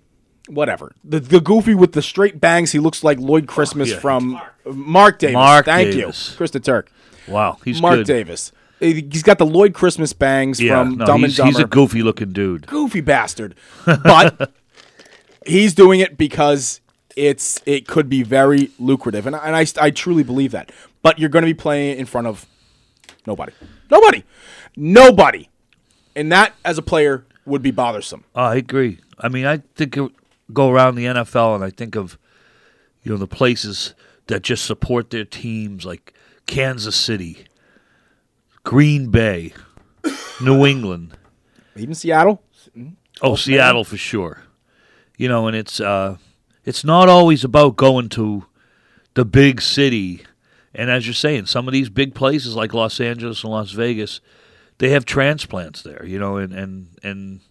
Whatever. 0.48 0.94
The 1.04 1.20
the 1.20 1.40
goofy 1.40 1.76
with 1.76 1.94
the 1.94 2.02
straight 2.02 2.40
bangs. 2.42 2.72
He 2.72 2.80
looks 2.80 3.04
like 3.04 3.20
Lloyd 3.20 3.48
Christmas 3.48 3.90
yeah. 3.92 4.00
from 4.00 4.42
Mark, 4.66 5.20
Davis. 5.20 5.34
Mark 5.34 5.66
Thank 5.66 5.94
Davis. 5.94 6.32
you, 6.32 6.38
Chris 6.38 6.52
the 6.52 6.60
Turk. 6.60 6.92
Wow, 7.28 7.58
he's 7.64 7.82
Mark 7.82 7.98
good. 7.98 8.08
Davis. 8.08 8.52
He's 8.80 9.22
got 9.22 9.38
the 9.38 9.46
Lloyd 9.46 9.76
Christmas 9.76 10.12
bangs 10.12 10.60
Yeah, 10.60 10.82
from 10.82 10.98
no, 10.98 11.06
Dumb 11.06 11.24
and 11.24 11.36
Dumber 11.36 11.52
he's 11.52 11.60
a 11.60 11.68
goofy 11.68 12.02
looking 12.02 12.32
dude. 12.34 12.66
goofy 12.66 13.02
bastard. 13.02 13.54
But 13.86 14.52
he's 15.46 15.74
doing 15.74 16.00
it 16.00 16.18
because 16.18 16.82
it's 17.16 17.62
it 17.66 17.88
could 17.88 18.08
be 18.10 18.24
very 18.24 18.72
lucrative, 18.80 19.26
and, 19.28 19.36
I- 19.36 19.46
and 19.48 19.56
I, 19.56 19.66
I 19.86 19.90
truly 19.92 20.24
believe 20.24 20.52
that. 20.52 20.72
But 21.02 21.20
you're 21.20 21.30
going 21.30 21.44
to 21.44 21.48
be 21.48 21.54
playing 21.54 21.98
in 22.00 22.06
front 22.06 22.28
of 22.28 22.46
nobody, 23.26 23.54
nobody, 23.90 24.24
nobody, 24.76 25.50
and 26.16 26.32
that 26.32 26.54
as 26.64 26.78
a 26.78 26.82
player 26.82 27.26
would 27.46 27.62
be 27.62 27.72
bothersome. 27.72 28.24
I 28.36 28.56
agree. 28.56 29.00
I 29.20 29.28
mean, 29.30 29.46
I 29.46 29.58
think 29.76 29.98
of, 29.98 30.12
go 30.54 30.70
around 30.70 30.96
the 30.96 31.06
NFL 31.06 31.56
and 31.56 31.64
I 31.64 31.70
think 31.72 31.96
of 31.96 32.18
you 33.04 33.12
know 33.12 33.18
the 33.18 33.28
places 33.28 33.94
that 34.28 34.44
just 34.44 34.64
support 34.66 35.10
their 35.10 35.26
teams, 35.26 35.86
like 35.86 36.14
Kansas 36.46 36.96
City, 36.96 37.46
Green 38.64 39.10
Bay, 39.10 39.54
New 40.42 40.66
England. 40.66 41.18
Even 41.76 41.96
Seattle. 41.96 42.42
Oh, 42.78 42.92
Oh, 43.24 43.36
Seattle 43.36 43.84
for 43.84 43.98
sure. 43.98 44.44
You 45.22 45.30
know, 45.30 45.46
and 45.46 45.56
it's 45.56 45.80
uh, 45.80 46.18
it's 46.66 46.84
not 46.84 47.08
always 47.08 47.44
about 47.44 47.76
going 47.76 48.10
to 48.10 48.46
the 49.14 49.24
big 49.24 49.62
city. 49.62 50.24
And 50.74 50.90
as 50.90 51.06
you're 51.06 51.14
saying, 51.14 51.46
some 51.46 51.68
of 51.68 51.74
these 51.74 51.90
big 51.90 52.16
places 52.16 52.56
like 52.56 52.74
Los 52.74 53.00
Angeles 53.00 53.44
and 53.44 53.52
Las 53.52 53.70
Vegas, 53.70 54.20
they 54.80 54.90
have 54.90 55.06
transplants 55.06 55.84
there, 55.84 56.04
you 56.04 56.18
know, 56.18 56.38
and 56.38 56.52
and 56.54 56.88
and 57.04 57.42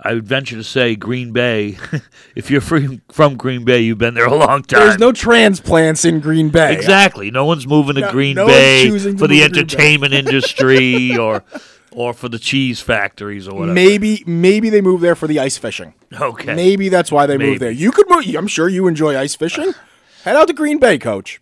I 0.00 0.14
would 0.14 0.26
venture 0.26 0.56
to 0.56 0.64
say 0.64 0.96
Green 0.96 1.30
Bay. 1.30 1.78
if 2.34 2.50
you're 2.50 2.60
free, 2.60 3.00
from 3.10 3.36
Green 3.36 3.64
Bay, 3.64 3.80
you've 3.82 3.98
been 3.98 4.14
there 4.14 4.26
a 4.26 4.34
long 4.34 4.64
time. 4.64 4.80
There's 4.80 4.98
no 4.98 5.12
transplants 5.12 6.04
in 6.04 6.18
Green 6.18 6.48
Bay. 6.50 6.72
Exactly. 6.72 7.30
No 7.30 7.44
one's 7.44 7.68
moving 7.68 7.94
to 7.94 8.00
No- 8.00 8.10
Green 8.10 8.34
no 8.34 8.48
Bay 8.48 8.90
for 8.90 8.98
the 8.98 9.12
move 9.12 9.18
to 9.20 9.26
Green 9.26 9.38
Bay. 9.38 9.44
entertainment 9.44 10.14
industry 10.14 11.16
or 11.16 11.44
or 11.92 12.12
for 12.12 12.28
the 12.28 12.38
cheese 12.38 12.80
factories 12.80 13.48
or 13.48 13.54
whatever. 13.58 13.74
Maybe 13.74 14.22
maybe 14.26 14.70
they 14.70 14.80
move 14.80 15.00
there 15.00 15.14
for 15.14 15.26
the 15.26 15.38
ice 15.38 15.56
fishing. 15.56 15.94
Okay. 16.20 16.54
Maybe 16.54 16.88
that's 16.88 17.10
why 17.12 17.26
they 17.26 17.36
moved 17.38 17.60
there. 17.60 17.70
You 17.70 17.90
could 17.92 18.08
move. 18.08 18.24
I'm 18.34 18.46
sure 18.48 18.68
you 18.68 18.86
enjoy 18.86 19.16
ice 19.18 19.34
fishing. 19.34 19.72
Head 20.24 20.36
out 20.36 20.48
to 20.48 20.54
Green 20.54 20.78
Bay, 20.78 20.98
coach. 20.98 21.40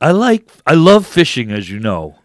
I 0.00 0.12
like 0.12 0.48
I 0.66 0.74
love 0.74 1.06
fishing 1.06 1.50
as 1.50 1.68
you 1.70 1.78
know, 1.78 2.16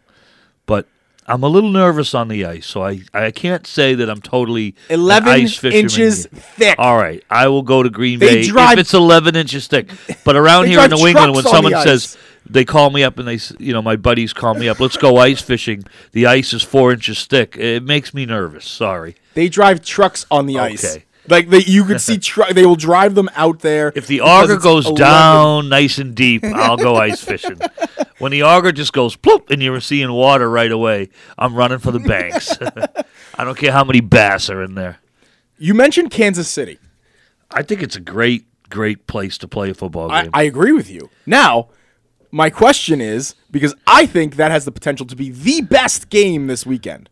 but 0.65 0.87
I'm 1.27 1.41
a 1.43 1.47
little 1.49 1.71
nervous 1.71 2.13
on 2.13 2.27
the 2.27 2.45
ice, 2.45 2.67
so 2.67 2.83
I, 2.83 3.01
I 3.13 3.31
can't 3.31 3.65
say 3.65 3.95
that 3.95 4.09
I'm 4.09 4.21
totally 4.21 4.75
an 4.89 4.99
11 4.99 5.27
ice 5.29 5.55
fisherman. 5.57 5.83
inches 5.85 6.27
thick. 6.27 6.75
All 6.77 6.95
right, 6.97 7.23
I 7.29 7.47
will 7.47 7.63
go 7.63 7.81
to 7.81 7.89
Green 7.89 8.19
They 8.19 8.43
Bay 8.43 8.47
drive- 8.47 8.73
if 8.73 8.79
it's 8.81 8.93
11 8.93 9.35
inches 9.35 9.67
thick. 9.67 9.89
But 10.23 10.35
around 10.35 10.63
They 10.65 10.69
here 10.71 10.79
in 10.81 10.89
drive 10.89 10.99
New 10.99 11.07
England, 11.07 11.35
when 11.35 11.45
on 11.45 11.51
someone 11.51 11.71
the 11.73 11.83
says 11.83 12.15
they 12.47 12.65
call 12.65 12.89
me 12.89 13.03
up 13.03 13.17
and 13.17 13.27
they, 13.27 13.35
s- 13.35 13.53
you 13.59 13.73
know, 13.73 13.81
my 13.81 13.95
buddies 13.95 14.33
call 14.33 14.53
me 14.53 14.69
up, 14.69 14.79
let's 14.79 14.97
go 14.97 15.17
ice 15.17 15.41
fishing. 15.41 15.83
The 16.11 16.25
ice 16.25 16.53
is 16.53 16.63
four 16.63 16.91
inches 16.91 17.25
thick. 17.25 17.57
It 17.57 17.83
makes 17.83 18.13
me 18.13 18.25
nervous. 18.25 18.65
Sorry. 18.65 19.15
They 19.33 19.49
drive 19.49 19.83
trucks 19.83 20.25
on 20.29 20.45
the 20.45 20.59
ice. 20.59 20.85
Okay. 20.95 21.05
Like 21.27 21.49
they, 21.49 21.63
you 21.63 21.85
could 21.85 22.01
see 22.09 22.17
truck. 22.19 22.49
They 22.49 22.65
will 22.65 22.75
drive 22.75 23.15
them 23.15 23.29
out 23.35 23.59
there. 23.61 23.91
If 23.95 24.07
the 24.07 24.21
auger 24.21 24.57
goes 24.57 24.85
11. 24.85 24.95
down 25.01 25.69
nice 25.69 25.97
and 25.97 26.13
deep, 26.15 26.43
I'll 26.43 26.77
go 26.77 26.95
ice 26.95 27.23
fishing. 27.23 27.59
when 28.19 28.31
the 28.31 28.43
auger 28.43 28.71
just 28.71 28.93
goes 28.93 29.15
plop 29.15 29.49
and 29.49 29.61
you're 29.61 29.81
seeing 29.81 30.11
water 30.11 30.49
right 30.49 30.71
away, 30.71 31.09
I'm 31.37 31.55
running 31.55 31.79
for 31.79 31.91
the 31.91 31.99
banks. 31.99 32.55
I 33.35 33.43
don't 33.43 33.57
care 33.57 33.71
how 33.71 33.83
many 33.83 34.01
bass 34.01 34.49
are 34.49 34.61
in 34.63 34.75
there. 34.75 34.99
You 35.57 35.73
mentioned 35.73 36.11
Kansas 36.11 36.47
City. 36.49 36.79
I 37.49 37.63
think 37.63 37.81
it's 37.81 37.95
a 37.95 38.01
great, 38.01 38.45
great 38.69 39.07
place 39.07 39.37
to 39.39 39.47
play 39.47 39.69
a 39.69 39.73
football 39.73 40.11
I, 40.11 40.23
game. 40.23 40.31
I 40.33 40.43
agree 40.43 40.73
with 40.73 40.89
you. 40.91 41.09
Now, 41.25 41.69
my 42.31 42.49
question 42.49 43.01
is 43.01 43.35
because 43.51 43.75
I 43.87 44.05
think 44.05 44.35
that 44.35 44.51
has 44.51 44.65
the 44.65 44.71
potential 44.71 45.05
to 45.07 45.15
be 45.15 45.29
the 45.29 45.61
best 45.61 46.09
game 46.09 46.47
this 46.47 46.65
weekend. 46.65 47.09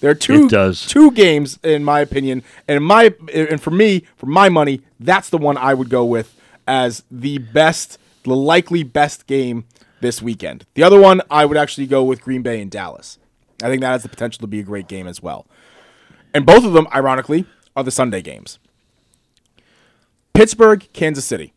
There 0.00 0.10
are 0.10 0.14
two 0.14 0.48
two 0.86 1.10
games 1.12 1.58
in 1.62 1.82
my 1.82 2.00
opinion, 2.00 2.42
and 2.68 2.76
in 2.76 2.82
my 2.82 3.14
and 3.32 3.60
for 3.60 3.70
me, 3.70 4.04
for 4.16 4.26
my 4.26 4.48
money, 4.48 4.82
that's 5.00 5.30
the 5.30 5.38
one 5.38 5.56
I 5.56 5.72
would 5.72 5.88
go 5.88 6.04
with 6.04 6.38
as 6.66 7.04
the 7.10 7.38
best, 7.38 7.98
the 8.24 8.36
likely 8.36 8.82
best 8.82 9.26
game 9.26 9.64
this 10.02 10.20
weekend. 10.20 10.66
The 10.74 10.82
other 10.82 11.00
one, 11.00 11.22
I 11.30 11.46
would 11.46 11.56
actually 11.56 11.86
go 11.86 12.04
with 12.04 12.20
Green 12.20 12.42
Bay 12.42 12.60
and 12.60 12.70
Dallas. 12.70 13.18
I 13.62 13.68
think 13.68 13.80
that 13.80 13.92
has 13.92 14.02
the 14.02 14.10
potential 14.10 14.40
to 14.42 14.46
be 14.46 14.60
a 14.60 14.62
great 14.62 14.88
game 14.88 15.06
as 15.06 15.22
well. 15.22 15.46
And 16.34 16.44
both 16.44 16.64
of 16.64 16.74
them, 16.74 16.86
ironically, 16.92 17.46
are 17.74 17.82
the 17.82 17.90
Sunday 17.90 18.20
games. 18.20 18.58
Pittsburgh, 20.34 20.86
Kansas 20.92 21.24
City. 21.24 21.53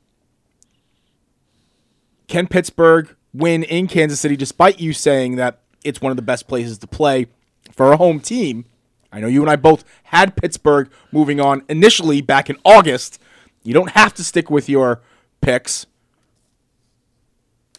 Can 2.37 2.45
Pittsburgh 2.45 3.15
win 3.33 3.63
in 3.63 3.87
Kansas 3.87 4.19
City 4.19 4.35
despite 4.35 4.79
you 4.79 4.93
saying 4.93 5.37
that 5.37 5.57
it's 5.83 6.01
one 6.01 6.11
of 6.11 6.17
the 6.17 6.21
best 6.21 6.47
places 6.47 6.77
to 6.77 6.85
play 6.85 7.25
for 7.71 7.91
a 7.91 7.97
home 7.97 8.19
team? 8.19 8.65
I 9.11 9.19
know 9.19 9.25
you 9.25 9.41
and 9.41 9.49
I 9.49 9.55
both 9.55 9.83
had 10.03 10.35
Pittsburgh 10.35 10.87
moving 11.11 11.41
on 11.41 11.63
initially 11.67 12.21
back 12.21 12.47
in 12.47 12.57
August. 12.63 13.19
You 13.63 13.73
don't 13.73 13.89
have 13.89 14.13
to 14.13 14.23
stick 14.23 14.51
with 14.51 14.69
your 14.69 15.01
picks. 15.41 15.87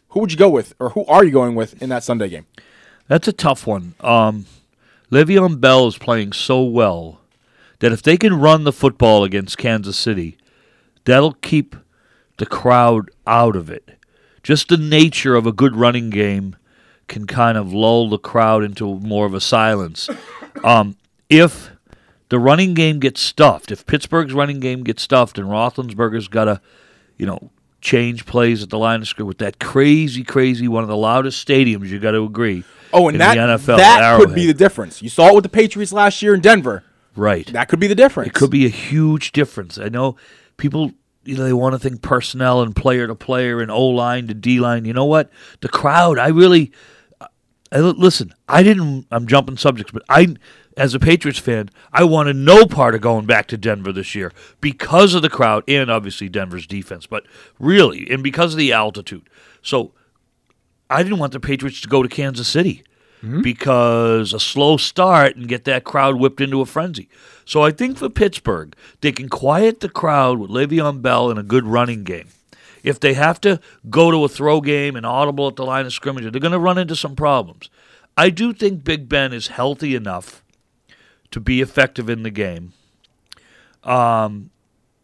Who 0.08 0.18
would 0.18 0.32
you 0.32 0.38
go 0.38 0.50
with, 0.50 0.74
or 0.80 0.88
who 0.88 1.04
are 1.04 1.24
you 1.24 1.30
going 1.30 1.54
with 1.54 1.80
in 1.80 1.88
that 1.90 2.02
Sunday 2.02 2.28
game? 2.28 2.46
That's 3.06 3.28
a 3.28 3.32
tough 3.32 3.64
one. 3.64 3.94
Um, 4.00 4.46
Le'Veon 5.12 5.60
Bell 5.60 5.86
is 5.86 5.98
playing 5.98 6.32
so 6.32 6.64
well 6.64 7.20
that 7.78 7.92
if 7.92 8.02
they 8.02 8.16
can 8.16 8.34
run 8.40 8.64
the 8.64 8.72
football 8.72 9.22
against 9.22 9.56
Kansas 9.56 9.96
City, 9.96 10.36
that'll 11.04 11.34
keep 11.34 11.76
the 12.38 12.46
crowd 12.46 13.08
out 13.24 13.54
of 13.54 13.70
it. 13.70 13.97
Just 14.48 14.68
the 14.68 14.78
nature 14.78 15.34
of 15.34 15.46
a 15.46 15.52
good 15.52 15.76
running 15.76 16.08
game 16.08 16.56
can 17.06 17.26
kind 17.26 17.58
of 17.58 17.70
lull 17.70 18.08
the 18.08 18.16
crowd 18.16 18.64
into 18.64 18.94
more 19.00 19.26
of 19.26 19.34
a 19.34 19.42
silence. 19.42 20.08
Um, 20.64 20.96
if 21.28 21.70
the 22.30 22.38
running 22.40 22.74
game 22.74 22.98
gets 22.98 23.20
stuffed, 23.20 23.70
if 23.70 23.86
Pittsburgh's 23.86 24.32
running 24.32 24.58
game 24.58 24.82
gets 24.82 25.02
stuffed 25.02 25.38
and 25.38 25.46
Roethlisberger's 25.46 26.26
got 26.26 26.46
to, 26.46 26.60
you 27.16 27.26
know, 27.26 27.50
change 27.80 28.26
plays 28.26 28.60
at 28.60 28.70
the 28.70 28.78
line 28.78 29.02
of 29.02 29.06
scrimmage 29.06 29.28
with 29.28 29.38
that 29.38 29.60
crazy, 29.60 30.24
crazy 30.24 30.66
one 30.66 30.82
of 30.82 30.88
the 30.88 30.96
loudest 30.96 31.46
stadiums, 31.46 31.90
you 31.90 32.00
got 32.00 32.10
to 32.10 32.24
agree. 32.24 32.64
Oh, 32.92 33.06
and 33.06 33.20
that 33.20 33.34
the 33.34 33.40
NFL, 33.40 33.76
that 33.76 34.18
could 34.18 34.34
be 34.34 34.46
the 34.46 34.54
difference. 34.54 35.00
You 35.00 35.10
saw 35.10 35.28
it 35.28 35.34
with 35.36 35.44
the 35.44 35.48
Patriots 35.48 35.92
last 35.92 36.20
year 36.22 36.34
in 36.34 36.40
Denver. 36.40 36.82
Right. 37.14 37.46
That 37.52 37.68
could 37.68 37.78
be 37.78 37.86
the 37.86 37.94
difference. 37.94 38.30
It 38.30 38.34
could 38.34 38.50
be 38.50 38.66
a 38.66 38.70
huge 38.70 39.30
difference. 39.30 39.78
I 39.78 39.90
know 39.90 40.16
people, 40.56 40.90
you 41.28 41.36
know, 41.36 41.44
they 41.44 41.52
want 41.52 41.74
to 41.74 41.78
think 41.78 42.00
personnel 42.00 42.62
and 42.62 42.74
player 42.74 43.06
to 43.06 43.14
player 43.14 43.60
and 43.60 43.70
O 43.70 43.86
line 43.88 44.28
to 44.28 44.34
D 44.34 44.60
line. 44.60 44.86
You 44.86 44.94
know 44.94 45.04
what? 45.04 45.30
The 45.60 45.68
crowd. 45.68 46.18
I 46.18 46.28
really, 46.28 46.72
I 47.70 47.80
listen. 47.80 48.32
I 48.48 48.62
didn't. 48.62 49.06
I'm 49.10 49.26
jumping 49.26 49.58
subjects, 49.58 49.92
but 49.92 50.02
I, 50.08 50.36
as 50.78 50.94
a 50.94 50.98
Patriots 50.98 51.38
fan, 51.38 51.68
I 51.92 52.04
wanted 52.04 52.36
no 52.36 52.64
part 52.64 52.94
of 52.94 53.02
going 53.02 53.26
back 53.26 53.46
to 53.48 53.58
Denver 53.58 53.92
this 53.92 54.14
year 54.14 54.32
because 54.62 55.12
of 55.12 55.20
the 55.20 55.28
crowd 55.28 55.64
and 55.68 55.90
obviously 55.90 56.30
Denver's 56.30 56.66
defense, 56.66 57.06
but 57.06 57.24
really, 57.58 58.10
and 58.10 58.22
because 58.22 58.54
of 58.54 58.58
the 58.58 58.72
altitude. 58.72 59.28
So, 59.60 59.92
I 60.88 61.02
didn't 61.02 61.18
want 61.18 61.34
the 61.34 61.40
Patriots 61.40 61.82
to 61.82 61.88
go 61.88 62.02
to 62.02 62.08
Kansas 62.08 62.48
City 62.48 62.84
because 63.22 64.32
a 64.32 64.40
slow 64.40 64.76
start 64.76 65.36
and 65.36 65.48
get 65.48 65.64
that 65.64 65.84
crowd 65.84 66.16
whipped 66.16 66.40
into 66.40 66.60
a 66.60 66.66
frenzy. 66.66 67.08
So 67.44 67.62
I 67.62 67.70
think 67.70 67.96
for 67.96 68.08
Pittsburgh, 68.08 68.74
they 69.00 69.12
can 69.12 69.28
quiet 69.28 69.80
the 69.80 69.88
crowd 69.88 70.38
with 70.38 70.50
Le'Veon 70.50 71.02
Bell 71.02 71.30
and 71.30 71.38
a 71.38 71.42
good 71.42 71.64
running 71.64 72.04
game. 72.04 72.28
If 72.82 73.00
they 73.00 73.14
have 73.14 73.40
to 73.40 73.60
go 73.90 74.10
to 74.10 74.24
a 74.24 74.28
throw 74.28 74.60
game 74.60 74.96
and 74.96 75.04
audible 75.04 75.48
at 75.48 75.56
the 75.56 75.64
line 75.64 75.86
of 75.86 75.92
scrimmage, 75.92 76.30
they're 76.30 76.40
going 76.40 76.52
to 76.52 76.58
run 76.58 76.78
into 76.78 76.94
some 76.94 77.16
problems. 77.16 77.70
I 78.16 78.30
do 78.30 78.52
think 78.52 78.84
Big 78.84 79.08
Ben 79.08 79.32
is 79.32 79.48
healthy 79.48 79.94
enough 79.94 80.42
to 81.30 81.40
be 81.40 81.60
effective 81.60 82.08
in 82.08 82.22
the 82.22 82.30
game. 82.30 82.72
Um, 83.84 84.50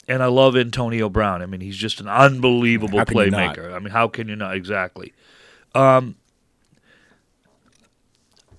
and 0.09 0.23
I 0.23 0.27
love 0.27 0.57
Antonio 0.57 1.09
Brown. 1.09 1.43
I 1.43 1.47
mean, 1.47 1.61
he's 1.61 1.77
just 1.77 2.01
an 2.01 2.09
unbelievable 2.09 2.99
not? 2.99 3.09
playmaker. 3.09 3.73
I 3.73 3.79
mean, 3.79 3.91
how 3.91 4.09
can 4.09 4.29
you 4.29 4.37
not? 4.37 4.55
Exactly. 4.55 5.13
Um, 5.75 6.17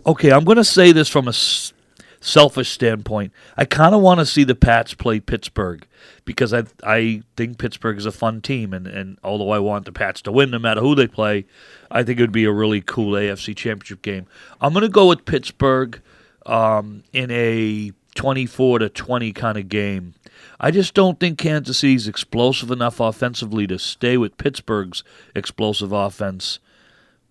okay, 0.05 0.31
I'm 0.31 0.43
going 0.43 0.57
to 0.57 0.63
say 0.63 0.91
this 0.91 1.09
from 1.09 1.27
a 1.27 1.29
s- 1.29 1.73
selfish 2.19 2.69
standpoint. 2.69 3.31
I 3.57 3.65
kind 3.65 3.95
of 3.95 4.01
want 4.01 4.19
to 4.19 4.25
see 4.25 4.43
the 4.43 4.55
Pats 4.55 4.93
play 4.93 5.19
Pittsburgh 5.19 5.85
because 6.25 6.53
I 6.53 6.63
I 6.83 7.23
think 7.35 7.57
Pittsburgh 7.57 7.97
is 7.97 8.05
a 8.05 8.11
fun 8.11 8.41
team, 8.41 8.73
and, 8.73 8.87
and 8.87 9.17
although 9.23 9.51
I 9.51 9.59
want 9.59 9.85
the 9.85 9.91
Pats 9.91 10.21
to 10.23 10.31
win 10.31 10.51
no 10.51 10.59
matter 10.59 10.81
who 10.81 10.95
they 10.95 11.07
play, 11.07 11.45
I 11.91 12.03
think 12.03 12.19
it 12.19 12.23
would 12.23 12.31
be 12.31 12.45
a 12.45 12.51
really 12.51 12.81
cool 12.81 13.13
AFC 13.13 13.55
Championship 13.55 14.01
game. 14.01 14.25
I'm 14.61 14.73
going 14.73 14.83
to 14.83 14.89
go 14.89 15.07
with 15.07 15.25
Pittsburgh 15.25 16.01
um, 16.45 17.03
in 17.13 17.31
a 17.31 17.91
24 18.15 18.79
to 18.79 18.89
20 18.89 19.31
kind 19.33 19.57
of 19.57 19.69
game. 19.69 20.15
I 20.59 20.71
just 20.71 20.93
don't 20.93 21.19
think 21.19 21.37
Kansas 21.37 21.79
City's 21.79 22.07
explosive 22.07 22.71
enough 22.71 22.99
offensively 22.99 23.67
to 23.67 23.77
stay 23.77 24.17
with 24.17 24.37
Pittsburgh's 24.37 25.03
explosive 25.35 25.91
offense. 25.91 26.59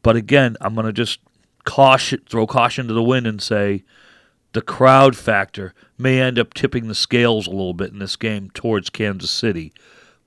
But 0.03 0.17
again, 0.17 0.57
I'm 0.61 0.75
going 0.75 0.87
to 0.87 0.93
just 0.93 1.21
caution, 1.65 2.23
throw 2.29 2.47
caution 2.47 2.87
to 2.89 2.95
the 2.95 3.03
wind 3.03 3.27
and 3.27 3.43
say 3.43 3.85
the 4.53 4.63
crowd 4.63 5.17
factor 5.17 5.75
may 5.99 6.21
end 6.21 6.39
up 6.39 6.55
tipping 6.55 6.89
the 6.89 6.95
scales 6.95 7.47
a 7.47 7.51
little 7.51 7.75
bit 7.75 7.93
in 7.93 7.99
this 7.99 8.17
game 8.17 8.51
towards 8.51 8.91
Kansas 8.91 9.31
City. 9.31 9.73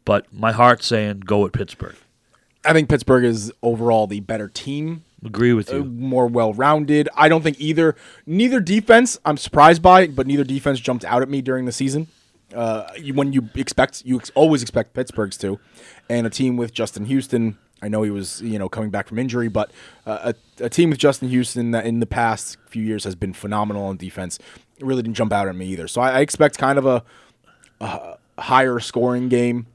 But 0.05 0.31
my 0.33 0.51
heart's 0.51 0.85
saying 0.85 1.21
go 1.21 1.45
at 1.45 1.53
Pittsburgh. 1.53 1.95
I 2.65 2.73
think 2.73 2.89
Pittsburgh 2.89 3.23
is 3.23 3.51
overall 3.63 4.07
the 4.07 4.19
better 4.19 4.49
team. 4.49 5.03
Agree 5.25 5.53
with 5.53 5.71
uh, 5.71 5.77
you. 5.77 5.83
more 5.85 6.27
well 6.27 6.53
rounded. 6.53 7.09
I 7.15 7.29
don't 7.29 7.41
think 7.41 7.59
either 7.59 7.95
neither 8.25 8.59
defense 8.59 9.17
I'm 9.25 9.37
surprised 9.37 9.81
by, 9.81 10.07
but 10.07 10.27
neither 10.27 10.43
defense 10.43 10.79
jumped 10.79 11.05
out 11.05 11.21
at 11.21 11.29
me 11.29 11.41
during 11.41 11.65
the 11.65 11.71
season. 11.71 12.07
Uh, 12.53 12.89
you, 12.97 13.13
when 13.13 13.33
you 13.33 13.49
expect 13.55 14.03
you 14.05 14.17
ex- 14.17 14.31
always 14.35 14.61
expect 14.61 14.93
Pittsburgh's 14.93 15.37
to, 15.37 15.59
and 16.09 16.27
a 16.27 16.29
team 16.29 16.55
with 16.55 16.73
Justin 16.73 17.05
Houston. 17.05 17.57
I 17.81 17.89
know 17.89 18.03
he 18.03 18.09
was 18.09 18.41
you 18.41 18.57
know 18.57 18.69
coming 18.69 18.89
back 18.89 19.07
from 19.07 19.19
injury, 19.19 19.47
but 19.47 19.71
uh, 20.05 20.33
a, 20.59 20.65
a 20.65 20.69
team 20.69 20.89
with 20.89 20.99
Justin 20.99 21.29
Houston 21.29 21.71
that 21.71 21.85
in 21.85 21.99
the 21.99 22.05
past 22.05 22.57
few 22.67 22.83
years 22.83 23.03
has 23.03 23.15
been 23.15 23.33
phenomenal 23.33 23.85
on 23.85 23.97
defense. 23.97 24.39
It 24.77 24.85
really 24.85 25.01
didn't 25.01 25.15
jump 25.15 25.33
out 25.33 25.47
at 25.47 25.55
me 25.55 25.67
either. 25.67 25.87
So 25.87 26.01
I, 26.01 26.11
I 26.11 26.19
expect 26.19 26.57
kind 26.57 26.77
of 26.77 26.85
a, 26.85 27.03
a 27.81 28.17
higher 28.37 28.79
scoring 28.79 29.29
game 29.29 29.67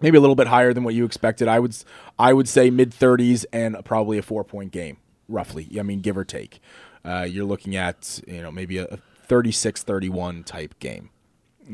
maybe 0.00 0.18
a 0.18 0.20
little 0.20 0.36
bit 0.36 0.48
higher 0.48 0.74
than 0.74 0.84
what 0.84 0.94
you 0.94 1.04
expected. 1.04 1.48
I 1.48 1.58
would 1.58 1.74
I 2.18 2.32
would 2.32 2.48
say 2.48 2.70
mid 2.70 2.90
30s 2.90 3.44
and 3.52 3.82
probably 3.84 4.18
a 4.18 4.22
four 4.22 4.44
point 4.44 4.70
game, 4.70 4.98
roughly. 5.28 5.68
I 5.78 5.82
mean, 5.82 6.00
give 6.00 6.16
or 6.16 6.24
take. 6.24 6.60
Uh, 7.04 7.26
you're 7.28 7.44
looking 7.44 7.76
at 7.76 8.20
you 8.26 8.42
know 8.42 8.52
maybe 8.52 8.78
a 8.78 8.98
36-31 9.28 10.44
type 10.44 10.78
game, 10.78 11.10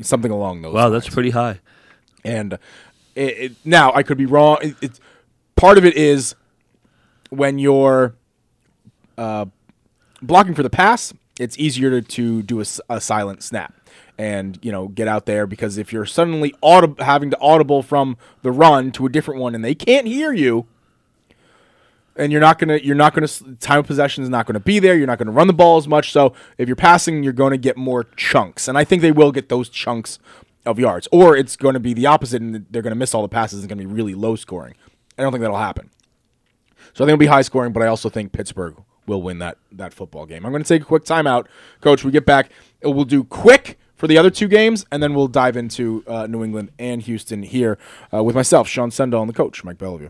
something 0.01 0.31
along 0.31 0.61
those. 0.61 0.73
Wow, 0.73 0.89
lines. 0.89 1.03
that's 1.03 1.13
pretty 1.13 1.31
high. 1.31 1.59
And 2.23 2.53
it, 3.15 3.37
it, 3.37 3.51
now 3.65 3.91
I 3.93 4.03
could 4.03 4.17
be 4.17 4.25
wrong. 4.25 4.57
It, 4.61 4.75
it's 4.81 4.99
part 5.61 5.77
of 5.77 5.85
it 5.85 5.95
is 5.95 6.33
when 7.29 7.59
you're 7.59 8.15
uh, 9.15 9.45
blocking 10.19 10.55
for 10.55 10.63
the 10.63 10.71
pass, 10.71 11.13
it's 11.39 11.57
easier 11.59 11.91
to, 11.91 12.01
to 12.01 12.41
do 12.41 12.59
a, 12.59 12.65
a, 12.89 12.99
silent 12.99 13.43
snap 13.43 13.73
and 14.17 14.57
you 14.63 14.71
know 14.71 14.87
get 14.87 15.07
out 15.07 15.27
there 15.27 15.45
because 15.45 15.77
if 15.77 15.93
you're 15.93 16.05
suddenly 16.05 16.53
audib- 16.63 16.99
having 16.99 17.29
to 17.29 17.39
audible 17.39 17.83
from 17.83 18.17
the 18.41 18.51
run 18.51 18.91
to 18.91 19.05
a 19.05 19.09
different 19.09 19.39
one 19.39 19.53
and 19.53 19.63
they 19.63 19.75
can't 19.75 20.07
hear 20.07 20.33
you 20.33 20.65
and 22.15 22.31
you're 22.31 22.41
not 22.41 22.57
gonna 22.57 22.77
you're 22.77 22.95
not 22.95 23.13
gonna 23.13 23.27
time 23.59 23.79
of 23.79 23.87
possession 23.87 24.23
is 24.23 24.29
not 24.29 24.47
gonna 24.47 24.59
be 24.59 24.79
there 24.79 24.97
you're 24.97 25.07
not 25.07 25.19
gonna 25.19 25.31
run 25.31 25.47
the 25.47 25.53
ball 25.53 25.77
as 25.77 25.87
much. 25.87 26.11
So 26.11 26.33
if 26.57 26.67
you're 26.67 26.75
passing 26.75 27.23
you're 27.23 27.33
gonna 27.33 27.57
get 27.57 27.77
more 27.77 28.05
chunks. 28.15 28.67
And 28.67 28.79
i 28.79 28.83
think 28.83 29.03
they 29.03 29.11
will 29.11 29.31
get 29.31 29.49
those 29.49 29.69
chunks 29.69 30.17
of 30.65 30.79
yards. 30.79 31.07
Or 31.11 31.37
it's 31.37 31.55
going 31.55 31.73
to 31.73 31.79
be 31.79 31.93
the 31.93 32.05
opposite 32.05 32.41
and 32.41 32.65
they're 32.69 32.83
going 32.83 32.93
to 32.93 32.99
miss 32.99 33.15
all 33.15 33.21
the 33.21 33.29
passes 33.29 33.59
it's 33.59 33.67
going 33.67 33.79
to 33.79 33.87
be 33.87 33.91
really 33.91 34.13
low 34.13 34.35
scoring 34.35 34.75
i 35.21 35.23
don't 35.23 35.31
think 35.31 35.41
that'll 35.41 35.57
happen 35.57 35.89
so 36.93 37.03
I 37.03 37.07
think 37.07 37.13
it'll 37.13 37.19
be 37.19 37.27
high 37.27 37.41
scoring, 37.41 37.71
but 37.73 37.83
I 37.83 37.87
also 37.87 38.09
think 38.09 38.31
Pittsburgh 38.31 38.75
will 39.07 39.21
win 39.21 39.39
that 39.39 39.57
that 39.71 39.93
football 39.93 40.25
game. 40.25 40.45
I'm 40.45 40.51
going 40.51 40.63
to 40.63 40.67
take 40.67 40.81
a 40.81 40.85
quick 40.85 41.03
timeout, 41.03 41.47
Coach. 41.79 42.03
We 42.03 42.11
get 42.11 42.25
back. 42.25 42.51
We'll 42.83 43.05
do 43.05 43.23
quick 43.23 43.79
for 43.95 44.07
the 44.07 44.17
other 44.17 44.29
two 44.29 44.47
games, 44.47 44.85
and 44.91 45.01
then 45.01 45.13
we'll 45.13 45.27
dive 45.27 45.55
into 45.55 46.03
uh, 46.07 46.27
New 46.27 46.43
England 46.43 46.71
and 46.79 47.01
Houston 47.03 47.43
here 47.43 47.77
uh, 48.13 48.23
with 48.23 48.35
myself, 48.35 48.67
Sean 48.67 48.89
Sendall, 48.89 49.21
and 49.21 49.29
the 49.29 49.33
coach, 49.33 49.63
Mike 49.63 49.77
Bellevue. 49.77 50.09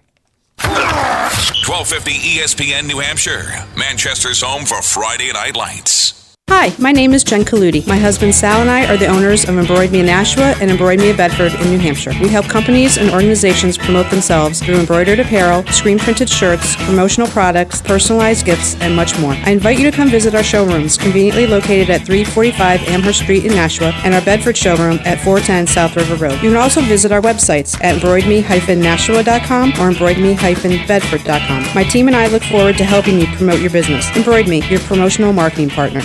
1250 0.59 2.11
ESPN 2.11 2.87
New 2.87 2.99
Hampshire, 2.99 3.43
Manchester's 3.77 4.41
home 4.41 4.65
for 4.65 4.81
Friday 4.81 5.31
Night 5.31 5.55
Lights. 5.55 6.20
Hi, 6.53 6.75
my 6.77 6.91
name 6.91 7.13
is 7.13 7.23
Jen 7.23 7.43
Kaludi. 7.43 7.87
My 7.87 7.97
husband 7.97 8.35
Sal 8.35 8.59
and 8.59 8.69
I 8.69 8.85
are 8.85 8.97
the 8.97 9.07
owners 9.07 9.45
of 9.45 9.55
Embroid 9.55 9.89
Me 9.89 10.01
in 10.01 10.05
Nashua 10.05 10.53
and 10.59 10.69
Embroid 10.69 10.99
Me 10.99 11.09
of 11.09 11.17
Bedford 11.17 11.53
in 11.53 11.69
New 11.69 11.79
Hampshire. 11.79 12.11
We 12.21 12.27
help 12.27 12.45
companies 12.47 12.97
and 12.97 13.09
organizations 13.09 13.77
promote 13.77 14.11
themselves 14.11 14.61
through 14.61 14.75
embroidered 14.75 15.19
apparel, 15.19 15.65
screen 15.67 15.97
printed 15.97 16.29
shirts, 16.29 16.75
promotional 16.85 17.29
products, 17.29 17.81
personalized 17.81 18.45
gifts, 18.45 18.75
and 18.81 18.93
much 18.95 19.17
more. 19.19 19.31
I 19.31 19.51
invite 19.51 19.79
you 19.79 19.89
to 19.89 19.95
come 19.95 20.09
visit 20.09 20.35
our 20.35 20.43
showrooms, 20.43 20.97
conveniently 20.97 21.47
located 21.47 21.89
at 21.89 22.05
345 22.05 22.81
Amherst 22.89 23.21
Street 23.21 23.45
in 23.45 23.53
Nashua, 23.53 23.93
and 24.03 24.13
our 24.13 24.21
Bedford 24.21 24.57
showroom 24.57 24.99
at 25.05 25.19
410 25.21 25.65
South 25.67 25.95
River 25.95 26.15
Road. 26.15 26.33
You 26.43 26.51
can 26.51 26.57
also 26.57 26.81
visit 26.81 27.13
our 27.13 27.21
websites 27.21 27.81
at 27.81 27.95
embroidme-nashua.com 27.95 29.69
or 29.79 29.89
embroidme-bedford.com. 29.89 31.73
My 31.73 31.83
team 31.85 32.07
and 32.07 32.15
I 32.15 32.27
look 32.27 32.43
forward 32.43 32.77
to 32.77 32.83
helping 32.83 33.19
you 33.19 33.27
promote 33.37 33.61
your 33.61 33.71
business. 33.71 34.05
Embroid 34.11 34.47
Me, 34.47 34.61
your 34.67 34.81
promotional 34.81 35.31
marketing 35.31 35.69
partner. 35.69 36.03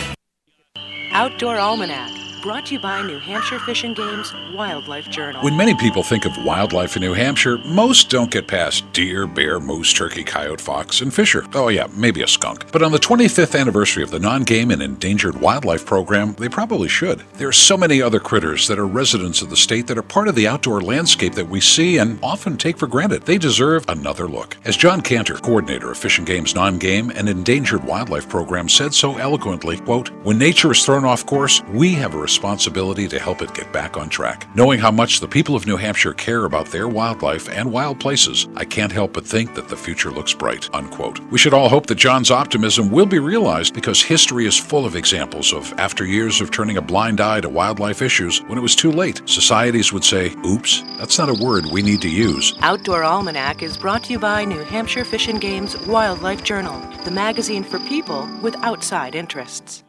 Outdoor 1.18 1.56
Almanac, 1.58 2.12
brought 2.46 2.64
to 2.64 2.74
you 2.74 2.78
by 2.78 3.02
New 3.02 3.18
Hampshire 3.18 3.58
Fish 3.58 3.82
and 3.82 3.96
Game's 3.96 4.32
Wildlife 4.54 5.10
Journal. 5.10 5.42
When 5.42 5.56
many 5.56 5.74
people 5.74 6.04
think 6.04 6.24
of 6.24 6.44
wildlife 6.44 6.94
in 6.94 7.02
New 7.02 7.12
Hampshire, 7.12 7.58
most 7.66 8.08
don't 8.08 8.30
get 8.30 8.46
past 8.46 8.92
deer, 8.92 9.26
bear, 9.26 9.58
moose, 9.58 9.92
turkey, 9.92 10.22
coyote, 10.22 10.60
fox, 10.60 11.00
and 11.00 11.12
fisher. 11.12 11.44
Oh, 11.54 11.66
yeah, 11.66 11.88
maybe 11.96 12.22
a 12.22 12.28
skunk. 12.28 12.70
But 12.70 12.84
on 12.84 12.92
the 12.92 13.00
25th 13.00 13.58
anniversary 13.58 14.04
of 14.04 14.12
the 14.12 14.20
Non 14.20 14.44
Game 14.44 14.70
and 14.70 14.80
Endangered 14.80 15.40
Wildlife 15.40 15.84
Program, 15.84 16.34
they 16.34 16.48
probably 16.48 16.86
should. 16.86 17.24
There 17.34 17.48
are 17.48 17.52
so 17.52 17.76
many 17.76 18.00
other 18.00 18.20
critters 18.20 18.68
that 18.68 18.78
are 18.78 18.86
residents 18.86 19.42
of 19.42 19.50
the 19.50 19.56
state 19.56 19.88
that 19.88 19.98
are 19.98 20.02
part 20.02 20.28
of 20.28 20.36
the 20.36 20.46
outdoor 20.46 20.80
landscape 20.80 21.34
that 21.34 21.48
we 21.48 21.60
see 21.60 21.98
and 21.98 22.16
often 22.22 22.56
take 22.56 22.78
for 22.78 22.86
granted. 22.86 23.22
They 23.22 23.38
deserve 23.38 23.84
another 23.88 24.28
look. 24.28 24.56
As 24.64 24.76
John 24.76 25.00
Kanter, 25.00 25.42
coordinator 25.42 25.90
of 25.90 25.98
Fish 25.98 26.18
and 26.18 26.26
Game's 26.28 26.54
Non 26.54 26.78
Game 26.78 27.10
and 27.10 27.28
Endangered 27.28 27.82
Wildlife 27.82 28.28
Program, 28.28 28.68
said 28.68 28.94
so 28.94 29.16
eloquently, 29.16 29.78
quote, 29.78 30.10
When 30.22 30.38
nature 30.38 30.70
is 30.70 30.84
thrown 30.84 31.04
off 31.04 31.26
course, 31.26 31.60
we 31.72 31.92
have 31.94 32.14
a 32.14 32.18
responsibility 32.18 32.35
to 32.38 33.18
help 33.18 33.42
it 33.42 33.54
get 33.54 33.72
back 33.72 33.96
on 33.96 34.08
track. 34.08 34.46
Knowing 34.54 34.78
how 34.78 34.90
much 34.90 35.20
the 35.20 35.28
people 35.28 35.54
of 35.54 35.66
New 35.66 35.76
Hampshire 35.76 36.12
care 36.12 36.44
about 36.44 36.66
their 36.66 36.88
wildlife 36.88 37.48
and 37.48 37.72
wild 37.72 38.00
places, 38.00 38.48
I 38.56 38.64
can't 38.64 38.92
help 38.92 39.12
but 39.12 39.26
think 39.26 39.54
that 39.54 39.68
the 39.68 39.76
future 39.76 40.10
looks 40.10 40.34
bright. 40.34 40.68
Unquote. 40.74 41.20
We 41.30 41.38
should 41.38 41.54
all 41.54 41.68
hope 41.68 41.86
that 41.86 41.96
John's 41.96 42.30
optimism 42.30 42.90
will 42.90 43.06
be 43.06 43.18
realized 43.18 43.74
because 43.74 44.02
history 44.02 44.46
is 44.46 44.56
full 44.56 44.84
of 44.84 44.96
examples 44.96 45.52
of 45.52 45.72
after 45.78 46.04
years 46.04 46.40
of 46.40 46.50
turning 46.50 46.76
a 46.76 46.82
blind 46.82 47.20
eye 47.20 47.40
to 47.40 47.48
wildlife 47.48 48.02
issues, 48.02 48.42
when 48.44 48.58
it 48.58 48.62
was 48.62 48.76
too 48.76 48.92
late, 48.92 49.22
societies 49.26 49.92
would 49.92 50.04
say, 50.04 50.34
oops, 50.44 50.82
that's 50.98 51.18
not 51.18 51.28
a 51.28 51.44
word 51.44 51.66
we 51.66 51.82
need 51.82 52.02
to 52.02 52.10
use. 52.10 52.56
Outdoor 52.60 53.04
Almanac 53.04 53.62
is 53.62 53.76
brought 53.76 54.04
to 54.04 54.12
you 54.12 54.18
by 54.18 54.44
New 54.44 54.62
Hampshire 54.64 55.04
Fish 55.04 55.28
and 55.28 55.40
Game's 55.40 55.76
Wildlife 55.86 56.44
Journal, 56.44 56.80
the 57.04 57.10
magazine 57.10 57.64
for 57.64 57.78
people 57.80 58.28
with 58.42 58.56
outside 58.62 59.14
interests. 59.14 59.85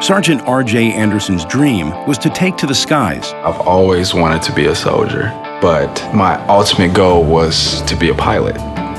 Sergeant 0.00 0.40
R.J. 0.42 0.92
Anderson's 0.92 1.44
dream 1.44 1.90
was 2.06 2.18
to 2.18 2.30
take 2.30 2.56
to 2.58 2.66
the 2.66 2.74
skies. 2.74 3.32
I've 3.32 3.60
always 3.62 4.14
wanted 4.14 4.42
to 4.42 4.54
be 4.54 4.66
a 4.66 4.74
soldier, 4.74 5.30
but 5.60 5.92
my 6.14 6.36
ultimate 6.46 6.94
goal 6.94 7.24
was 7.24 7.82
to 7.82 7.96
be 7.96 8.10
a 8.10 8.14
pilot. 8.14 8.56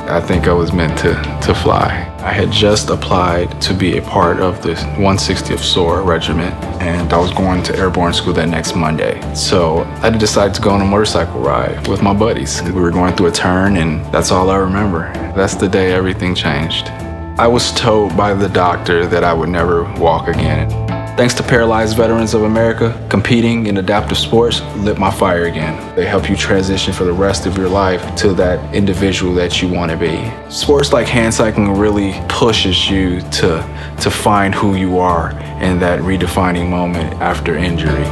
I 0.10 0.20
think 0.20 0.48
I 0.48 0.54
was 0.54 0.74
meant 0.74 1.00
to, 1.00 1.14
to 1.44 1.56
fly. 1.56 2.06
I 2.20 2.34
had 2.34 2.52
just 2.52 2.90
applied 2.90 3.62
to 3.62 3.74
be 3.74 3.98
a 3.98 4.02
part 4.02 4.42
of 4.42 4.62
the 4.62 4.74
160th 4.74 5.60
SOAR 5.60 6.02
Regiment, 6.02 6.54
and 6.82 7.14
I 7.14 7.18
was 7.18 7.32
going 7.32 7.64
to 7.64 7.78
airborne 7.78 8.14
school 8.14 8.34
that 8.34 8.50
next 8.50 8.76
Monday. 8.76 9.22
So 9.34 9.84
I 10.02 10.10
decided 10.10 10.54
to 10.56 10.62
go 10.62 10.72
on 10.72 10.82
a 10.82 10.86
motorcycle 10.86 11.40
ride 11.40 11.88
with 11.88 12.02
my 12.02 12.14
buddies. 12.14 12.62
We 12.64 12.72
were 12.72 12.92
going 12.92 13.16
through 13.16 13.28
a 13.28 13.32
turn, 13.32 13.78
and 13.78 14.06
that's 14.14 14.32
all 14.32 14.50
I 14.50 14.58
remember. 14.58 15.14
That's 15.34 15.56
the 15.56 15.70
day 15.70 15.94
everything 15.94 16.36
changed. 16.36 16.92
I 17.40 17.48
was 17.48 17.72
told 17.72 18.18
by 18.18 18.34
the 18.34 18.50
doctor 18.50 19.06
that 19.06 19.24
I 19.24 19.32
would 19.32 19.48
never 19.48 19.86
walk 19.94 20.28
again. 20.28 20.70
Thanks 21.16 21.34
to 21.36 21.44
Paralyzed 21.44 21.96
Veterans 21.96 22.34
of 22.34 22.44
America, 22.44 23.08
competing 23.10 23.68
in 23.68 23.78
adaptive 23.78 24.18
sports 24.18 24.60
lit 24.76 24.98
my 24.98 25.10
fire 25.10 25.46
again. 25.46 25.96
They 25.96 26.06
help 26.06 26.30
you 26.30 26.36
transition 26.36 26.92
for 26.92 27.06
the 27.06 27.14
rest 27.14 27.46
of 27.46 27.56
your 27.56 27.70
life 27.70 28.14
to 28.18 28.34
that 28.34 28.76
individual 28.76 29.34
that 29.36 29.62
you 29.62 29.70
want 29.70 29.90
to 29.90 29.96
be. 29.96 30.30
Sports 30.52 30.92
like 30.92 31.08
hand 31.08 31.34
cycling 31.34 31.78
really 31.78 32.12
pushes 32.28 32.90
you 32.90 33.22
to, 33.22 33.96
to 34.02 34.12
find 34.12 34.54
who 34.54 34.76
you 34.76 35.00
are 35.00 35.32
in 35.64 35.80
that 35.80 36.02
redefining 36.02 36.70
moment 36.70 37.14
after 37.22 37.56
injury. 37.56 38.04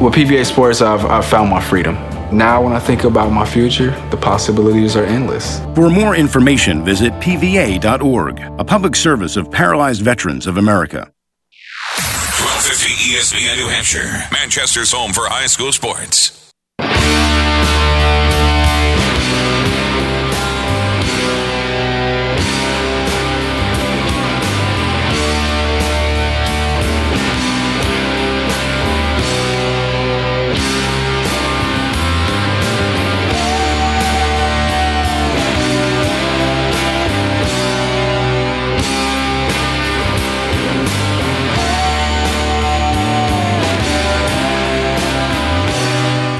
With 0.00 0.14
PVA 0.14 0.46
Sports, 0.46 0.80
I've, 0.80 1.04
I've 1.06 1.26
found 1.26 1.50
my 1.50 1.60
freedom. 1.60 1.96
Now, 2.32 2.62
when 2.62 2.72
I 2.72 2.80
think 2.80 3.04
about 3.04 3.30
my 3.30 3.44
future, 3.44 3.90
the 4.10 4.16
possibilities 4.16 4.96
are 4.96 5.04
endless. 5.04 5.60
For 5.74 5.88
more 5.88 6.16
information, 6.16 6.84
visit 6.84 7.12
pva.org, 7.14 8.40
a 8.58 8.64
public 8.64 8.96
service 8.96 9.36
of 9.36 9.50
Paralyzed 9.50 10.02
Veterans 10.02 10.46
of 10.46 10.56
America. 10.56 11.12
1250 11.96 13.14
ESPN 13.14 13.56
New 13.58 13.68
Hampshire, 13.68 14.10
Manchester's 14.32 14.92
home 14.92 15.12
for 15.12 15.28
high 15.28 15.46
school 15.46 15.72
sports. 15.72 16.52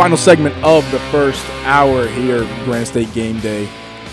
Final 0.06 0.18
segment 0.18 0.54
of 0.62 0.88
the 0.92 1.00
first 1.10 1.44
hour 1.64 2.06
here, 2.06 2.42
Granite 2.64 2.86
State 2.86 3.12
Game 3.12 3.40
Day. 3.40 3.68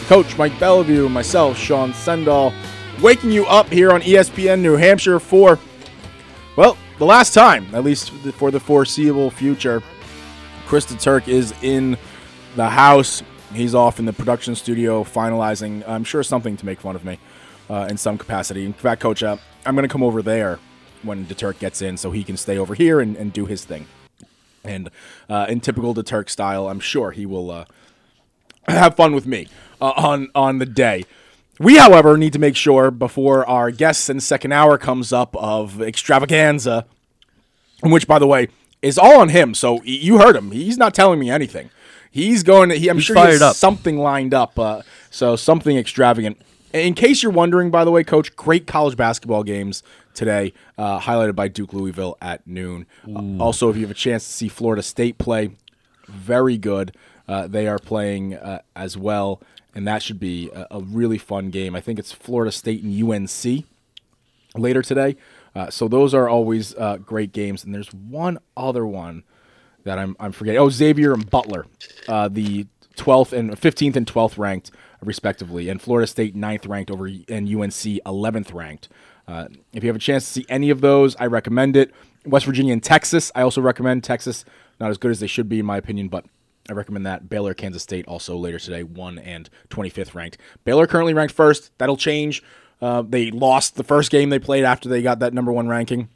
Coach 0.07 0.35
Mike 0.39 0.59
Bellevue, 0.59 1.07
myself, 1.07 1.55
Sean 1.55 1.93
Sendall, 1.93 2.51
waking 2.99 3.29
you 3.29 3.45
up 3.45 3.69
here 3.69 3.91
on 3.91 4.01
ESPN 4.01 4.61
New 4.61 4.75
Hampshire 4.75 5.19
for, 5.19 5.59
well, 6.55 6.79
the 6.97 7.05
last 7.05 7.35
time, 7.35 7.67
at 7.75 7.83
least 7.83 8.09
for 8.09 8.49
the 8.49 8.59
foreseeable 8.59 9.29
future. 9.29 9.83
Chris 10.65 10.85
the 10.85 10.95
Turk 10.95 11.27
is 11.27 11.53
in 11.61 11.95
the 12.55 12.67
house. 12.67 13.21
He's 13.53 13.75
off 13.75 13.99
in 13.99 14.05
the 14.05 14.13
production 14.13 14.55
studio 14.55 15.03
finalizing, 15.03 15.87
I'm 15.87 16.03
sure, 16.03 16.23
something 16.23 16.57
to 16.57 16.65
make 16.65 16.81
fun 16.81 16.95
of 16.95 17.05
me 17.05 17.19
uh, 17.69 17.85
in 17.87 17.97
some 17.97 18.17
capacity. 18.17 18.65
In 18.65 18.73
fact, 18.73 18.99
Coach, 18.99 19.21
uh, 19.21 19.37
I'm 19.63 19.75
going 19.75 19.87
to 19.87 19.93
come 19.93 20.01
over 20.01 20.23
there 20.23 20.57
when 21.03 21.27
the 21.27 21.35
Turk 21.35 21.59
gets 21.59 21.83
in 21.83 21.97
so 21.97 22.09
he 22.09 22.23
can 22.23 22.35
stay 22.35 22.57
over 22.57 22.73
here 22.73 22.99
and, 22.99 23.15
and 23.15 23.31
do 23.31 23.45
his 23.45 23.63
thing. 23.63 23.85
And 24.63 24.89
uh, 25.29 25.45
in 25.49 25.59
typical 25.59 25.93
the 25.93 26.03
Turk 26.03 26.29
style, 26.29 26.67
I'm 26.69 26.79
sure 26.79 27.11
he 27.11 27.25
will 27.25 27.51
uh, 27.51 27.65
have 28.67 28.95
fun 28.95 29.13
with 29.13 29.25
me 29.25 29.47
uh, 29.81 29.91
on 29.95 30.29
on 30.33 30.59
the 30.59 30.65
day. 30.65 31.03
We, 31.59 31.77
however, 31.77 32.17
need 32.17 32.33
to 32.33 32.39
make 32.39 32.55
sure 32.55 32.89
before 32.91 33.45
our 33.47 33.69
guests 33.71 34.09
and 34.09 34.21
second 34.23 34.53
hour 34.53 34.77
comes 34.77 35.13
up 35.13 35.35
of 35.35 35.81
extravaganza, 35.81 36.85
which, 37.83 38.07
by 38.07 38.17
the 38.19 38.25
way, 38.27 38.47
is 38.81 38.97
all 38.97 39.19
on 39.19 39.29
him. 39.29 39.53
So 39.53 39.81
you 39.83 40.17
heard 40.17 40.35
him; 40.35 40.51
he's 40.51 40.77
not 40.77 40.93
telling 40.93 41.19
me 41.19 41.29
anything. 41.29 41.69
He's 42.09 42.43
going. 42.43 42.69
To, 42.69 42.75
he, 42.75 42.89
I'm 42.89 42.97
He's 42.97 43.05
sure 43.05 43.15
he 43.15 43.21
has 43.23 43.41
up. 43.41 43.55
something 43.55 43.97
lined 43.97 44.33
up. 44.33 44.57
Uh, 44.57 44.81
so 45.09 45.35
something 45.35 45.77
extravagant. 45.77 46.41
In 46.73 46.95
case 46.95 47.21
you're 47.21 47.31
wondering, 47.31 47.69
by 47.69 47.85
the 47.85 47.91
way, 47.91 48.03
Coach, 48.03 48.35
great 48.35 48.65
college 48.65 48.97
basketball 48.97 49.43
games 49.43 49.83
today, 50.15 50.53
uh, 50.75 50.99
highlighted 50.99 51.35
by 51.35 51.47
Duke 51.47 51.71
Louisville 51.71 52.17
at 52.19 52.45
noon. 52.47 52.87
Uh, 53.07 53.37
also, 53.37 53.69
if 53.69 53.75
you 53.75 53.83
have 53.83 53.91
a 53.91 53.95
chance 53.95 54.25
to 54.25 54.33
see 54.33 54.47
Florida 54.47 54.81
State 54.81 55.19
play, 55.19 55.51
very 56.07 56.57
good. 56.57 56.95
Uh, 57.27 57.45
they 57.47 57.67
are 57.67 57.77
playing 57.77 58.33
uh, 58.33 58.61
as 58.75 58.97
well, 58.97 59.39
and 59.75 59.87
that 59.87 60.01
should 60.01 60.19
be 60.19 60.49
a, 60.49 60.67
a 60.71 60.79
really 60.81 61.19
fun 61.19 61.51
game. 61.51 61.75
I 61.75 61.79
think 61.79 61.99
it's 61.99 62.11
Florida 62.11 62.51
State 62.51 62.83
and 62.83 63.03
UNC 63.03 63.65
later 64.55 64.81
today. 64.81 65.15
Uh, 65.55 65.69
so 65.69 65.87
those 65.87 66.15
are 66.15 66.27
always 66.27 66.75
uh, 66.75 66.97
great 66.97 67.31
games. 67.31 67.63
And 67.63 67.73
there's 67.73 67.93
one 67.93 68.39
other 68.57 68.85
one 68.85 69.23
that 69.83 69.99
I'm 69.99 70.15
I'm 70.19 70.31
forgetting. 70.31 70.59
Oh, 70.59 70.69
Xavier 70.69 71.13
and 71.13 71.29
Butler, 71.29 71.67
uh, 72.07 72.29
the 72.29 72.65
12th 72.97 73.33
and 73.33 73.51
15th 73.51 73.95
and 73.95 74.07
12th 74.07 74.37
ranked 74.37 74.71
respectively, 75.01 75.69
and 75.69 75.81
Florida 75.81 76.07
State 76.07 76.35
9th 76.35 76.67
ranked 76.67 76.91
over 76.91 77.05
and 77.05 77.47
UNC 77.47 77.71
11th 77.71 78.53
ranked. 78.53 78.89
Uh, 79.27 79.47
if 79.73 79.83
you 79.83 79.89
have 79.89 79.95
a 79.95 79.99
chance 79.99 80.25
to 80.25 80.31
see 80.31 80.45
any 80.49 80.69
of 80.69 80.81
those, 80.81 81.15
I 81.17 81.27
recommend 81.27 81.75
it. 81.75 81.91
West 82.25 82.45
Virginia 82.45 82.73
and 82.73 82.83
Texas, 82.83 83.31
I 83.35 83.41
also 83.41 83.61
recommend 83.61 84.03
Texas. 84.03 84.45
Not 84.79 84.89
as 84.89 84.97
good 84.97 85.11
as 85.11 85.19
they 85.19 85.27
should 85.27 85.47
be, 85.47 85.59
in 85.59 85.65
my 85.65 85.77
opinion, 85.77 86.07
but 86.07 86.25
I 86.69 86.73
recommend 86.73 87.05
that. 87.05 87.29
Baylor, 87.29 87.53
Kansas 87.53 87.83
State, 87.83 88.07
also 88.07 88.37
later 88.37 88.59
today, 88.59 88.83
1 88.83 89.19
and 89.19 89.49
25th 89.69 90.15
ranked. 90.15 90.37
Baylor 90.63 90.87
currently 90.87 91.13
ranked 91.13 91.33
first. 91.33 91.71
That'll 91.77 91.97
change. 91.97 92.43
Uh, 92.81 93.03
they 93.07 93.31
lost 93.31 93.75
the 93.75 93.83
first 93.83 94.11
game 94.11 94.29
they 94.29 94.39
played 94.39 94.63
after 94.63 94.89
they 94.89 95.01
got 95.01 95.19
that 95.19 95.33
number 95.33 95.51
one 95.51 95.67
ranking. 95.67 96.09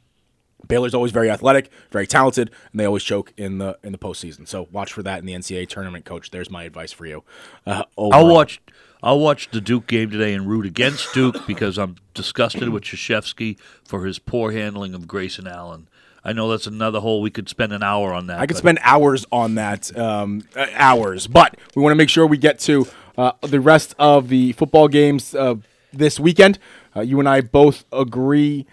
Baylor's 0.66 0.94
always 0.94 1.12
very 1.12 1.30
athletic, 1.30 1.70
very 1.90 2.06
talented, 2.06 2.50
and 2.72 2.80
they 2.80 2.84
always 2.84 3.04
choke 3.04 3.32
in 3.36 3.58
the 3.58 3.78
in 3.82 3.92
the 3.92 3.98
postseason. 3.98 4.46
So 4.48 4.68
watch 4.72 4.92
for 4.92 5.02
that 5.02 5.20
in 5.20 5.26
the 5.26 5.32
NCAA 5.32 5.68
tournament, 5.68 6.04
coach. 6.04 6.30
There's 6.30 6.50
my 6.50 6.64
advice 6.64 6.92
for 6.92 7.06
you. 7.06 7.24
Uh, 7.66 7.84
I'll 7.96 8.26
watch. 8.26 8.60
I'll 9.02 9.20
watch 9.20 9.50
the 9.50 9.60
Duke 9.60 9.86
game 9.86 10.10
today 10.10 10.34
and 10.34 10.48
root 10.48 10.66
against 10.66 11.14
Duke 11.14 11.46
because 11.46 11.78
I'm 11.78 11.96
disgusted 12.14 12.70
with 12.70 12.82
Krzyzewski 12.82 13.56
for 13.84 14.04
his 14.04 14.18
poor 14.18 14.50
handling 14.50 14.92
of 14.92 15.06
Grayson 15.06 15.46
Allen. 15.46 15.88
I 16.24 16.32
know 16.32 16.50
that's 16.50 16.66
another 16.66 16.98
whole. 16.98 17.22
We 17.22 17.30
could 17.30 17.48
spend 17.48 17.72
an 17.72 17.82
hour 17.84 18.12
on 18.12 18.26
that. 18.26 18.40
I 18.40 18.46
could 18.46 18.54
but- 18.54 18.58
spend 18.58 18.80
hours 18.82 19.24
on 19.30 19.54
that, 19.54 19.96
um, 19.96 20.42
uh, 20.56 20.66
hours. 20.74 21.28
But 21.28 21.56
we 21.76 21.82
want 21.82 21.92
to 21.92 21.96
make 21.96 22.08
sure 22.08 22.26
we 22.26 22.38
get 22.38 22.58
to 22.60 22.88
uh, 23.16 23.32
the 23.42 23.60
rest 23.60 23.94
of 24.00 24.28
the 24.28 24.52
football 24.52 24.88
games 24.88 25.34
uh, 25.34 25.54
this 25.92 26.18
weekend. 26.18 26.58
Uh, 26.96 27.02
you 27.02 27.20
and 27.20 27.28
I 27.28 27.40
both 27.40 27.84
agree 27.92 28.66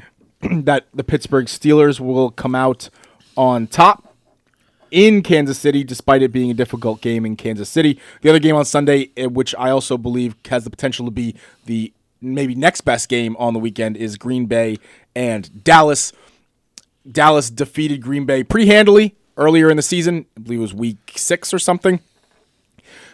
that 0.63 0.87
the 0.93 1.03
Pittsburgh 1.03 1.45
Steelers 1.47 1.99
will 1.99 2.31
come 2.31 2.55
out 2.55 2.89
on 3.37 3.67
top 3.67 4.15
in 4.91 5.21
Kansas 5.21 5.57
City, 5.57 5.83
despite 5.83 6.21
it 6.21 6.31
being 6.31 6.51
a 6.51 6.53
difficult 6.53 7.01
game 7.01 7.25
in 7.25 7.35
Kansas 7.35 7.69
City. 7.69 7.99
The 8.21 8.29
other 8.29 8.39
game 8.39 8.55
on 8.55 8.65
Sunday, 8.65 9.11
eh, 9.17 9.25
which 9.25 9.53
I 9.55 9.69
also 9.69 9.97
believe 9.97 10.35
has 10.49 10.63
the 10.63 10.69
potential 10.69 11.05
to 11.05 11.11
be 11.11 11.35
the 11.65 11.91
maybe 12.21 12.55
next 12.55 12.81
best 12.81 13.09
game 13.09 13.35
on 13.37 13.53
the 13.53 13.59
weekend, 13.59 13.97
is 13.97 14.17
Green 14.17 14.45
Bay 14.45 14.77
and 15.15 15.63
Dallas. 15.63 16.13
Dallas 17.09 17.49
defeated 17.49 18.01
Green 18.01 18.25
Bay 18.25 18.43
pretty 18.43 18.67
handily 18.67 19.15
earlier 19.37 19.69
in 19.69 19.77
the 19.77 19.83
season. 19.83 20.25
I 20.37 20.41
believe 20.41 20.59
it 20.59 20.61
was 20.61 20.73
week 20.73 21.13
six 21.15 21.53
or 21.53 21.59
something. 21.59 21.99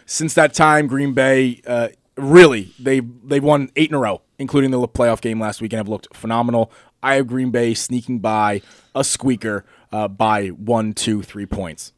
Since 0.06 0.34
that 0.34 0.54
time, 0.54 0.86
Green 0.86 1.14
Bay 1.14 1.60
uh, 1.66 1.88
really 2.16 2.72
they 2.78 3.00
they 3.00 3.40
won 3.40 3.70
eight 3.76 3.90
in 3.90 3.94
a 3.94 3.98
row, 3.98 4.22
including 4.38 4.70
the 4.70 4.88
playoff 4.88 5.20
game 5.20 5.40
last 5.40 5.60
week, 5.60 5.72
and 5.72 5.78
have 5.78 5.88
looked 5.88 6.14
phenomenal. 6.14 6.70
I 7.02 7.14
have 7.14 7.26
Green 7.26 7.50
Bay 7.50 7.74
sneaking 7.74 8.20
by 8.20 8.62
a 8.94 9.04
squeaker 9.04 9.64
uh, 9.92 10.08
by 10.08 10.48
one, 10.48 10.92
two, 10.94 11.22
three 11.22 11.46
points. 11.46 11.92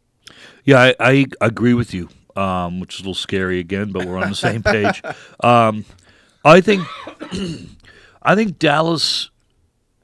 Yeah, 0.65 0.79
I, 0.81 0.95
I 1.01 1.27
agree 1.41 1.75
with 1.75 1.93
you, 1.93 2.09
um, 2.37 2.81
which 2.81 2.95
is 2.95 3.01
a 3.01 3.03
little 3.03 3.15
scary 3.15 3.59
again, 3.59 3.93
but 3.93 4.07
we're 4.07 4.19
on 4.19 4.31
the 4.31 4.37
same 4.37 4.63
page. 4.63 5.03
Um, 5.43 5.85
I 6.45 6.61
think 6.61 6.87
I 8.23 8.35
think 8.35 8.59
Dallas 8.59 9.31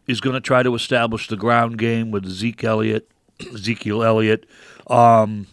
is 0.07 0.21
going 0.21 0.35
to 0.35 0.41
try 0.41 0.63
to 0.63 0.75
establish 0.75 1.29
the 1.29 1.37
ground 1.37 1.79
game 1.79 2.11
with 2.11 2.27
Zeke 2.27 2.65
Elliott, 2.65 3.11
Ezekiel 3.55 4.03
Elliott, 4.03 4.47
um, 4.89 5.47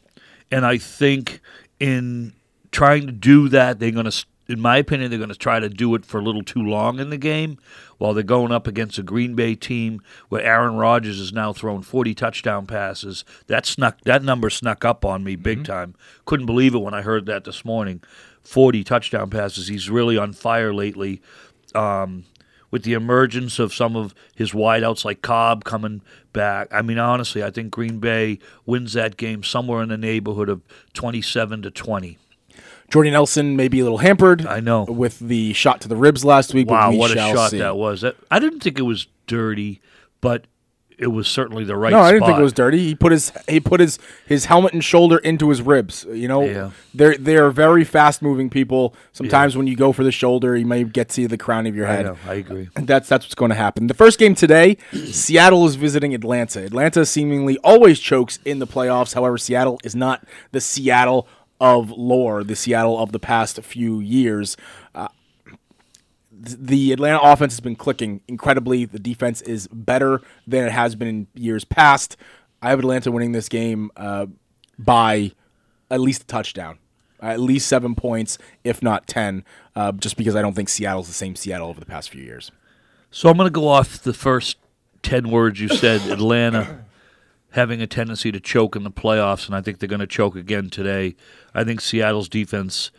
and 0.52 0.66
I 0.66 0.78
think 0.78 1.42
in 1.80 2.34
trying 2.72 3.06
to 3.06 3.14
do 3.14 3.50
that, 3.50 3.80
they're 3.80 3.92
going 3.92 4.10
to, 4.10 4.26
in 4.48 4.62
my 4.62 4.78
opinion, 4.78 5.10
they're 5.10 5.20
going 5.20 5.30
to 5.30 5.36
try 5.36 5.60
to 5.60 5.70
do 5.70 5.94
it 5.96 6.06
for 6.06 6.20
a 6.20 6.24
little 6.24 6.44
too 6.44 6.62
long 6.62 7.00
in 7.00 7.10
the 7.10 7.18
game 7.18 7.58
while 7.98 8.14
they're 8.14 8.24
going 8.24 8.52
up 8.52 8.68
against 8.68 8.98
a 8.98 9.04
Green 9.04 9.36
Bay 9.36 9.56
team 9.56 10.02
where 10.30 10.42
Aaron 10.42 10.76
Rodgers 10.76 11.18
has 11.18 11.34
now 11.34 11.52
thrown 11.54 11.82
40 11.82 12.14
touchdown 12.14 12.66
passes. 12.66 13.26
That 13.48 13.66
snuck 13.66 14.02
that 14.02 14.24
number 14.24 14.50
snuck 14.50 14.86
up 14.86 15.04
on 15.04 15.24
me 15.24 15.36
big 15.36 15.66
time. 15.66 15.96
Couldn't 16.26 16.46
believe 16.46 16.76
it 16.76 16.80
when 16.80 16.94
I 16.94 17.02
heard 17.02 17.26
that 17.26 17.44
this 17.44 17.66
morning. 17.66 18.02
40 18.44 18.84
touchdown 18.84 19.30
passes. 19.30 19.68
He's 19.68 19.90
really 19.90 20.18
on 20.18 20.34
fire 20.34 20.74
lately. 20.74 21.22
Um, 21.76 22.26
with 22.70 22.84
the 22.84 22.94
emergence 22.94 23.60
of 23.60 23.74
some 23.74 23.96
of 23.96 24.14
his 24.36 24.52
wideouts 24.52 25.06
like 25.06 25.22
Cobb 25.22 25.64
coming 25.64 26.02
back. 26.34 26.68
I 26.72 26.82
mean, 26.82 27.00
honestly, 27.00 27.42
I 27.42 27.50
think 27.50 27.72
Green 27.72 28.00
Bay 28.00 28.40
wins 28.66 28.94
that 28.94 29.16
game 29.16 29.42
somewhere 29.42 29.82
in 29.82 29.90
the 29.90 29.98
neighborhood 29.98 30.50
of 30.50 30.62
27 30.94 31.62
to 31.62 31.72
20. 31.72 32.18
Jordy 32.90 33.12
Nelson 33.12 33.56
may 33.56 33.68
be 33.68 33.80
a 33.80 33.84
little 33.84 33.98
hampered. 33.98 34.46
I 34.46 34.60
know 34.62 34.84
with 34.84 35.20
the 35.20 35.54
shot 35.54 35.82
to 35.82 35.88
the 35.88 35.96
ribs 35.98 36.24
last 36.24 36.54
week. 36.54 36.70
Wow, 36.70 36.92
we 36.92 36.98
what 36.98 37.12
a 37.12 37.16
shot 37.16 37.52
see. 37.52 37.58
that 37.60 37.76
was! 37.76 38.02
That, 38.02 38.16
I 38.32 38.40
didn't 38.40 38.62
think 38.62 38.80
it 38.80 38.84
was 38.84 39.08
dirty, 39.28 39.82
but 40.22 40.46
it 40.98 41.08
was 41.08 41.28
certainly 41.28 41.64
the 41.64 41.76
right. 41.76 41.92
no, 41.92 42.00
I 42.00 42.12
didn't 42.12 42.26
think 42.26 42.40
it 42.40 42.44
was 42.44 42.54
dirty. 42.54 42.80
He 42.80 42.96
put 42.96 43.12
his 43.12 43.32
he 43.48 43.60
put 43.60 43.80
his 43.82 44.00
his 44.26 44.46
helmet 44.46 44.74
and 44.74 44.84
shoulder 44.84 45.18
into 45.20 45.50
his 45.50 45.62
ribs. 45.62 46.08
You 46.10 46.28
know, 46.28 46.44
Yeah. 46.46 46.72
they're 46.94 47.16
they're 47.18 47.52
very 47.52 47.84
fast 47.84 48.22
moving 48.24 48.50
people. 48.50 48.96
Sometimes 49.12 49.56
when 49.56 49.68
you 49.68 49.76
go 49.76 49.92
for 49.92 50.04
the 50.04 50.12
shoulder, 50.12 50.56
you 50.58 50.66
may 50.66 50.84
get 50.86 51.10
to 51.10 51.28
the 51.28 51.38
crown 51.38 51.68
of 51.68 51.76
your 51.76 51.86
I 51.88 51.92
head. 51.98 52.06
know, 52.06 52.18
I 52.26 52.34
agree. 52.36 52.70
And 52.76 52.88
that's 52.88 53.08
that's 53.10 53.26
what's 53.26 53.36
going 53.36 53.50
to 53.50 53.56
happen. 53.56 53.86
The 53.88 53.94
first 53.94 54.18
game 54.18 54.34
today, 54.34 54.78
Seattle 54.94 55.68
is 55.68 55.76
visiting 55.76 56.16
Atlanta. 56.16 56.64
Atlanta 56.64 57.06
seemingly 57.06 57.58
always 57.60 58.00
chokes 58.00 58.40
in 58.44 58.58
the 58.60 58.66
playoffs. 58.68 59.14
However, 59.14 59.38
Seattle 59.38 59.80
is 59.84 59.94
not 59.96 60.26
the 60.52 60.62
Seattle 60.62 61.28
of 61.60 61.90
lore, 61.92 62.44
the 62.44 62.56
Seattle 62.56 62.98
of 63.00 63.12
the 63.12 63.20
past 63.20 63.62
few 63.64 64.00
years. 64.00 64.58
Uh, 64.94 65.08
the 66.32 66.92
Atlanta 66.92 67.20
offense 67.20 67.54
has 67.54 67.60
been 67.60 67.76
clicking 67.76 68.22
incredibly. 68.28 68.86
The 68.86 69.00
defense 69.00 69.42
is 69.42 69.68
better 69.68 70.22
than 70.46 70.66
it 70.66 70.72
has 70.72 70.96
been 70.96 71.08
in 71.08 71.28
years 71.34 71.66
past. 71.66 72.16
I 72.62 72.70
have 72.70 72.80
Atlanta 72.80 73.12
winning 73.12 73.32
this 73.32 73.50
game 73.50 73.92
uh, 73.98 74.28
by 74.78 75.32
at 75.90 76.00
least 76.00 76.24
a 76.24 76.26
touchdown, 76.26 76.78
at 77.22 77.40
least 77.40 77.68
seven 77.68 77.96
points, 77.96 78.38
if 78.64 78.84
not 78.84 79.08
ten. 79.08 79.44
Uh, 79.76 79.92
just 79.94 80.18
because 80.18 80.36
I 80.36 80.42
don't 80.42 80.54
think 80.54 80.70
Seattle's 80.70 81.08
the 81.08 81.14
same 81.14 81.36
Seattle 81.36 81.70
over 81.70 81.80
the 81.80 81.86
past 81.86 82.10
few 82.10 82.24
years. 82.24 82.52
So 83.12 83.30
I'm 83.30 83.38
going 83.38 83.48
to 83.48 83.52
go 83.52 83.68
off 83.68 84.02
the 84.02 84.14
first 84.14 84.58
10 85.04 85.30
words 85.30 85.60
you 85.60 85.70
said 85.70 86.02
Atlanta 86.12 86.86
having 87.58 87.82
a 87.82 87.88
tendency 87.88 88.32
to 88.32 88.40
choke 88.40 88.76
in 88.76 88.84
the 88.84 88.92
playoffs, 88.92 89.48
and 89.48 89.56
I 89.56 89.62
think 89.62 89.80
they're 89.80 89.90
going 89.90 90.00
to 90.00 90.08
choke 90.08 90.36
again 90.36 90.70
today. 90.70 91.16
I 91.54 91.64
think 91.64 91.82
Seattle's 91.82 92.30
defense, 92.30 92.92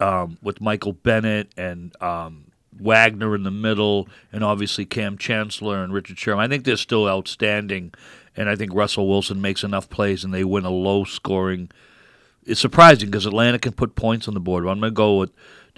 um, 0.00 0.38
with 0.42 0.60
Michael 0.60 0.92
Bennett 0.92 1.50
and 1.56 2.00
um, 2.00 2.52
Wagner 2.78 3.34
in 3.34 3.42
the 3.42 3.50
middle, 3.50 4.08
and 4.30 4.44
obviously 4.44 4.84
Kam 4.84 5.16
Chancellor 5.16 5.82
and 5.82 5.92
Richard 5.92 6.18
Sherman, 6.18 6.44
I 6.44 6.48
think 6.48 6.64
they're 6.64 6.76
still 6.76 7.08
outstanding. 7.08 7.92
And 8.36 8.48
I 8.48 8.56
think 8.56 8.72
Russell 8.74 9.08
Wilson 9.08 9.40
makes 9.40 9.64
enough 9.64 9.88
plays 9.90 10.24
and 10.24 10.32
they 10.32 10.44
win 10.44 10.64
a 10.64 10.70
low 10.70 11.04
scoring. 11.04 11.70
It's 12.44 12.60
surprising 12.60 13.10
because 13.10 13.26
Atlanta 13.26 13.58
can 13.58 13.72
put 13.72 13.94
points 13.94 14.26
on 14.26 14.34
the 14.34 14.40
board. 14.40 14.64
But 14.64 14.70
I'm 14.70 14.80
going 14.80 14.92
to 14.92 14.94
go 14.94 15.18
with 15.18 15.30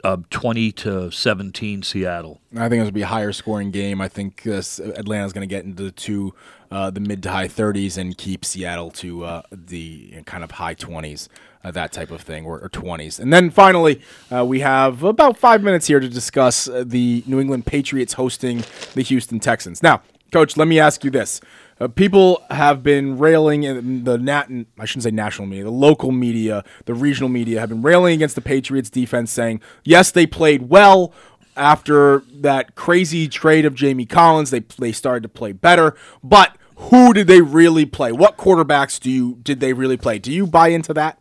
uh, 0.02 0.18
20 0.30 0.72
to 0.72 1.10
17 1.10 1.82
Seattle. 1.82 2.40
I 2.52 2.68
think 2.68 2.72
it's 2.72 2.76
going 2.76 2.86
to 2.86 2.92
be 2.92 3.02
a 3.02 3.06
higher 3.06 3.32
scoring 3.32 3.70
game. 3.70 4.00
I 4.00 4.08
think 4.08 4.42
this 4.42 4.78
Atlanta's 4.78 5.32
going 5.32 5.48
to 5.48 5.52
get 5.52 5.64
into 5.64 5.82
the 5.82 5.92
two, 5.92 6.34
uh, 6.70 6.90
the 6.90 7.00
mid 7.00 7.22
to 7.24 7.30
high 7.30 7.48
30s 7.48 7.96
and 7.96 8.16
keep 8.16 8.44
Seattle 8.44 8.90
to 8.92 9.24
uh, 9.24 9.42
the 9.52 10.22
kind 10.26 10.42
of 10.42 10.52
high 10.52 10.74
20s, 10.74 11.28
uh, 11.62 11.70
that 11.70 11.92
type 11.92 12.10
of 12.10 12.20
thing, 12.20 12.44
or, 12.44 12.60
or 12.60 12.68
20s. 12.68 13.20
And 13.20 13.32
then 13.32 13.50
finally, 13.50 14.00
uh, 14.34 14.44
we 14.44 14.60
have 14.60 15.02
about 15.02 15.38
five 15.38 15.62
minutes 15.62 15.86
here 15.86 16.00
to 16.00 16.08
discuss 16.08 16.68
uh, 16.68 16.84
the 16.86 17.22
New 17.26 17.40
England 17.40 17.66
Patriots 17.66 18.14
hosting 18.14 18.64
the 18.94 19.02
Houston 19.02 19.40
Texans. 19.40 19.82
Now, 19.82 20.02
Coach, 20.32 20.56
let 20.56 20.66
me 20.66 20.80
ask 20.80 21.04
you 21.04 21.10
this. 21.10 21.40
Uh, 21.80 21.88
people 21.88 22.42
have 22.50 22.82
been 22.82 23.18
railing 23.18 23.64
in 23.64 24.04
the 24.04 24.16
nat 24.16 24.48
I 24.78 24.84
shouldn't 24.84 25.04
say 25.04 25.10
national 25.10 25.48
media, 25.48 25.64
the 25.64 25.70
local 25.70 26.12
media, 26.12 26.64
the 26.84 26.94
regional 26.94 27.28
media 27.28 27.60
have 27.60 27.68
been 27.68 27.82
railing 27.82 28.14
against 28.14 28.36
the 28.36 28.40
Patriots 28.40 28.90
defense 28.90 29.30
saying, 29.32 29.60
"Yes, 29.84 30.10
they 30.10 30.26
played 30.26 30.68
well 30.68 31.12
after 31.56 32.22
that 32.32 32.74
crazy 32.74 33.28
trade 33.28 33.64
of 33.64 33.74
Jamie 33.74 34.06
Collins. 34.06 34.50
They 34.50 34.60
they 34.78 34.92
started 34.92 35.22
to 35.24 35.28
play 35.28 35.52
better, 35.52 35.96
but 36.22 36.56
who 36.76 37.12
did 37.12 37.26
they 37.26 37.40
really 37.40 37.86
play? 37.86 38.12
What 38.12 38.36
quarterbacks 38.36 39.00
do 39.00 39.10
you 39.10 39.38
did 39.42 39.60
they 39.60 39.72
really 39.72 39.96
play? 39.96 40.18
Do 40.18 40.32
you 40.32 40.46
buy 40.46 40.68
into 40.68 40.94
that?" 40.94 41.18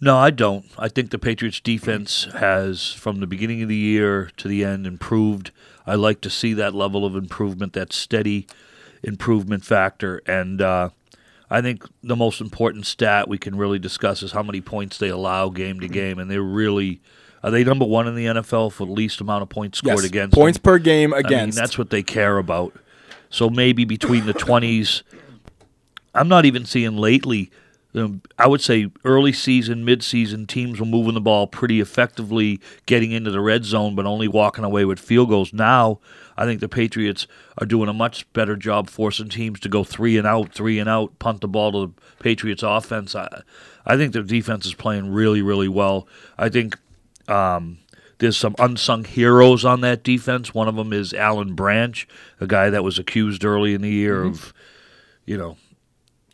No, 0.00 0.18
I 0.18 0.30
don't. 0.30 0.66
I 0.78 0.88
think 0.88 1.10
the 1.10 1.18
Patriots 1.18 1.58
defense 1.58 2.28
has, 2.34 2.92
from 2.92 3.20
the 3.20 3.26
beginning 3.26 3.62
of 3.62 3.68
the 3.70 3.76
year 3.76 4.30
to 4.36 4.46
the 4.46 4.62
end, 4.62 4.86
improved. 4.86 5.52
I 5.86 5.94
like 5.94 6.20
to 6.20 6.30
see 6.30 6.52
that 6.52 6.74
level 6.74 7.06
of 7.06 7.16
improvement, 7.16 7.72
that 7.72 7.94
steady 7.94 8.46
improvement 9.02 9.64
factor. 9.64 10.20
And 10.26 10.60
uh, 10.60 10.90
I 11.50 11.60
think 11.60 11.84
the 12.02 12.16
most 12.16 12.40
important 12.40 12.86
stat 12.86 13.28
we 13.28 13.38
can 13.38 13.56
really 13.56 13.78
discuss 13.78 14.22
is 14.22 14.32
how 14.32 14.42
many 14.42 14.60
points 14.60 14.98
they 14.98 15.08
allow 15.08 15.48
game 15.48 15.80
to 15.80 15.88
game. 15.88 16.18
And 16.18 16.30
they're 16.30 16.42
really. 16.42 17.00
Are 17.42 17.50
they 17.50 17.62
number 17.62 17.84
one 17.84 18.08
in 18.08 18.14
the 18.16 18.24
NFL 18.24 18.72
for 18.72 18.86
the 18.86 18.92
least 18.92 19.20
amount 19.20 19.42
of 19.42 19.48
points 19.48 19.78
scored 19.78 19.98
Yes, 19.98 20.04
against? 20.04 20.34
points 20.34 20.58
them? 20.58 20.62
per 20.64 20.78
game 20.78 21.12
I 21.14 21.18
mean, 21.18 21.26
against. 21.26 21.56
that's 21.58 21.78
what 21.78 21.90
they 21.90 22.02
care 22.02 22.38
about. 22.38 22.72
So 23.30 23.48
maybe 23.50 23.84
between 23.84 24.26
the 24.26 24.34
20s, 24.34 25.02
I'm 26.14 26.26
not 26.28 26.44
even 26.44 26.64
seeing 26.64 26.96
lately 26.96 27.50
um, 27.96 28.20
I 28.38 28.46
would 28.46 28.60
say 28.60 28.90
early 29.04 29.32
season, 29.32 29.84
mid 29.84 30.02
season, 30.02 30.46
teams 30.46 30.78
were 30.78 30.86
moving 30.86 31.14
the 31.14 31.20
ball 31.20 31.46
pretty 31.46 31.80
effectively, 31.80 32.60
getting 32.84 33.10
into 33.12 33.30
the 33.30 33.40
red 33.40 33.64
zone, 33.64 33.94
but 33.94 34.06
only 34.06 34.28
walking 34.28 34.64
away 34.64 34.84
with 34.84 34.98
field 35.00 35.30
goals. 35.30 35.52
Now, 35.52 35.98
I 36.36 36.44
think 36.44 36.60
the 36.60 36.68
Patriots 36.68 37.26
are 37.58 37.66
doing 37.66 37.88
a 37.88 37.94
much 37.94 38.30
better 38.34 38.54
job 38.56 38.90
forcing 38.90 39.30
teams 39.30 39.58
to 39.60 39.68
go 39.68 39.82
three 39.82 40.18
and 40.18 40.26
out, 40.26 40.52
three 40.52 40.78
and 40.78 40.88
out, 40.88 41.18
punt 41.18 41.40
the 41.40 41.48
ball 41.48 41.72
to 41.72 41.86
the 41.86 42.22
Patriots 42.22 42.62
offense. 42.62 43.14
I, 43.14 43.42
I 43.86 43.96
think 43.96 44.12
their 44.12 44.22
defense 44.22 44.66
is 44.66 44.74
playing 44.74 45.12
really, 45.12 45.40
really 45.40 45.68
well. 45.68 46.06
I 46.36 46.50
think 46.50 46.76
um, 47.28 47.78
there's 48.18 48.36
some 48.36 48.54
unsung 48.58 49.04
heroes 49.04 49.64
on 49.64 49.80
that 49.80 50.02
defense. 50.02 50.52
One 50.52 50.68
of 50.68 50.76
them 50.76 50.92
is 50.92 51.14
Alan 51.14 51.54
Branch, 51.54 52.06
a 52.40 52.46
guy 52.46 52.68
that 52.70 52.84
was 52.84 52.98
accused 52.98 53.44
early 53.44 53.72
in 53.74 53.80
the 53.80 53.90
year 53.90 54.22
Mhm. 54.22 54.30
of, 54.30 54.52
you 55.24 55.38
know, 55.38 55.56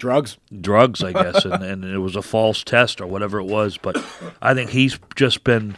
drugs, 0.03 0.36
drugs, 0.61 1.00
I 1.05 1.12
guess, 1.12 1.44
and, 1.44 1.62
and 1.62 1.84
it 1.84 1.98
was 1.98 2.16
a 2.16 2.22
false 2.22 2.64
test 2.64 3.00
or 3.00 3.07
whatever 3.07 3.38
it 3.38 3.44
was. 3.44 3.78
But 3.78 4.05
I 4.42 4.53
think 4.53 4.70
he's 4.70 4.98
just 5.14 5.44
been 5.44 5.76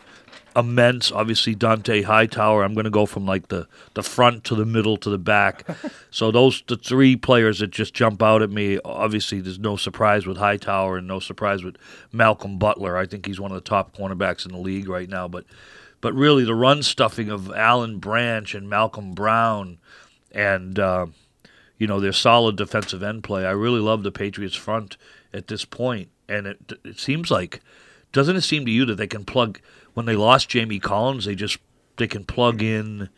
immense. 0.57 1.13
Obviously, 1.13 1.55
Dont'a 1.55 2.05
Hightower. 2.05 2.65
I'm 2.65 2.73
going 2.73 2.85
to 2.85 2.91
go 2.91 3.05
from 3.05 3.27
like 3.27 3.49
the 3.49 3.69
the 3.93 4.03
front 4.03 4.45
to 4.45 4.55
the 4.55 4.65
middle 4.65 4.97
to 4.97 5.11
the 5.11 5.19
back. 5.19 5.67
so 6.11 6.31
those 6.31 6.63
the 6.69 6.79
three 6.79 7.17
players 7.17 7.59
that 7.59 7.71
just 7.71 7.93
jump 7.93 8.23
out 8.23 8.41
at 8.41 8.49
me. 8.49 8.79
Obviously, 8.83 9.43
there's 9.43 9.59
no 9.59 9.77
surprise 9.77 10.27
with 10.27 10.39
Hightower 10.39 10.97
and 10.97 11.07
no 11.07 11.21
surprise 11.21 11.63
with 11.63 11.77
Malcolm 12.11 12.57
Butler. 12.59 12.97
I 12.97 13.05
think 13.05 13.27
he's 13.27 13.39
one 13.39 13.51
of 13.51 13.57
the 13.57 13.69
top 13.69 13.95
cornerbacks 13.95 14.47
in 14.47 14.53
the 14.53 14.59
league 14.59 14.89
right 14.89 15.09
now. 15.11 15.29
But 15.29 15.45
but 16.01 16.15
really, 16.15 16.45
the 16.45 16.55
run 16.55 16.83
stuffing 16.83 17.29
of 17.29 17.53
Alan 17.53 17.99
Branch 17.99 18.55
and 18.55 18.71
Malcolm 18.71 19.13
Brown 19.13 19.77
and 20.33 20.79
uh, 20.79 21.09
you 21.85 21.89
know 21.89 22.01
their 22.01 22.15
solid 22.15 22.57
defensive 22.57 23.03
end 23.03 23.23
play. 23.25 23.45
I 23.45 23.51
really 23.51 23.79
love 23.79 24.05
the 24.05 24.11
Patriots 24.11 24.57
front 24.57 24.97
at 25.35 25.49
this 25.49 25.67
point, 25.67 26.09
and 26.31 26.47
it 26.47 26.73
it 26.83 26.99
seems 26.99 27.31
like 27.31 27.61
doesn't 28.11 28.37
it 28.37 28.41
seem 28.41 28.65
to 28.65 28.71
you 28.71 28.87
that 28.87 28.95
they 28.95 29.07
can 29.07 29.27
plug 29.27 29.61
when 29.93 30.07
they 30.07 30.17
lost 30.17 30.49
Jamie 30.49 30.79
Collins, 30.79 31.27
they 31.27 31.35
just 31.35 31.59
they 31.99 32.07
can 32.07 32.25
plug 32.25 32.61
mm-hmm. 32.61 33.03
in 33.03 33.09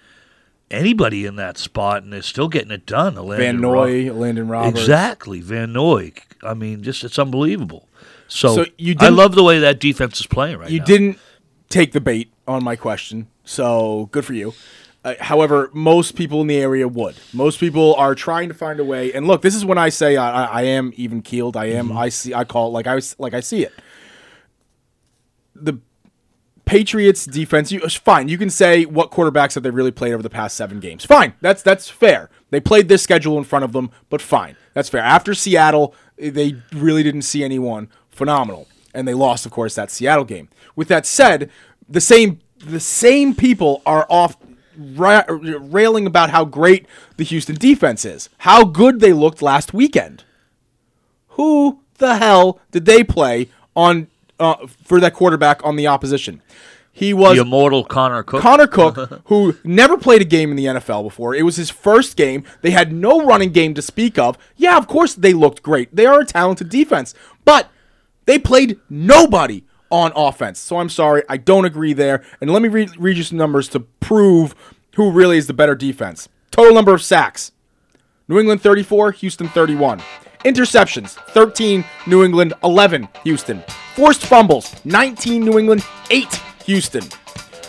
anybody 0.68 1.26
in 1.26 1.36
that 1.36 1.58
spot, 1.58 2.02
and 2.02 2.12
they're 2.12 2.22
still 2.22 2.48
getting 2.48 2.72
it 2.72 2.86
done. 2.86 3.16
A 3.16 3.22
Van 3.22 3.60
Noy, 3.60 4.06
Elandon 4.06 4.50
Roberts. 4.50 4.80
exactly 4.80 5.40
Van 5.40 5.72
Noy. 5.72 6.12
I 6.42 6.54
mean, 6.54 6.82
just 6.82 7.04
it's 7.04 7.20
unbelievable. 7.20 7.88
So, 8.26 8.56
So 8.56 8.66
you 8.78 8.96
I 8.98 9.10
love 9.10 9.36
the 9.36 9.44
way 9.44 9.60
that 9.60 9.78
defense 9.78 10.18
is 10.18 10.26
playing 10.26 10.58
right 10.58 10.68
you 10.68 10.80
now. 10.80 10.86
You 10.86 10.98
didn't 10.98 11.18
take 11.68 11.92
the 11.92 12.00
bait 12.00 12.32
on 12.48 12.64
my 12.64 12.74
question, 12.74 13.28
so 13.44 14.08
good 14.10 14.24
for 14.24 14.34
you. 14.34 14.54
Uh, 15.06 15.14
however, 15.20 15.70
most 15.72 16.16
people 16.16 16.40
in 16.40 16.48
the 16.48 16.56
area 16.56 16.88
would. 16.88 17.14
Most 17.32 17.60
people 17.60 17.94
are 17.94 18.12
trying 18.16 18.48
to 18.48 18.54
find 18.54 18.80
a 18.80 18.84
way. 18.84 19.12
And 19.12 19.28
look, 19.28 19.40
this 19.40 19.54
is 19.54 19.64
when 19.64 19.78
I 19.78 19.88
say 19.88 20.16
I, 20.16 20.46
I, 20.46 20.46
I 20.46 20.62
am 20.62 20.92
even 20.96 21.22
keeled. 21.22 21.56
I 21.56 21.66
am. 21.66 21.96
I 21.96 22.08
see. 22.08 22.34
I 22.34 22.42
call 22.42 22.66
it 22.66 22.70
like 22.70 22.88
I 22.88 23.00
like 23.16 23.32
I 23.32 23.38
see 23.38 23.62
it. 23.62 23.72
The 25.54 25.78
Patriots 26.64 27.24
defense. 27.24 27.70
You, 27.70 27.78
fine. 27.88 28.28
You 28.28 28.36
can 28.36 28.50
say 28.50 28.84
what 28.84 29.12
quarterbacks 29.12 29.54
have 29.54 29.62
they 29.62 29.70
really 29.70 29.92
played 29.92 30.12
over 30.12 30.24
the 30.24 30.28
past 30.28 30.56
seven 30.56 30.80
games. 30.80 31.04
Fine. 31.04 31.34
That's 31.40 31.62
that's 31.62 31.88
fair. 31.88 32.28
They 32.50 32.58
played 32.58 32.88
this 32.88 33.04
schedule 33.04 33.38
in 33.38 33.44
front 33.44 33.64
of 33.64 33.70
them, 33.70 33.92
but 34.10 34.20
fine. 34.20 34.56
That's 34.74 34.88
fair. 34.88 35.02
After 35.02 35.34
Seattle, 35.34 35.94
they 36.18 36.56
really 36.72 37.04
didn't 37.04 37.22
see 37.22 37.44
anyone 37.44 37.90
phenomenal, 38.10 38.66
and 38.92 39.06
they 39.06 39.14
lost, 39.14 39.46
of 39.46 39.52
course, 39.52 39.76
that 39.76 39.92
Seattle 39.92 40.24
game. 40.24 40.48
With 40.74 40.88
that 40.88 41.06
said, 41.06 41.48
the 41.88 42.00
same 42.00 42.40
the 42.58 42.80
same 42.80 43.32
people 43.32 43.82
are 43.86 44.04
off 44.10 44.36
ra- 44.78 45.24
railing 45.28 46.06
about 46.06 46.30
how 46.30 46.44
great 46.44 46.86
the 47.16 47.24
Houston 47.24 47.56
defense 47.56 48.04
is, 48.04 48.28
how 48.38 48.64
good 48.64 49.00
they 49.00 49.12
looked 49.12 49.42
last 49.42 49.72
weekend. 49.74 50.24
Who 51.30 51.80
the 51.98 52.16
hell 52.16 52.60
did 52.70 52.86
they 52.86 53.04
play 53.04 53.48
on 53.74 54.08
uh, 54.38 54.66
for 54.84 55.00
that 55.00 55.14
quarterback 55.14 55.64
on 55.64 55.76
the 55.76 55.86
opposition? 55.86 56.42
He 56.96 57.12
was 57.12 57.36
the 57.36 57.42
immortal 57.42 57.84
Connor 57.84 58.22
Cook. 58.22 58.40
Connor 58.40 58.66
Cook, 58.66 59.20
who 59.26 59.54
never 59.62 59.98
played 59.98 60.22
a 60.22 60.24
game 60.24 60.50
in 60.50 60.56
the 60.56 60.64
NFL 60.64 61.02
before. 61.02 61.34
It 61.34 61.42
was 61.42 61.56
his 61.56 61.68
first 61.68 62.16
game. 62.16 62.42
They 62.62 62.70
had 62.70 62.90
no 62.90 63.22
running 63.22 63.52
game 63.52 63.74
to 63.74 63.82
speak 63.82 64.18
of. 64.18 64.38
Yeah, 64.56 64.78
of 64.78 64.86
course 64.86 65.12
they 65.12 65.34
looked 65.34 65.62
great. 65.62 65.94
They 65.94 66.06
are 66.06 66.20
a 66.20 66.24
talented 66.24 66.70
defense, 66.70 67.14
but 67.44 67.68
they 68.24 68.38
played 68.38 68.80
nobody 68.88 69.64
on 69.90 70.12
offense. 70.14 70.58
So 70.58 70.78
I'm 70.78 70.88
sorry, 70.88 71.22
I 71.28 71.36
don't 71.36 71.64
agree 71.64 71.92
there. 71.92 72.24
And 72.40 72.50
let 72.50 72.62
me 72.62 72.68
read, 72.68 72.96
read 72.98 73.16
you 73.16 73.22
some 73.22 73.38
numbers 73.38 73.68
to 73.70 73.80
prove 73.80 74.54
who 74.96 75.10
really 75.10 75.36
is 75.36 75.46
the 75.46 75.54
better 75.54 75.74
defense. 75.74 76.28
Total 76.50 76.74
number 76.74 76.94
of 76.94 77.02
sacks 77.02 77.52
New 78.28 78.38
England 78.40 78.60
34, 78.60 79.12
Houston 79.12 79.48
31. 79.48 80.00
Interceptions 80.44 81.10
13, 81.30 81.84
New 82.06 82.24
England 82.24 82.54
11, 82.62 83.08
Houston. 83.24 83.62
Forced 83.94 84.26
fumbles 84.26 84.74
19, 84.84 85.44
New 85.44 85.58
England 85.58 85.84
8, 86.10 86.42
Houston. 86.64 87.02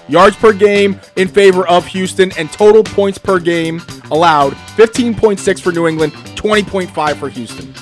Yards 0.08 0.36
per 0.36 0.54
game 0.54 1.00
in 1.16 1.28
favor 1.28 1.68
of 1.68 1.86
Houston 1.88 2.32
and 2.38 2.52
total 2.52 2.84
points 2.84 3.18
per 3.18 3.40
game 3.40 3.82
allowed 4.10 4.54
15.6 4.54 5.62
for 5.62 5.72
New 5.72 5.88
England, 5.88 6.14
20.5 6.14 7.16
for 7.18 7.30
Houston. 7.30 7.74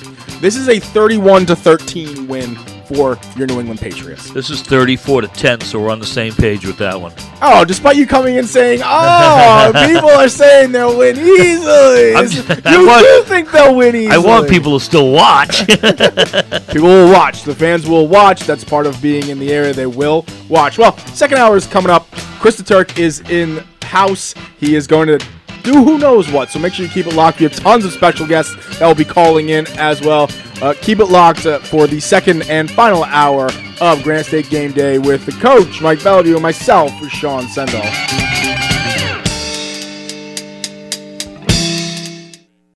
This 0.42 0.56
is 0.56 0.68
a 0.68 0.80
31 0.80 1.46
to 1.46 1.56
13 1.56 2.28
win 2.28 2.56
for 2.88 3.18
your 3.38 3.48
New 3.48 3.60
England 3.60 3.80
Patriots. 3.80 4.30
This 4.32 4.50
is 4.50 4.62
34 4.62 5.22
to 5.22 5.28
10, 5.28 5.62
so 5.62 5.80
we're 5.80 5.90
on 5.92 6.00
the 6.00 6.06
same 6.06 6.34
page 6.34 6.66
with 6.66 6.78
that 6.78 7.00
one. 7.00 7.14
Oh, 7.42 7.66
despite 7.66 7.96
you 7.96 8.06
coming 8.08 8.36
in 8.36 8.46
saying, 8.46 8.82
"Oh, 8.84 9.72
people 9.92 10.10
are 10.10 10.30
saying 10.30 10.72
they'll 10.72 10.98
win 10.98 11.18
easily," 11.18 12.10
you 12.12 12.28
just- 12.30 12.66
I 12.66 12.84
want- 12.84 13.02
do 13.06 13.24
think 13.26 13.52
they'll 13.52 13.76
win 13.76 13.96
easily. 13.96 14.14
I 14.16 14.18
want 14.18 14.50
people 14.50 14.78
to 14.80 14.84
still 14.84 15.12
watch. 15.12 15.66
People 15.68 16.90
will 16.90 17.12
watch. 17.12 17.44
The 17.44 17.56
fans 17.56 17.88
will 17.88 18.08
watch. 18.08 18.42
That's 18.46 18.64
part 18.64 18.86
of 18.86 19.02
being 19.02 19.30
in 19.30 19.40
the 19.40 19.52
area. 19.54 19.74
They 19.74 19.86
will 19.86 20.26
watch. 20.50 20.78
Well, 20.78 20.98
second 21.14 21.38
hour 21.38 21.56
is 21.56 21.66
coming 21.68 21.90
up. 21.90 22.10
Chris 22.40 22.58
the 22.58 22.64
Turk 22.64 23.00
is 23.00 23.22
in 23.30 23.64
house. 23.82 24.34
He 24.60 24.76
is 24.76 24.88
going 24.88 25.08
to 25.08 25.26
do 25.66 25.84
who 25.84 25.98
knows 25.98 26.32
what. 26.32 26.50
So 26.50 26.60
make 26.60 26.74
sure 26.74 26.86
you 26.86 26.92
keep 26.92 27.08
it 27.08 27.16
locked. 27.16 27.40
We 27.40 27.44
have 27.44 27.56
tons 27.56 27.84
of 27.84 27.92
special 27.92 28.28
guests 28.28 28.56
that 28.80 28.88
will 28.88 28.96
be 28.96 29.06
calling 29.06 29.50
in 29.50 29.68
as 29.78 30.02
well. 30.02 30.30
Uh, 30.62 30.74
keep 30.82 31.00
it 31.00 31.06
locked 31.06 31.46
uh, 31.46 31.60
for 31.60 31.88
the 31.88 32.00
second 32.00 32.44
and 32.44 32.72
final 32.72 33.04
hour 33.06 33.50
of 33.82 34.04
Granite 34.04 34.28
State 34.28 34.50
Game 34.50 34.72
Day 34.72 34.98
with 34.98 35.26
the 35.26 35.34
coach, 35.34 35.82
Mike 35.82 36.02
Bellevue, 36.04 36.34
and 36.34 36.44
myself, 36.44 36.92
Sean 37.10 37.44
Sendall. 37.44 38.45